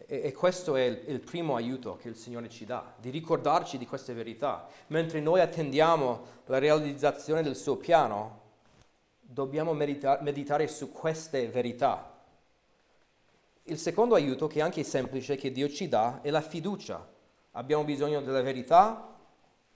E, 0.07 0.21
e 0.23 0.31
questo 0.33 0.75
è 0.75 0.83
il, 0.83 1.03
il, 1.07 1.19
primo 1.19 1.55
aiuto 1.55 1.97
che 1.97 2.09
il 2.09 2.15
Signore 2.15 2.49
ci 2.49 2.65
dà, 2.65 2.93
di 2.97 3.11
ricordarci 3.11 3.77
di 3.77 3.85
queste 3.85 4.13
verità. 4.13 4.67
Mentre 4.87 5.19
noi 5.19 5.39
attendiamo 5.39 6.25
la 6.47 6.57
realizzazione 6.57 7.43
del 7.43 7.55
suo 7.55 7.77
piano, 7.77 8.41
dobbiamo 9.19 9.73
medita- 9.73 10.19
meditare 10.21 10.67
su 10.67 10.91
queste 10.91 11.47
verità. 11.47 12.11
Il 13.65 13.77
secondo 13.77 14.15
aiuto, 14.15 14.47
che 14.47 14.59
è 14.59 14.63
anche 14.63 14.83
semplice, 14.83 15.35
che 15.35 15.51
Dio 15.51 15.69
ci 15.69 15.87
dà, 15.87 16.19
è 16.21 16.31
la 16.31 16.41
fiducia. 16.41 17.11
Abbiamo 17.51 17.83
bisogno 17.83 18.19
della 18.21 18.41
verità 18.41 19.12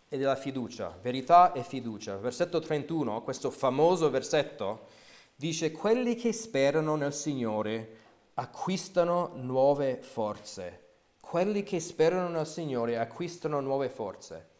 e 0.09 0.17
della 0.17 0.35
fiducia, 0.35 0.97
verità 1.01 1.51
e 1.51 1.63
fiducia. 1.63 2.17
Versetto 2.17 2.59
31, 2.59 3.21
questo 3.23 3.51
famoso 3.51 4.09
versetto, 4.09 4.87
dice, 5.35 5.71
quelli 5.71 6.15
che 6.15 6.31
sperano 6.31 6.95
nel 6.95 7.13
Signore 7.13 8.05
acquistano 8.35 9.31
nuove 9.35 9.97
forze. 10.01 10.85
Quelli 11.19 11.63
che 11.63 11.79
sperano 11.79 12.29
nel 12.29 12.47
Signore 12.47 12.97
acquistano 12.97 13.59
nuove 13.59 13.89
forze. 13.89 14.55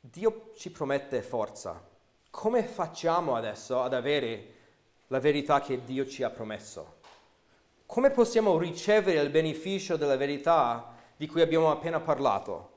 Dio 0.00 0.52
ci 0.56 0.70
promette 0.70 1.22
forza. 1.22 1.82
Come 2.30 2.62
facciamo 2.62 3.34
adesso 3.34 3.82
ad 3.82 3.92
avere 3.92 4.54
la 5.08 5.18
verità 5.18 5.60
che 5.60 5.82
Dio 5.82 6.06
ci 6.06 6.22
ha 6.22 6.30
promesso? 6.30 6.98
Come 7.86 8.10
possiamo 8.10 8.56
ricevere 8.58 9.20
il 9.20 9.30
beneficio 9.30 9.96
della 9.96 10.16
verità 10.16 10.95
di 11.16 11.26
cui 11.26 11.40
abbiamo 11.40 11.70
appena 11.70 12.00
parlato. 12.00 12.74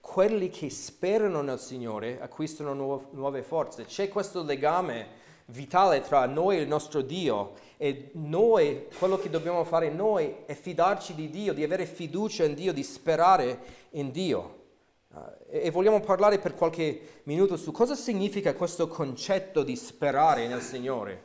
Quelli 0.00 0.50
che 0.50 0.70
sperano 0.70 1.40
nel 1.40 1.58
Signore 1.58 2.20
acquistano 2.20 2.74
nuove, 3.10 3.42
forze. 3.42 3.86
C'è 3.86 4.08
questo 4.08 4.42
legame 4.42 5.24
vitale 5.46 6.00
tra 6.02 6.26
noi 6.26 6.58
e 6.58 6.60
il 6.60 6.68
nostro 6.68 7.02
Dio 7.02 7.54
e 7.76 8.10
noi, 8.14 8.86
quello 8.98 9.18
che 9.18 9.30
dobbiamo 9.30 9.64
fare 9.64 9.90
noi 9.90 10.34
è 10.46 10.54
fidarci 10.54 11.14
di 11.14 11.28
Dio, 11.30 11.52
di 11.52 11.64
avere 11.64 11.86
fiducia 11.86 12.44
in 12.44 12.54
Dio, 12.54 12.72
di 12.72 12.82
sperare 12.82 13.58
in 13.90 14.10
Dio. 14.10 14.64
Uh, 15.08 15.20
e, 15.48 15.70
vogliamo 15.70 16.00
parlare 16.00 16.38
per 16.38 16.54
qualche 16.54 17.20
minuto 17.24 17.56
su 17.56 17.72
cosa 17.72 17.94
significa 17.94 18.54
questo 18.54 18.86
concetto 18.86 19.62
di 19.62 19.74
sperare 19.74 20.46
nel 20.46 20.60
Signore. 20.60 21.22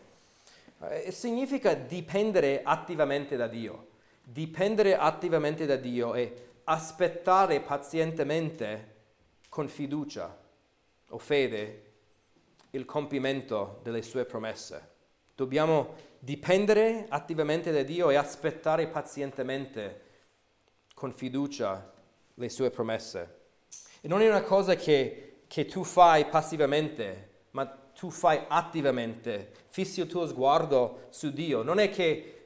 Uh, 0.80 1.12
significa 1.12 1.74
dipendere 1.74 2.62
attivamente 2.64 3.36
da 3.36 3.48
Dio 3.48 3.90
dipendere 4.32 4.96
attivamente 4.96 5.66
da 5.66 5.76
Dio 5.76 6.14
e 6.14 6.50
aspettare 6.64 7.60
pazientemente 7.60 8.96
con 9.50 9.68
fiducia 9.68 10.40
o 11.10 11.18
fede 11.18 11.92
il 12.70 12.86
compimento 12.86 13.82
delle 13.84 14.02
sue 14.02 14.24
promesse. 14.24 14.90
Dobbiamo 15.36 15.96
dipendere 16.20 17.08
attivamente 17.10 17.72
da 17.72 17.84
Dio 17.84 18.10
e 18.10 18.16
aspettare 18.16 18.88
pazientemente 18.88 20.02
con 20.94 21.12
fiducia 21.12 21.92
le 22.36 22.50
sue 22.50 22.70
promesse. 22.70 23.40
E 24.00 24.08
non 24.08 24.22
è 24.22 24.30
una 24.30 24.44
cosa 24.44 24.76
che, 24.76 25.42
che 25.48 25.66
tu 25.66 25.84
fai 25.84 26.26
passivamente, 26.26 27.30
ma 27.52 27.66
tu 27.66 28.10
fai 28.10 28.46
attivamente. 28.48 29.52
Fissi 29.68 30.00
il 30.00 30.08
tuo 30.08 30.26
sguardo 30.26 31.08
su 31.10 31.32
Dio. 31.34 31.64
Non 31.64 31.80
è 31.80 31.90
che 31.90 32.41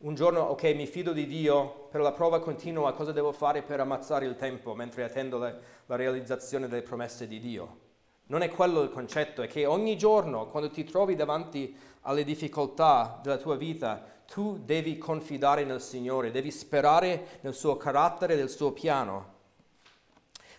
un 0.00 0.14
giorno, 0.14 0.40
ok, 0.42 0.62
mi 0.74 0.86
fido 0.86 1.12
di 1.12 1.26
Dio, 1.26 1.88
però 1.90 2.04
la 2.04 2.12
prova 2.12 2.40
continua, 2.40 2.92
cosa 2.92 3.10
devo 3.10 3.32
fare 3.32 3.62
per 3.62 3.80
ammazzare 3.80 4.26
il 4.26 4.36
tempo 4.36 4.74
mentre 4.74 5.02
attendo 5.02 5.38
le, 5.38 5.60
la 5.86 5.96
realizzazione 5.96 6.68
delle 6.68 6.82
promesse 6.82 7.26
di 7.26 7.40
Dio? 7.40 7.86
Non 8.26 8.42
è 8.42 8.48
quello 8.48 8.82
il 8.82 8.90
concetto, 8.90 9.42
è 9.42 9.48
che 9.48 9.66
ogni 9.66 9.96
giorno, 9.96 10.46
quando 10.46 10.70
ti 10.70 10.84
trovi 10.84 11.16
davanti 11.16 11.74
alle 12.02 12.22
difficoltà 12.22 13.18
della 13.22 13.38
tua 13.38 13.56
vita, 13.56 14.04
tu 14.26 14.60
devi 14.62 14.98
confidare 14.98 15.64
nel 15.64 15.80
Signore, 15.80 16.30
devi 16.30 16.50
sperare 16.52 17.38
nel 17.40 17.54
suo 17.54 17.76
carattere, 17.76 18.36
nel 18.36 18.50
suo 18.50 18.70
piano. 18.72 19.36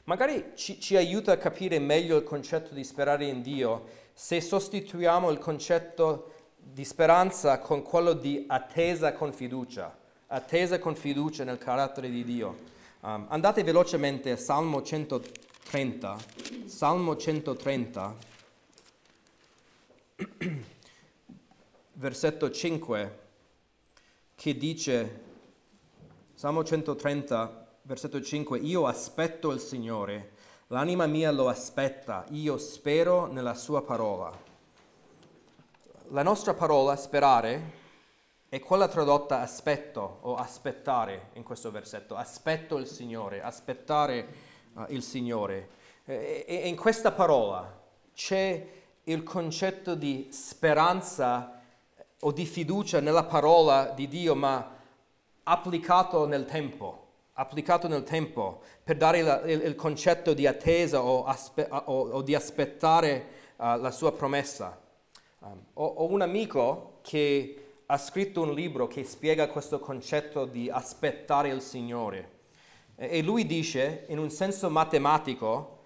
Magari 0.05 0.53
ci, 0.55 0.81
ci 0.81 0.97
aiuta 0.97 1.33
a 1.33 1.37
capire 1.37 1.79
meglio 1.79 2.17
il 2.17 2.23
concetto 2.23 2.73
di 2.73 2.83
sperare 2.83 3.25
in 3.25 3.41
Dio 3.41 3.85
se 4.11 4.41
sostituiamo 4.41 5.29
il 5.29 5.37
concetto 5.37 6.33
di 6.71 6.85
speranza 6.85 7.59
con 7.59 7.81
quello 7.83 8.13
di 8.13 8.45
attesa 8.47 9.13
con 9.13 9.33
fiducia, 9.33 9.97
attesa 10.27 10.79
con 10.79 10.95
fiducia 10.95 11.43
nel 11.43 11.57
carattere 11.57 12.09
di 12.09 12.23
Dio. 12.23 12.67
Um, 13.01 13.25
andate 13.29 13.63
velocemente 13.63 14.31
a 14.31 14.37
Salmo 14.37 14.81
130, 14.81 16.17
Salmo 16.65 17.15
130, 17.15 18.15
versetto 21.93 22.51
5, 22.51 23.19
che 24.35 24.57
dice, 24.57 25.21
Salmo 26.33 26.63
130, 26.63 27.67
versetto 27.83 28.21
5, 28.21 28.59
io 28.59 28.85
aspetto 28.85 29.51
il 29.51 29.59
Signore, 29.59 30.37
L'anima 30.71 31.07
mia 31.07 31.31
lo 31.31 31.47
aspetta, 31.47 32.25
io 32.29 32.59
spero 32.59 33.25
nella 33.25 33.55
sua 33.55 33.81
parola. 33.81 34.48
La 36.11 36.23
nostra 36.23 36.55
parola 36.55 36.95
sperare 36.95 37.77
è 38.49 38.59
quella 38.59 38.87
tradotta 38.87 39.41
aspetto 39.41 40.17
o 40.21 40.37
aspettare 40.37 41.29
in 41.33 41.43
questo 41.43 41.69
versetto. 41.69 42.15
Aspetto 42.15 42.79
il 42.79 42.87
Signore, 42.87 43.43
aspettare 43.43 44.27
uh, 44.73 44.85
il 44.87 45.03
Signore. 45.03 45.69
E, 46.05 46.45
e 46.47 46.67
in 46.67 46.75
questa 46.75 47.11
parola 47.11 47.79
c'è 48.11 48.67
il 49.03 49.21
concetto 49.21 49.93
di 49.93 50.29
speranza 50.31 51.61
o 52.21 52.31
di 52.31 52.45
fiducia 52.45 52.99
nella 52.99 53.25
parola 53.25 53.89
di 53.89 54.07
Dio, 54.07 54.33
ma 54.33 54.77
applicato 55.43 56.25
nel 56.25 56.45
tempo, 56.45 57.07
applicato 57.33 57.87
nel 57.87 58.03
tempo 58.03 58.63
per 58.83 58.97
dare 58.97 59.21
la, 59.21 59.41
il, 59.41 59.61
il, 59.61 59.75
concetto 59.75 60.33
di 60.33 60.47
attesa 60.47 61.03
o, 61.03 61.23
aspe, 61.25 61.67
o, 61.69 62.09
o 62.09 62.21
di 62.23 62.33
aspettare 62.33 63.25
uh, 63.57 63.75
la 63.75 63.91
sua 63.91 64.11
promessa. 64.11 64.87
Um, 65.41 65.63
ho, 65.75 65.85
ho 65.85 66.11
un 66.11 66.21
amico 66.21 66.99
che 67.01 67.83
ha 67.85 67.97
scritto 67.97 68.41
un 68.41 68.53
libro 68.53 68.87
che 68.87 69.05
spiega 69.05 69.47
questo 69.47 69.79
concetto 69.79 70.43
di 70.45 70.69
aspettare 70.69 71.47
il 71.47 71.61
Signore. 71.61 72.37
E 72.95 73.21
lui 73.21 73.45
dice, 73.45 74.05
in 74.09 74.19
un 74.19 74.29
senso 74.29 74.69
matematico, 74.69 75.85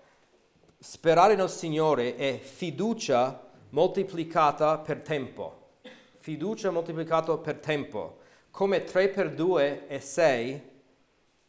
sperare 0.79 1.35
nel 1.35 1.51
Signore 1.51 2.15
è 2.15 2.39
fiducia 2.39 3.51
moltiplicata 3.69 4.79
per 4.79 5.01
tempo. 5.01 5.75
Fiducia 6.17 6.71
moltiplicata 6.71 7.37
per 7.37 7.57
tempo. 7.57 8.17
Come 8.49 8.83
3 8.83 9.09
per 9.09 9.33
2 9.35 9.85
è 9.85 9.99
6, 9.99 10.61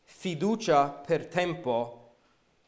fiducia 0.03 0.89
per 0.89 1.27
tempo 1.27 2.17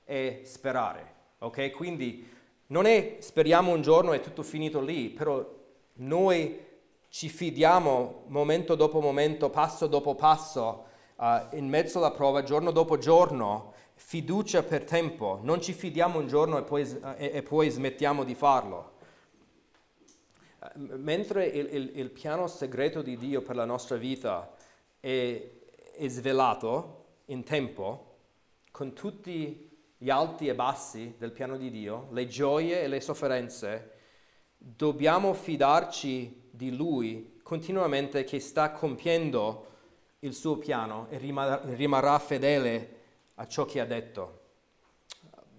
è 0.03 0.41
sperare. 0.45 1.15
Ok? 1.41 1.71
Quindi 1.73 2.36
non 2.69 2.87
è 2.87 3.19
speriamo 3.21 3.73
un 3.73 3.83
giorno 3.83 4.13
e 4.13 4.21
tutto 4.21 4.43
finito 4.43 4.81
lì, 4.81 5.11
però 5.11 5.45
noi 5.95 6.65
ci 7.09 7.29
fidiamo 7.29 8.25
momento 8.27 8.75
dopo 8.75 9.01
momento, 9.01 9.51
passo 9.51 9.87
dopo 9.87 10.15
passo, 10.15 10.85
uh, 11.17 11.57
in 11.57 11.69
mezzo 11.69 11.99
alla 11.99 12.11
prova, 12.11 12.43
giorno 12.43 12.73
dopo 12.73 12.99
giorno, 12.99 13.73
fiducia 13.95 14.63
per 14.63 14.85
tempo. 14.85 15.39
Non 15.43 15.63
ci 15.63 15.73
fidiamo 15.73 16.19
un 16.19 16.27
giorno 16.27 16.59
e 16.59 16.63
poi, 16.63 16.83
uh, 16.83 17.15
e, 17.17 17.31
e 17.35 17.43
poi 17.43 17.71
smettiamo 17.71 18.25
di 18.25 18.35
farlo. 18.35 18.93
Uh, 20.59 20.97
mentre 20.97 21.47
il, 21.47 21.69
il, 21.73 21.91
il, 21.95 22.11
piano 22.11 22.47
segreto 22.49 23.01
di 23.01 23.17
Dio 23.17 23.41
per 23.43 23.57
la 23.57 23.65
nostra 23.65 23.97
vita 23.97 24.53
è, 25.01 25.51
è 25.95 26.09
svelato 26.09 27.05
in 27.27 27.45
tempo, 27.45 28.17
con 28.71 28.93
tutti 28.93 29.66
gli 29.99 30.11
alti 30.11 30.47
e 30.47 30.55
bassi 30.55 31.15
del 31.19 31.33
piano 31.33 31.57
di 31.57 31.71
Dio, 31.71 32.09
le 32.11 32.27
gioie 32.27 32.83
e 32.83 32.89
le 32.89 33.01
sofferenze, 33.01 33.93
dobbiamo 34.57 35.33
fidarci 35.33 36.49
di 36.51 36.75
Lui 36.75 37.39
continuamente 37.43 38.25
che 38.25 38.41
sta 38.41 38.73
compiendo 38.73 39.67
il 40.21 40.35
suo 40.35 40.59
piano 40.59 41.07
e 41.11 41.19
rimarrà 41.19 42.19
fedele 42.19 42.95
a 43.35 43.47
ciò 43.47 43.65
che 43.65 43.81
ha 43.81 43.87
detto. 43.87 44.41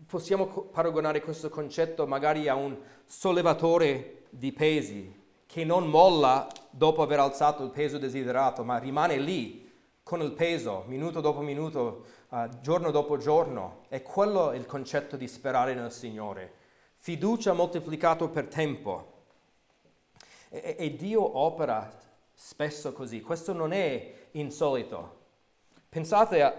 Possiamo 0.06 0.48
paragonare 0.48 1.22
questo 1.22 1.50
concetto 1.50 2.06
magari 2.08 2.48
a 2.48 2.56
un 2.56 2.78
sollevatore 3.06 4.26
di 4.30 4.52
pesi 4.52 5.26
che 5.46 5.64
non 5.64 5.88
molla 5.88 6.48
dopo 6.70 7.02
aver 7.02 7.20
alzato 7.20 7.64
il 7.64 7.72
peso 7.72 7.98
desiderato, 7.98 8.64
ma 8.64 8.78
rimane 8.78 9.18
lì 9.18 9.66
con 10.08 10.22
il 10.22 10.32
peso, 10.32 10.86
minuto 10.88 11.20
dopo 11.20 11.41
minuto, 11.41 12.05
uh, 12.30 12.47
giorno 12.62 12.91
dopo 12.91 13.18
giorno. 13.18 13.84
E 13.89 14.03
quello 14.03 14.51
è 14.51 14.55
il 14.55 14.66
concetto 14.66 15.18
di 15.18 15.28
sperare 15.28 15.74
nel 15.74 15.91
Signore. 15.91 16.53
Fiducia 16.95 17.51
moltiplicato 17.51 18.30
per 18.30 18.47
tempo. 18.47 19.26
E, 20.47 20.78
e 20.80 20.95
Dio 20.95 21.38
opera 21.38 21.91
spesso 22.34 22.93
così, 22.93 23.20
questo 23.20 23.51
non 23.51 23.74
è 23.74 24.30
insolito. 24.32 25.26
Pensate 25.89 26.41
a, 26.41 26.53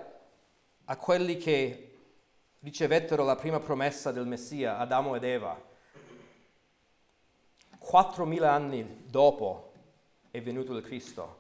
a 0.85 0.97
quelli 0.99 1.39
che 1.39 1.97
ricevettero 2.61 3.25
la 3.25 3.37
prima 3.37 3.61
promessa 3.61 4.13
del 4.13 4.27
Messia, 4.27 4.77
Adamo 4.77 5.17
ed 5.17 5.25
Eva. 5.25 5.59
4.000 7.83 8.43
anni 8.45 9.05
dopo 9.07 9.73
è 10.31 10.43
venuto 10.43 10.77
il 10.77 10.83
Cristo, 10.83 11.38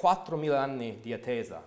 4.000 0.00 0.52
anni 0.52 1.00
di 1.00 1.12
attesa. 1.12 1.66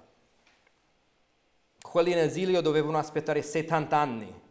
Quelli 1.81 2.11
in 2.11 2.19
esilio 2.19 2.61
dovevano 2.61 2.99
aspettare 2.99 3.41
70 3.41 3.97
anni. 3.97 4.41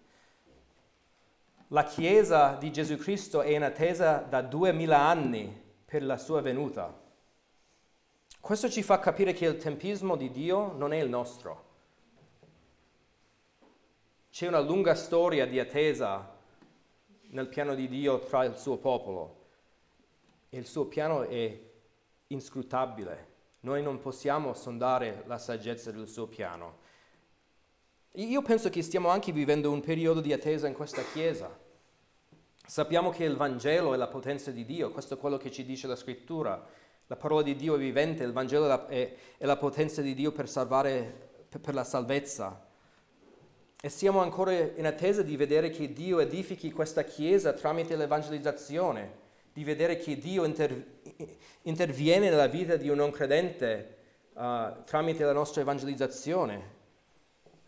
La 1.68 1.84
Chiesa 1.84 2.54
di 2.54 2.72
Gesù 2.72 2.96
Cristo 2.96 3.42
è 3.42 3.50
in 3.50 3.62
attesa 3.62 4.18
da 4.18 4.40
2.000 4.40 4.90
anni 4.92 5.62
per 5.84 6.02
la 6.02 6.16
sua 6.16 6.40
venuta. 6.40 7.06
Questo 8.40 8.68
ci 8.68 8.82
fa 8.82 8.98
capire 8.98 9.32
che 9.32 9.46
il 9.46 9.58
tempismo 9.58 10.16
di 10.16 10.30
Dio 10.30 10.72
non 10.72 10.92
è 10.92 10.98
il 10.98 11.08
nostro. 11.08 11.66
C'è 14.30 14.46
una 14.46 14.60
lunga 14.60 14.94
storia 14.94 15.46
di 15.46 15.60
attesa 15.60 16.36
nel 17.30 17.48
piano 17.48 17.74
di 17.74 17.88
Dio 17.88 18.20
tra 18.20 18.44
il 18.44 18.56
suo 18.56 18.76
popolo 18.78 19.46
e 20.48 20.58
il 20.58 20.66
suo 20.66 20.86
piano 20.86 21.22
è 21.22 21.60
inscrutabile. 22.28 23.36
Noi 23.60 23.82
non 23.82 23.98
possiamo 23.98 24.54
sondare 24.54 25.24
la 25.26 25.38
saggezza 25.38 25.90
del 25.90 26.06
suo 26.06 26.26
piano. 26.26 26.86
Io 28.12 28.42
penso 28.42 28.68
che 28.70 28.82
stiamo 28.82 29.08
anche 29.08 29.32
vivendo 29.32 29.70
un 29.70 29.80
periodo 29.80 30.20
di 30.20 30.32
attesa 30.32 30.66
in 30.66 30.74
questa 30.74 31.02
Chiesa. 31.12 31.66
Sappiamo 32.66 33.10
che 33.10 33.24
il 33.24 33.36
Vangelo 33.36 33.94
è 33.94 33.96
la 33.96 34.08
potenza 34.08 34.50
di 34.50 34.64
Dio, 34.64 34.90
questo 34.90 35.14
è 35.14 35.18
quello 35.18 35.36
che 35.36 35.50
ci 35.50 35.64
dice 35.64 35.86
la 35.86 35.96
scrittura. 35.96 36.66
La 37.06 37.16
parola 37.16 37.42
di 37.42 37.56
Dio 37.56 37.74
è 37.74 37.78
vivente, 37.78 38.24
il 38.24 38.32
Vangelo 38.32 38.86
è 38.86 39.16
è 39.38 39.46
la 39.46 39.56
potenza 39.56 40.02
di 40.02 40.14
Dio 40.14 40.32
per 40.32 40.48
salvare, 40.48 41.30
per, 41.48 41.60
per 41.60 41.74
la 41.74 41.84
salvezza. 41.84 42.66
E 43.80 43.88
siamo 43.88 44.20
ancora 44.20 44.52
in 44.52 44.86
attesa 44.86 45.22
di 45.22 45.36
vedere 45.36 45.70
che 45.70 45.92
Dio 45.92 46.18
edifichi 46.18 46.72
questa 46.72 47.04
Chiesa 47.04 47.52
tramite 47.52 47.94
l'evangelizzazione, 47.96 49.26
di 49.58 49.64
vedere 49.64 49.96
che 49.96 50.16
Dio 50.16 50.44
inter, 50.44 50.84
interviene 51.62 52.30
nella 52.30 52.46
vita 52.46 52.76
di 52.76 52.88
un 52.88 52.98
non 52.98 53.10
credente 53.10 53.96
uh, 54.34 54.84
tramite 54.84 55.24
la 55.24 55.32
nostra 55.32 55.62
evangelizzazione. 55.62 56.76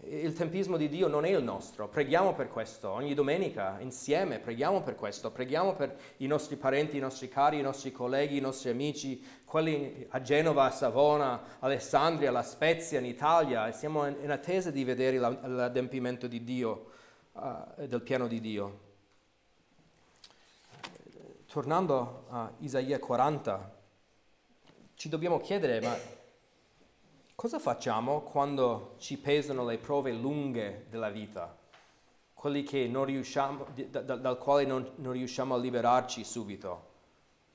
Il 0.05 0.33
tempismo 0.35 0.77
di 0.77 0.89
Dio 0.89 1.09
non 1.09 1.25
è 1.25 1.31
il 1.31 1.43
nostro, 1.43 1.89
preghiamo 1.89 2.33
per 2.33 2.49
questo, 2.49 2.91
ogni 2.91 3.13
domenica 3.13 3.79
insieme 3.81 4.39
preghiamo 4.39 4.83
per 4.83 4.95
questo, 4.95 5.33
preghiamo 5.33 5.75
per 5.75 5.97
i 6.19 6.29
nostri 6.29 6.55
parenti, 6.55 6.97
i 6.97 7.01
nostri 7.01 7.29
cari, 7.29 7.59
i 7.59 7.63
nostri 7.63 7.91
colleghi, 7.91 8.37
i 8.37 8.41
nostri 8.41 8.71
amici, 8.71 9.21
quelli 9.45 10.07
a 10.11 10.21
Genova, 10.21 10.67
a 10.67 10.71
Savona, 10.71 11.43
Alessandria, 11.59 12.31
La 12.31 12.45
Spezia, 12.45 13.01
in 13.01 13.05
Italia, 13.07 13.67
e 13.67 13.73
siamo 13.73 14.07
in 14.07 14.31
attesa 14.31 14.71
di 14.71 14.85
vedere 14.85 15.19
l'adempimento 15.19 16.29
di 16.29 16.45
Dio, 16.45 16.91
uh, 17.33 17.85
del 17.85 18.03
piano 18.03 18.29
di 18.29 18.41
Dio. 18.41 18.90
Tornando 21.51 22.27
a 22.29 22.53
Isaia 22.59 23.01
40, 23.01 23.77
ci 24.95 25.09
dobbiamo 25.09 25.41
chiedere, 25.41 25.81
ma 25.81 25.97
Cosa 27.35 27.59
facciamo 27.59 28.21
quando 28.21 28.95
ci 28.99 29.19
pesano 29.19 29.65
le 29.65 29.79
prove 29.79 30.13
lunghe 30.13 30.87
della 30.91 31.09
vita, 31.09 31.57
quelli 32.35 32.63
da, 33.89 34.03
da, 34.03 34.15
dal 34.15 34.39
quale 34.39 34.65
non, 34.65 34.89
non 34.97 35.13
riusciamo 35.15 35.55
a 35.55 35.59
liberarci 35.59 36.23
subito? 36.23 36.89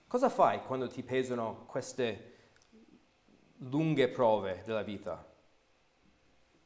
Cosa 0.08 0.28
fai 0.28 0.62
quando 0.64 0.88
ti 0.88 1.02
pesano 1.02 1.64
queste 1.68 2.34
lunghe 3.60 4.10
prove 4.10 4.64
della 4.66 4.82
vita? 4.82 5.26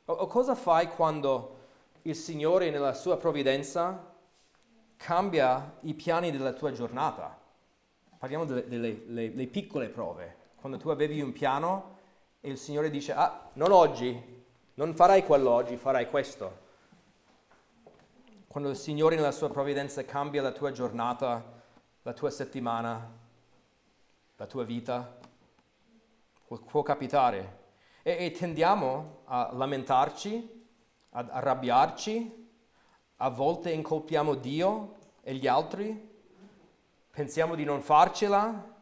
O, 0.06 0.14
o, 0.14 0.26
cosa 0.26 0.56
fai 0.56 0.88
quando 0.88 1.58
il 2.04 2.16
Signore 2.16 2.72
nella 2.72 2.94
sua 2.94 3.18
provvidenza 3.18 4.09
cambia 5.00 5.78
i 5.82 5.93
piani 5.93 6.30
della 6.30 6.52
tua 6.52 6.74
giornata? 6.74 7.39
Parliamo 8.18 8.43
delle, 8.43 8.68
delle, 8.68 9.06
delle 9.06 9.47
piccole 9.47 9.88
prove. 9.88 10.36
Quando 10.58 10.78
tu 10.78 10.89
avevi 10.89 11.22
un 11.22 11.32
piano 11.32 11.97
e 12.41 12.50
il 12.50 12.58
Signore 12.58 12.89
dice, 12.89 13.14
ah, 13.14 13.50
non 13.54 13.72
oggi, 13.72 14.43
non 14.74 14.93
farai 14.93 15.24
quello 15.24 15.52
oggi, 15.52 15.78
farai 15.78 16.10
questo. 16.10 16.68
Quando 18.45 18.70
il 18.70 18.76
Signore 18.76 19.16
nella 19.16 19.32
sua 19.32 19.50
provvidenza 19.50 20.04
cambia 20.04 20.41
la 20.41 20.52
tua 20.52 20.72
giornata, 20.74 21.43
la 22.02 22.14
tua 22.14 22.30
settimana, 22.30 23.18
la 24.36 24.45
tua 24.47 24.66
vita, 24.66 25.18
può, 26.45 26.58
può 26.58 26.84
capitare. 26.84 27.58
E, 28.02 28.26
e, 28.26 28.32
tendiamo 28.32 29.22
a 29.26 29.52
lamentarci, 29.54 30.68
ad 31.12 31.30
arrabbiarci, 31.30 32.39
a 33.22 33.30
volte 33.30 33.72
incolpiamo 33.72 34.36
Dio 34.36 34.95
e 35.22 35.34
gli 35.36 35.47
altri, 35.47 36.07
pensiamo 37.11 37.55
di 37.55 37.65
non 37.65 37.82
farcela, 37.82 38.78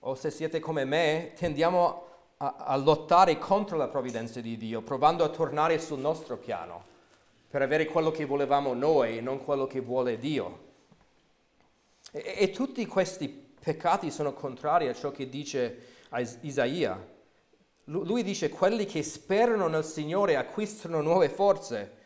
o 0.00 0.14
se 0.14 0.30
siete 0.30 0.58
come 0.58 0.84
me, 0.84 1.32
tendiamo 1.36 2.06
a, 2.38 2.54
a, 2.56 2.76
lottare 2.76 3.38
contro 3.38 3.76
la 3.76 3.86
provvidenza 3.86 4.40
di 4.40 4.56
Dio, 4.56 4.82
provando 4.82 5.22
a 5.22 5.28
tornare 5.28 5.78
sul 5.78 6.00
nostro 6.00 6.36
piano. 6.36 6.88
per 7.48 7.62
avere 7.62 7.84
quello 7.86 8.10
che 8.10 8.24
volevamo 8.24 8.74
noi 8.74 9.18
e 9.18 9.20
non 9.20 9.44
quello 9.44 9.66
che 9.66 9.80
vuole 9.80 10.18
Dio. 10.18 10.68
E, 12.12 12.34
e 12.38 12.50
tutti 12.50 12.84
questi 12.86 13.28
peccati 13.28 14.10
sono 14.10 14.32
contrari 14.32 14.88
a 14.88 14.94
ciò 14.94 15.12
che 15.12 15.28
dice 15.28 15.86
Isaia. 16.40 17.18
Lui 17.84 18.22
dice 18.24 18.48
quelli 18.48 18.84
che 18.84 19.02
sperano 19.02 19.68
nel 19.68 19.84
Signore 19.84 20.36
acquistano 20.36 21.00
nuove 21.02 21.28
forze. 21.28 21.98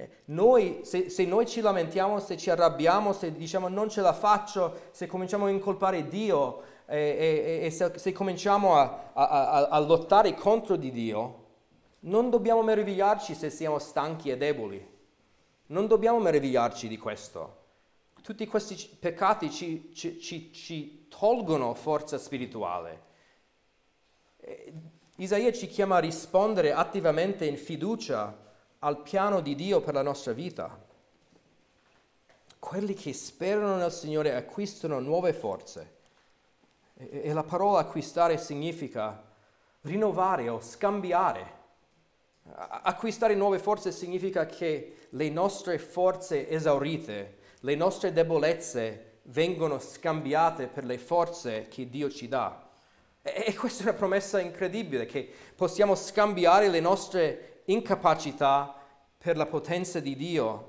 Eh, 0.00 0.08
noi, 0.26 0.80
se, 0.82 1.10
se, 1.10 1.26
noi 1.26 1.46
ci 1.46 1.60
lamentiamo, 1.60 2.20
se 2.20 2.38
ci 2.38 2.48
arrabbiamo, 2.48 3.12
se 3.12 3.32
diciamo 3.32 3.68
non 3.68 3.90
ce 3.90 4.00
la 4.00 4.14
faccio, 4.14 4.88
se 4.92 5.06
cominciamo 5.06 5.44
a 5.44 5.50
incolpare 5.50 6.08
Dio 6.08 6.62
e, 6.86 7.60
e, 7.60 7.66
e 7.66 7.70
se, 7.70 7.92
se, 7.98 8.12
cominciamo 8.12 8.76
a, 8.76 9.10
a, 9.12 9.28
a, 9.28 9.68
a 9.68 9.78
lottare 9.78 10.32
contro 10.34 10.76
di 10.76 10.90
Dio, 10.90 11.48
non 12.00 12.30
dobbiamo 12.30 12.62
meravigliarci 12.62 13.34
se 13.34 13.50
siamo 13.50 13.78
stanchi 13.78 14.30
e 14.30 14.38
deboli. 14.38 14.88
Non 15.66 15.86
dobbiamo 15.86 16.18
meravigliarci 16.18 16.88
di 16.88 16.96
questo. 16.96 17.58
Tutti 18.22 18.46
questi 18.46 18.96
peccati 18.98 19.50
ci, 19.50 19.90
ci, 19.94 20.18
ci, 20.18 20.50
ci 20.52 21.08
tolgono 21.08 21.74
forza 21.74 22.16
spirituale. 22.16 23.08
Isaia 25.16 25.52
ci 25.52 25.66
chiama 25.66 25.96
a 25.96 26.00
rispondere 26.00 26.72
attivamente 26.72 27.44
in 27.44 27.58
fiducia 27.58 28.39
al 28.80 29.02
piano 29.02 29.40
di 29.40 29.54
Dio 29.54 29.80
per 29.80 29.94
la 29.94 30.02
nostra 30.02 30.32
vita. 30.32 30.78
Quelli 32.58 32.94
che 32.94 33.12
sperano 33.12 33.76
nel 33.76 33.92
Signore 33.92 34.34
acquistano 34.34 35.00
nuove 35.00 35.32
forze. 35.32 35.98
E 36.94 37.32
la 37.32 37.42
parola 37.42 37.80
acquistare 37.80 38.36
significa 38.38 39.22
rinnovare 39.82 40.48
o 40.48 40.60
scambiare. 40.60 41.58
Acquistare 42.52 43.34
nuove 43.34 43.58
forze 43.58 43.92
significa 43.92 44.46
che 44.46 45.06
le 45.10 45.30
nostre 45.30 45.78
forze 45.78 46.48
esaurite, 46.48 47.38
le 47.60 47.74
nostre 47.74 48.12
debolezze 48.12 49.20
vengono 49.24 49.78
scambiate 49.78 50.66
per 50.66 50.84
le 50.84 50.98
forze 50.98 51.68
che 51.68 51.88
Dio 51.88 52.10
ci 52.10 52.28
dà. 52.28 52.68
E 53.22 53.54
questa 53.54 53.82
è 53.84 53.88
una 53.88 53.98
promessa 53.98 54.40
incredibile, 54.40 55.04
che 55.04 55.30
possiamo 55.54 55.94
scambiare 55.94 56.68
le 56.68 56.80
nostre 56.80 57.49
incapacità 57.72 58.74
per 59.16 59.36
la 59.36 59.46
potenza 59.46 60.00
di 60.00 60.16
Dio. 60.16 60.68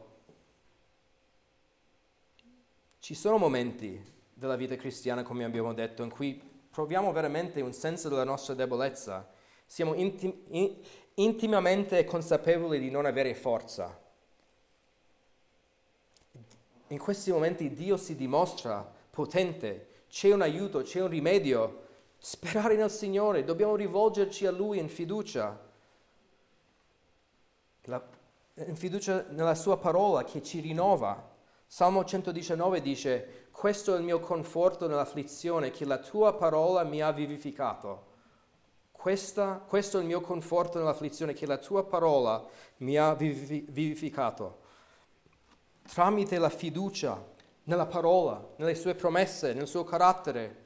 Ci 3.00 3.16
sono 3.16 3.38
momenti 3.38 4.02
della 4.34 4.56
vita 4.56 4.76
cristiana, 4.76 5.24
come 5.24 5.44
abbiamo 5.44 5.74
detto, 5.74 6.04
in 6.04 6.12
cui 6.12 6.40
proviamo 6.70 7.12
veramente 7.12 7.62
un 7.62 7.74
senso 7.74 8.10
della 8.10 8.24
nostra 8.24 8.54
debolezza. 8.54 9.30
Siamo 9.66 9.94
intim- 9.96 10.36
in- 10.50 10.76
intimamente 11.16 12.04
consapevoli 12.06 12.80
di 12.80 12.92
non 12.92 13.06
avere 13.06 13.34
forza. 13.34 14.00
In 16.88 17.00
questi 17.00 17.32
momenti 17.32 17.74
Dio 17.74 17.98
si 17.98 18.16
dimostra 18.16 18.90
potente, 19.10 20.04
c'è 20.10 20.32
un 20.34 20.42
aiuto, 20.42 20.82
c'è 20.82 21.02
un 21.02 21.08
rimedio. 21.08 21.88
Sperare 22.18 22.76
nel 22.76 22.92
Signore, 22.92 23.44
dobbiamo 23.44 23.76
rivolgerci 23.76 24.46
a 24.46 24.52
Lui 24.52 24.78
in 24.78 24.90
fiducia. 24.90 25.71
La, 27.86 28.02
in 28.56 28.76
fiducia 28.76 29.26
nella 29.30 29.56
Sua 29.56 29.78
parola 29.78 30.24
che 30.24 30.44
ci 30.44 30.60
rinnova. 30.60 31.30
Salmo 31.66 32.04
119 32.04 32.82
dice, 32.82 33.48
questo 33.52 33.96
è 33.96 33.98
il 33.98 34.04
mio 34.04 34.20
conforto 34.20 34.88
nell'afflizione, 34.88 35.72
che 35.72 35.86
la 35.86 35.98
tua 35.98 36.34
parola 36.34 36.84
mi 36.84 37.02
ha 37.02 37.12
vivificato. 37.12 38.10
Questa, 38.92 39.64
questo 39.66 39.98
è 39.98 40.02
il 40.02 40.08
mio 40.08 40.22
conforto 40.22 40.78
nell'afflizione, 40.78 41.34
che 41.34 41.46
la 41.46 41.58
tua 41.58 41.84
parola 41.86 42.46
mi 42.78 42.98
ha 42.98 43.14
vivificato. 43.16 44.60
Tramite 45.84 46.38
la 46.38 46.50
fiducia 46.50 47.30
nella 47.64 47.86
parola, 47.86 48.54
nelle 48.58 48.76
sue 48.76 48.96
promesse, 48.96 49.54
nel 49.54 49.68
suo 49.68 49.84
carattere, 49.84 50.66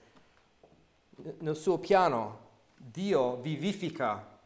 nel 1.39 1.55
suo 1.55 1.77
piano, 1.77 2.43
Dio 2.75 3.37
vivifica 3.37 4.37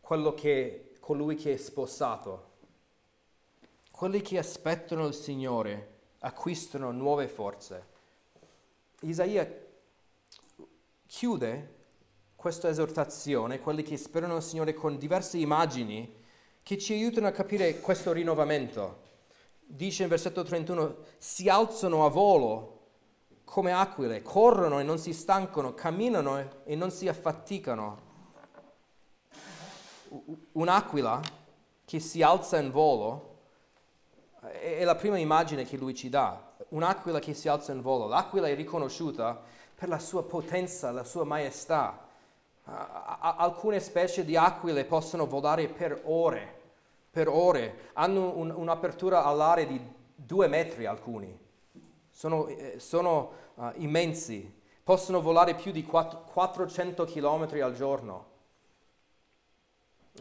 quello 0.00 0.32
che, 0.34 0.87
colui 1.08 1.36
che 1.36 1.54
è 1.54 1.56
sposato. 1.56 2.56
Quelli 3.90 4.20
che 4.20 4.36
aspettano 4.36 5.06
il 5.06 5.14
Signore 5.14 6.00
acquistano 6.18 6.90
nuove 6.90 7.28
forze. 7.28 7.86
Isaia 9.00 9.50
chiude 11.06 11.76
questa 12.36 12.68
esortazione, 12.68 13.58
quelli 13.58 13.82
che 13.82 13.96
sperano 13.96 14.36
il 14.36 14.42
Signore, 14.42 14.74
con 14.74 14.98
diverse 14.98 15.38
immagini 15.38 16.14
che 16.62 16.76
ci 16.76 16.92
aiutano 16.92 17.28
a 17.28 17.32
capire 17.32 17.80
questo 17.80 18.12
rinnovamento. 18.12 19.00
Dice 19.64 20.02
in 20.02 20.10
versetto 20.10 20.42
31, 20.42 20.96
si 21.16 21.48
alzano 21.48 22.04
a 22.04 22.10
volo 22.10 22.80
come 23.44 23.72
aquile, 23.72 24.20
corrono 24.20 24.78
e 24.78 24.82
non 24.82 24.98
si 24.98 25.14
stancano, 25.14 25.72
camminano 25.72 26.64
e 26.64 26.76
non 26.76 26.90
si 26.90 27.08
affaticano. 27.08 28.07
Un'aquila 30.52 31.20
che 31.84 32.00
si 32.00 32.22
alza 32.22 32.58
in 32.58 32.70
volo 32.70 33.36
è 34.40 34.84
la 34.84 34.94
prima 34.94 35.18
immagine 35.18 35.64
che 35.64 35.76
lui 35.76 35.94
ci 35.94 36.08
dà. 36.08 36.54
Un'aquila 36.70 37.18
che 37.18 37.34
si 37.34 37.48
alza 37.48 37.72
in 37.72 37.80
volo. 37.80 38.06
L'aquila 38.06 38.48
è 38.48 38.54
riconosciuta 38.54 39.40
per 39.74 39.88
la 39.88 39.98
sua 39.98 40.24
potenza, 40.24 40.90
la 40.90 41.04
sua 41.04 41.24
maestà 41.24 42.06
alcune 42.70 43.80
specie 43.80 44.24
di 44.24 44.36
aquile 44.36 44.84
possono 44.84 45.26
volare 45.26 45.68
per 45.68 46.02
ore, 46.04 46.56
per 47.10 47.28
ore, 47.28 47.90
hanno 47.94 48.36
un, 48.36 48.50
un'apertura 48.50 49.24
all'aria 49.24 49.66
di 49.66 49.80
due 50.14 50.48
metri 50.48 50.84
alcuni, 50.84 51.36
sono, 52.10 52.46
eh, 52.48 52.74
sono 52.78 53.30
uh, 53.54 53.70
immensi, 53.76 54.54
possono 54.84 55.22
volare 55.22 55.54
più 55.54 55.72
di 55.72 55.84
4, 55.84 56.24
400 56.32 57.04
km 57.04 57.48
al 57.62 57.74
giorno. 57.74 58.27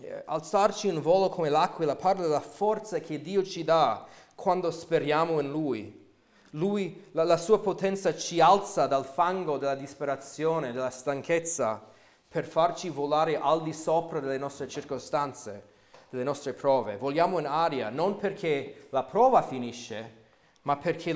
Eh, 0.01 0.23
alzarci 0.25 0.87
in 0.87 1.01
volo 1.01 1.29
come 1.29 1.49
l'aquila 1.49 1.95
parla 1.95 2.23
della 2.23 2.39
forza 2.39 2.99
che 2.99 3.21
Dio 3.21 3.43
ci 3.43 3.63
dà 3.63 4.05
quando 4.35 4.69
speriamo 4.69 5.39
in 5.39 5.49
Lui. 5.49 6.05
Lui, 6.51 7.09
la, 7.11 7.23
la 7.23 7.37
sua 7.37 7.59
potenza 7.59 8.15
ci 8.15 8.39
alza 8.39 8.87
dal 8.87 9.05
fango 9.05 9.57
della 9.57 9.75
disperazione, 9.75 10.71
della 10.71 10.89
stanchezza 10.89 11.81
per 12.27 12.45
farci 12.45 12.89
volare 12.89 13.39
al 13.39 13.63
di 13.63 13.73
sopra 13.73 14.19
delle 14.19 14.37
nostre 14.37 14.67
circostanze, 14.67 15.69
delle 16.09 16.23
nostre 16.23 16.53
prove. 16.53 16.97
Vogliamo 16.97 17.39
in 17.39 17.47
aria 17.47 17.89
non 17.89 18.17
perché 18.17 18.87
la 18.91 19.03
prova 19.03 19.41
finisce, 19.41 20.25
ma 20.63 20.77
perché 20.77 21.13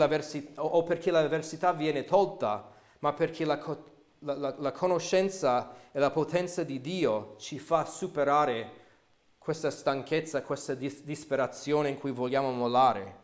o 0.56 0.84
perché 0.84 1.12
l'avversità 1.12 1.74
viene 1.74 2.06
tolta, 2.06 2.70
ma 3.00 3.14
perché 3.14 3.46
la, 3.46 3.60
la, 4.24 4.36
la, 4.36 4.56
la 4.58 4.72
conoscenza 4.72 5.76
e 5.92 6.00
la 6.00 6.12
potenza 6.12 6.64
di 6.64 6.82
Dio 6.82 7.36
ci 7.38 7.60
fa 7.60 7.86
superare 7.86 8.80
questa 9.38 9.72
stanchezza, 9.72 10.42
questa 10.42 10.74
dis- 10.74 11.04
disperazione 11.04 11.90
in 11.90 11.98
cui 11.98 12.12
vogliamo 12.12 12.52
mollare. 12.52 13.20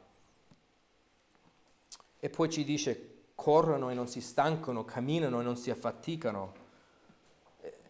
E 2.19 2.29
poi 2.29 2.49
ci 2.49 2.63
dice, 2.63 3.25
corrono 3.35 3.89
e 3.89 3.93
non 3.93 4.07
si 4.07 4.21
stancano, 4.21 4.85
camminano 4.85 5.39
e 5.39 5.43
non 5.43 5.57
si 5.57 5.69
affaticano 5.69 6.65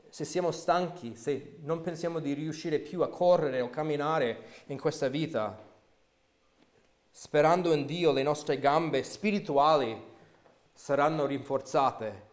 se 0.10 0.26
siamo 0.26 0.50
stanchi, 0.50 1.16
se 1.16 1.58
non 1.62 1.82
pensiamo 1.82 2.18
di 2.18 2.34
riuscire 2.34 2.80
più 2.80 3.04
a 3.04 3.08
correre 3.08 3.62
o 3.62 3.70
camminare 3.70 4.64
in 4.68 4.80
questa 4.80 5.10
vita, 5.10 5.64
sperando 7.12 7.72
in 7.72 7.86
Dio 7.86 8.12
le 8.12 8.24
nostre 8.24 8.58
gambe 8.58 9.04
spirituali 9.04 9.96
saranno 10.74 11.28
rinforzate 11.28 12.27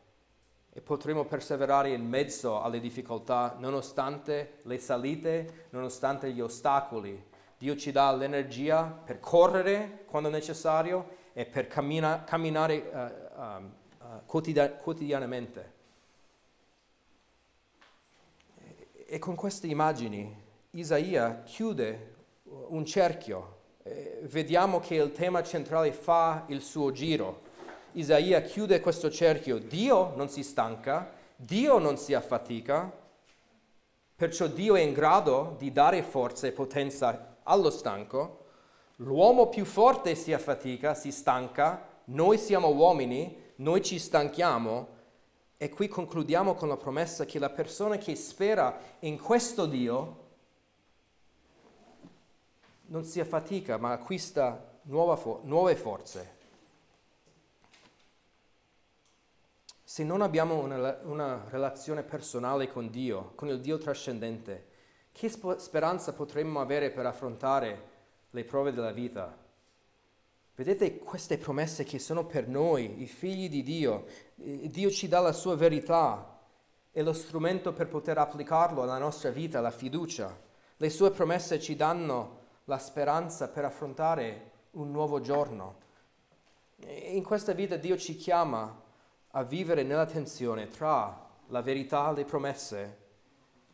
e 0.77 0.81
potremo 0.81 1.25
perseverare 1.25 1.91
in 1.91 2.05
mezzo 2.05 2.61
alle 2.61 2.81
difficoltà 2.81 3.55
nonostante 3.59 4.59
le 4.63 4.79
salite, 4.79 5.69
nonostante 5.71 6.33
gli 6.33 6.41
ostacoli. 6.41 7.31
Dio 7.57 7.77
ci 7.77 7.93
dà 7.93 8.13
l'energia 8.13 8.83
per 8.83 9.21
correre 9.21 10.03
quando 10.07 10.29
necessario 10.29 11.23
e 11.33 11.47
per 11.47 11.69
cammina, 11.69 12.25
camminare 12.25 12.91
uh, 12.93 13.41
uh, 13.41 14.27
uh, 14.27 14.77
quotidianamente. 14.83 15.73
E 19.07 19.19
con 19.21 19.37
queste 19.37 19.69
immagini 19.69 20.43
Isaia 20.71 21.43
chiude 21.45 22.15
un 22.43 22.85
cerchio. 22.85 23.59
Eh, 23.85 24.23
vediamo 24.25 24.81
che 24.81 24.97
il 24.97 25.13
tema 25.13 25.41
centrale 25.45 25.93
fa 25.93 26.47
il 26.49 26.61
suo 26.61 26.91
giro. 26.91 27.44
Isaia 27.97 28.41
chiude 28.43 28.81
questo 28.81 29.09
cerchio. 29.09 29.59
Dio 29.59 30.15
non 30.17 30.29
si 30.29 30.43
stanca, 30.43 31.13
Dio 31.37 31.79
non 31.79 31.97
si 31.97 32.13
affatica, 32.13 32.93
perciò 34.17 34.49
Dio 34.49 34.75
è 34.75 34.81
in 34.81 34.93
grado 34.93 35.55
di 35.59 35.71
dare 35.71 36.03
forza 36.03 36.49
e 36.49 36.53
potenza 36.53 37.37
allo 37.45 37.71
stanco. 37.71 38.47
L'uomo 38.97 39.49
più 39.49 39.65
forte 39.65 40.17
si 40.17 40.33
affatica, 40.33 40.95
si 40.95 41.13
stanca, 41.13 41.87
noi 42.07 42.37
siamo 42.37 42.69
uomini, 42.69 43.53
noi 43.57 43.81
ci 43.81 44.01
stanchiamo, 44.01 44.89
e 45.57 45.69
qui 45.69 45.87
concludiamo 45.87 46.55
con 46.55 46.67
la 46.67 46.77
promessa 46.77 47.25
che 47.25 47.39
la 47.39 47.51
persona 47.51 47.97
che 47.97 48.17
spera 48.17 48.77
in 49.01 49.21
questo 49.21 49.67
Dio 49.67 50.23
non 52.87 53.05
si 53.05 53.21
affatica, 53.21 53.77
ma 53.77 53.93
acquista 53.93 54.79
fo- 54.85 55.41
nuove 55.45 55.77
forze. 55.77 56.34
Se 59.95 60.03
non 60.03 60.23
abbiamo 60.23 60.57
una, 60.57 60.99
una, 61.05 61.45
relazione 61.51 62.03
personale 62.03 62.67
con 62.67 62.91
Dio, 62.91 63.31
con 63.37 63.47
il 63.47 63.61
Dio 63.61 63.79
trascendente, 63.79 64.67
che 65.13 65.29
sp- 65.29 65.55
speranza 65.59 66.13
potremmo 66.13 66.61
avere 66.61 66.91
per 66.91 67.07
affrontare 67.07 67.83
le 68.31 68.43
prove 68.43 68.73
della 68.73 68.91
vita? 68.91 69.39
Vedete 70.57 70.99
queste 70.99 71.39
promesse 71.39 71.85
che 71.85 72.01
sono 72.01 72.27
per 72.27 72.49
noi, 72.49 73.03
i 73.03 73.07
figli 73.07 73.49
di 73.49 73.63
Dio. 73.63 74.07
Dio 74.35 74.91
ci 74.91 75.07
dà 75.07 75.21
la 75.21 75.31
sua 75.31 75.55
verità 75.55 76.41
e 76.91 77.03
lo 77.05 77.13
strumento 77.13 77.73
per 77.73 77.87
poter 77.87 78.19
applicarlo 78.19 78.83
alla 78.83 78.99
nostra 78.99 79.31
vita, 79.31 79.61
la 79.61 79.71
fiducia. 79.71 80.37
Le 80.77 80.91
sue 80.91 81.13
promesse 81.13 81.61
ci 81.61 81.77
danno 81.77 82.39
la 82.65 82.79
speranza 82.79 83.47
per 83.47 83.65
affrontare 83.65 84.51
un 84.73 84.91
nuovo 84.91 85.21
giorno. 85.21 85.77
In 86.79 87.23
questa 87.23 87.53
vita 87.53 87.77
Dio 87.77 87.97
ci 87.97 88.17
chiama 88.17 88.83
a 89.37 89.43
vivere 89.43 89.83
nella 89.83 90.07
tensione 90.07 90.69
tra 90.69 91.29
la 91.49 91.61
verità, 91.61 92.13
le 92.13 92.25
promesse 92.25 92.99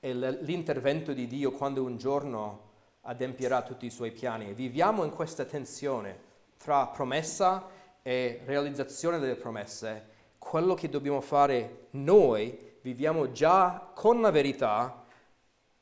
e 0.01 0.15
l'intervento 0.15 1.13
di 1.13 1.27
Dio 1.27 1.53
quando 1.53 1.83
un 1.83 1.99
giorno 1.99 2.69
adempierà 3.03 3.63
tutti 3.63 3.85
i 3.85 3.91
suoi 3.91 4.11
piani. 4.11 4.55
Viviamo 4.55 5.05
in 5.05 5.11
questa 5.11 5.45
tensione 5.45 6.29
tra 6.57 6.87
promessa 6.87 7.69
e 8.01 8.41
realizzazione 8.47 9.19
delle 9.19 9.37
promesse. 9.37 10.09
Quello 10.39 10.73
che 10.73 10.89
dobbiamo 10.89 11.21
fare 11.21 11.89
noi, 11.91 12.79
viviamo 12.81 13.31
già 13.31 13.91
con 13.95 14.23
la 14.23 14.31
verità, 14.31 15.05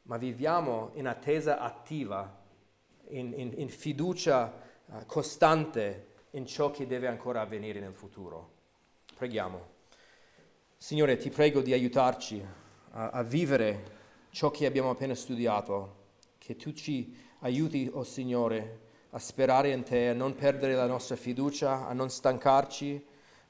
ma 0.02 0.16
viviamo 0.16 0.90
in 0.94 1.06
attesa 1.06 1.60
attiva, 1.60 2.36
in, 3.10 3.32
in, 3.36 3.52
in 3.54 3.68
fiducia 3.68 4.52
uh, 4.86 5.06
costante 5.06 6.06
in 6.30 6.46
ciò 6.46 6.72
che 6.72 6.88
deve 6.88 7.06
ancora 7.06 7.42
avvenire 7.42 7.78
nel 7.78 7.94
futuro. 7.94 8.56
Preghiamo. 9.18 9.66
Signore, 10.76 11.16
ti 11.16 11.28
prego 11.28 11.60
di 11.60 11.72
aiutarci 11.72 12.40
a, 12.92 13.10
a 13.10 13.24
vivere 13.24 13.96
ciò 14.30 14.52
che 14.52 14.64
abbiamo 14.64 14.90
appena 14.90 15.16
studiato, 15.16 16.10
che 16.38 16.54
tu 16.54 16.70
ci 16.70 17.16
aiuti, 17.40 17.90
oh 17.92 18.04
Signore, 18.04 18.80
a 19.10 19.18
sperare 19.18 19.72
in 19.72 19.82
te, 19.82 20.10
a 20.10 20.12
non 20.12 20.36
perdere 20.36 20.74
la 20.74 20.86
nostra 20.86 21.16
fiducia, 21.16 21.88
a 21.88 21.92
non 21.94 22.10
stancarci, 22.10 23.04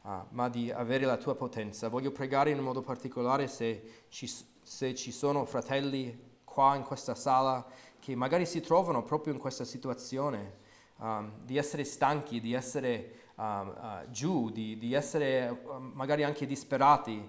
uh, 0.04 0.10
ma 0.30 0.48
di 0.48 0.70
avere 0.70 1.04
la 1.04 1.18
tua 1.18 1.34
potenza. 1.34 1.88
Voglio 1.88 2.12
pregare 2.12 2.48
in 2.48 2.60
modo 2.60 2.80
particolare 2.80 3.46
se 3.46 4.04
ci, 4.08 4.26
se 4.62 4.94
ci 4.94 5.12
sono 5.12 5.44
fratelli 5.44 6.18
qua 6.44 6.76
in 6.76 6.82
questa 6.82 7.14
sala 7.14 7.66
che 7.98 8.14
magari 8.14 8.46
si 8.46 8.62
trovano 8.62 9.02
proprio 9.02 9.34
in 9.34 9.38
questa 9.38 9.66
situazione, 9.66 10.60
um, 10.96 11.30
di 11.44 11.58
essere 11.58 11.84
stanchi, 11.84 12.40
di 12.40 12.54
essere 12.54 13.26
uh, 13.38 13.42
uh, 13.42 14.10
giù, 14.10 14.50
di, 14.50 14.76
di 14.76 14.92
essere 14.92 15.48
uh, 15.48 15.78
magari 15.78 16.24
anche 16.24 16.46
disperati, 16.46 17.26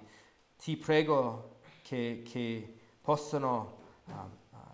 ti 0.58 0.76
prego 0.76 1.60
che, 1.84 2.24
che 2.26 2.78
possano 3.02 3.78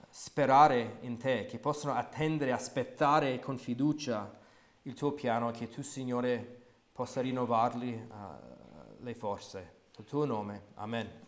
sperare 0.10 1.00
in 1.02 1.18
te, 1.18 1.46
che 1.46 1.60
possano 1.60 1.94
attendere, 1.94 2.54
aspettare 2.54 3.38
con 3.40 3.58
fiducia 3.58 4.40
il 4.84 4.94
tuo 4.94 5.12
piano, 5.12 5.52
che 5.52 5.68
tu, 5.68 5.82
Signore, 5.82 6.64
possa 6.92 7.22
rinnovarli 7.22 8.08
le 9.00 9.14
forze. 9.14 9.74
Nel 9.98 10.08
tuo 10.08 10.26
nome. 10.26 10.68
Amen. 10.76 11.25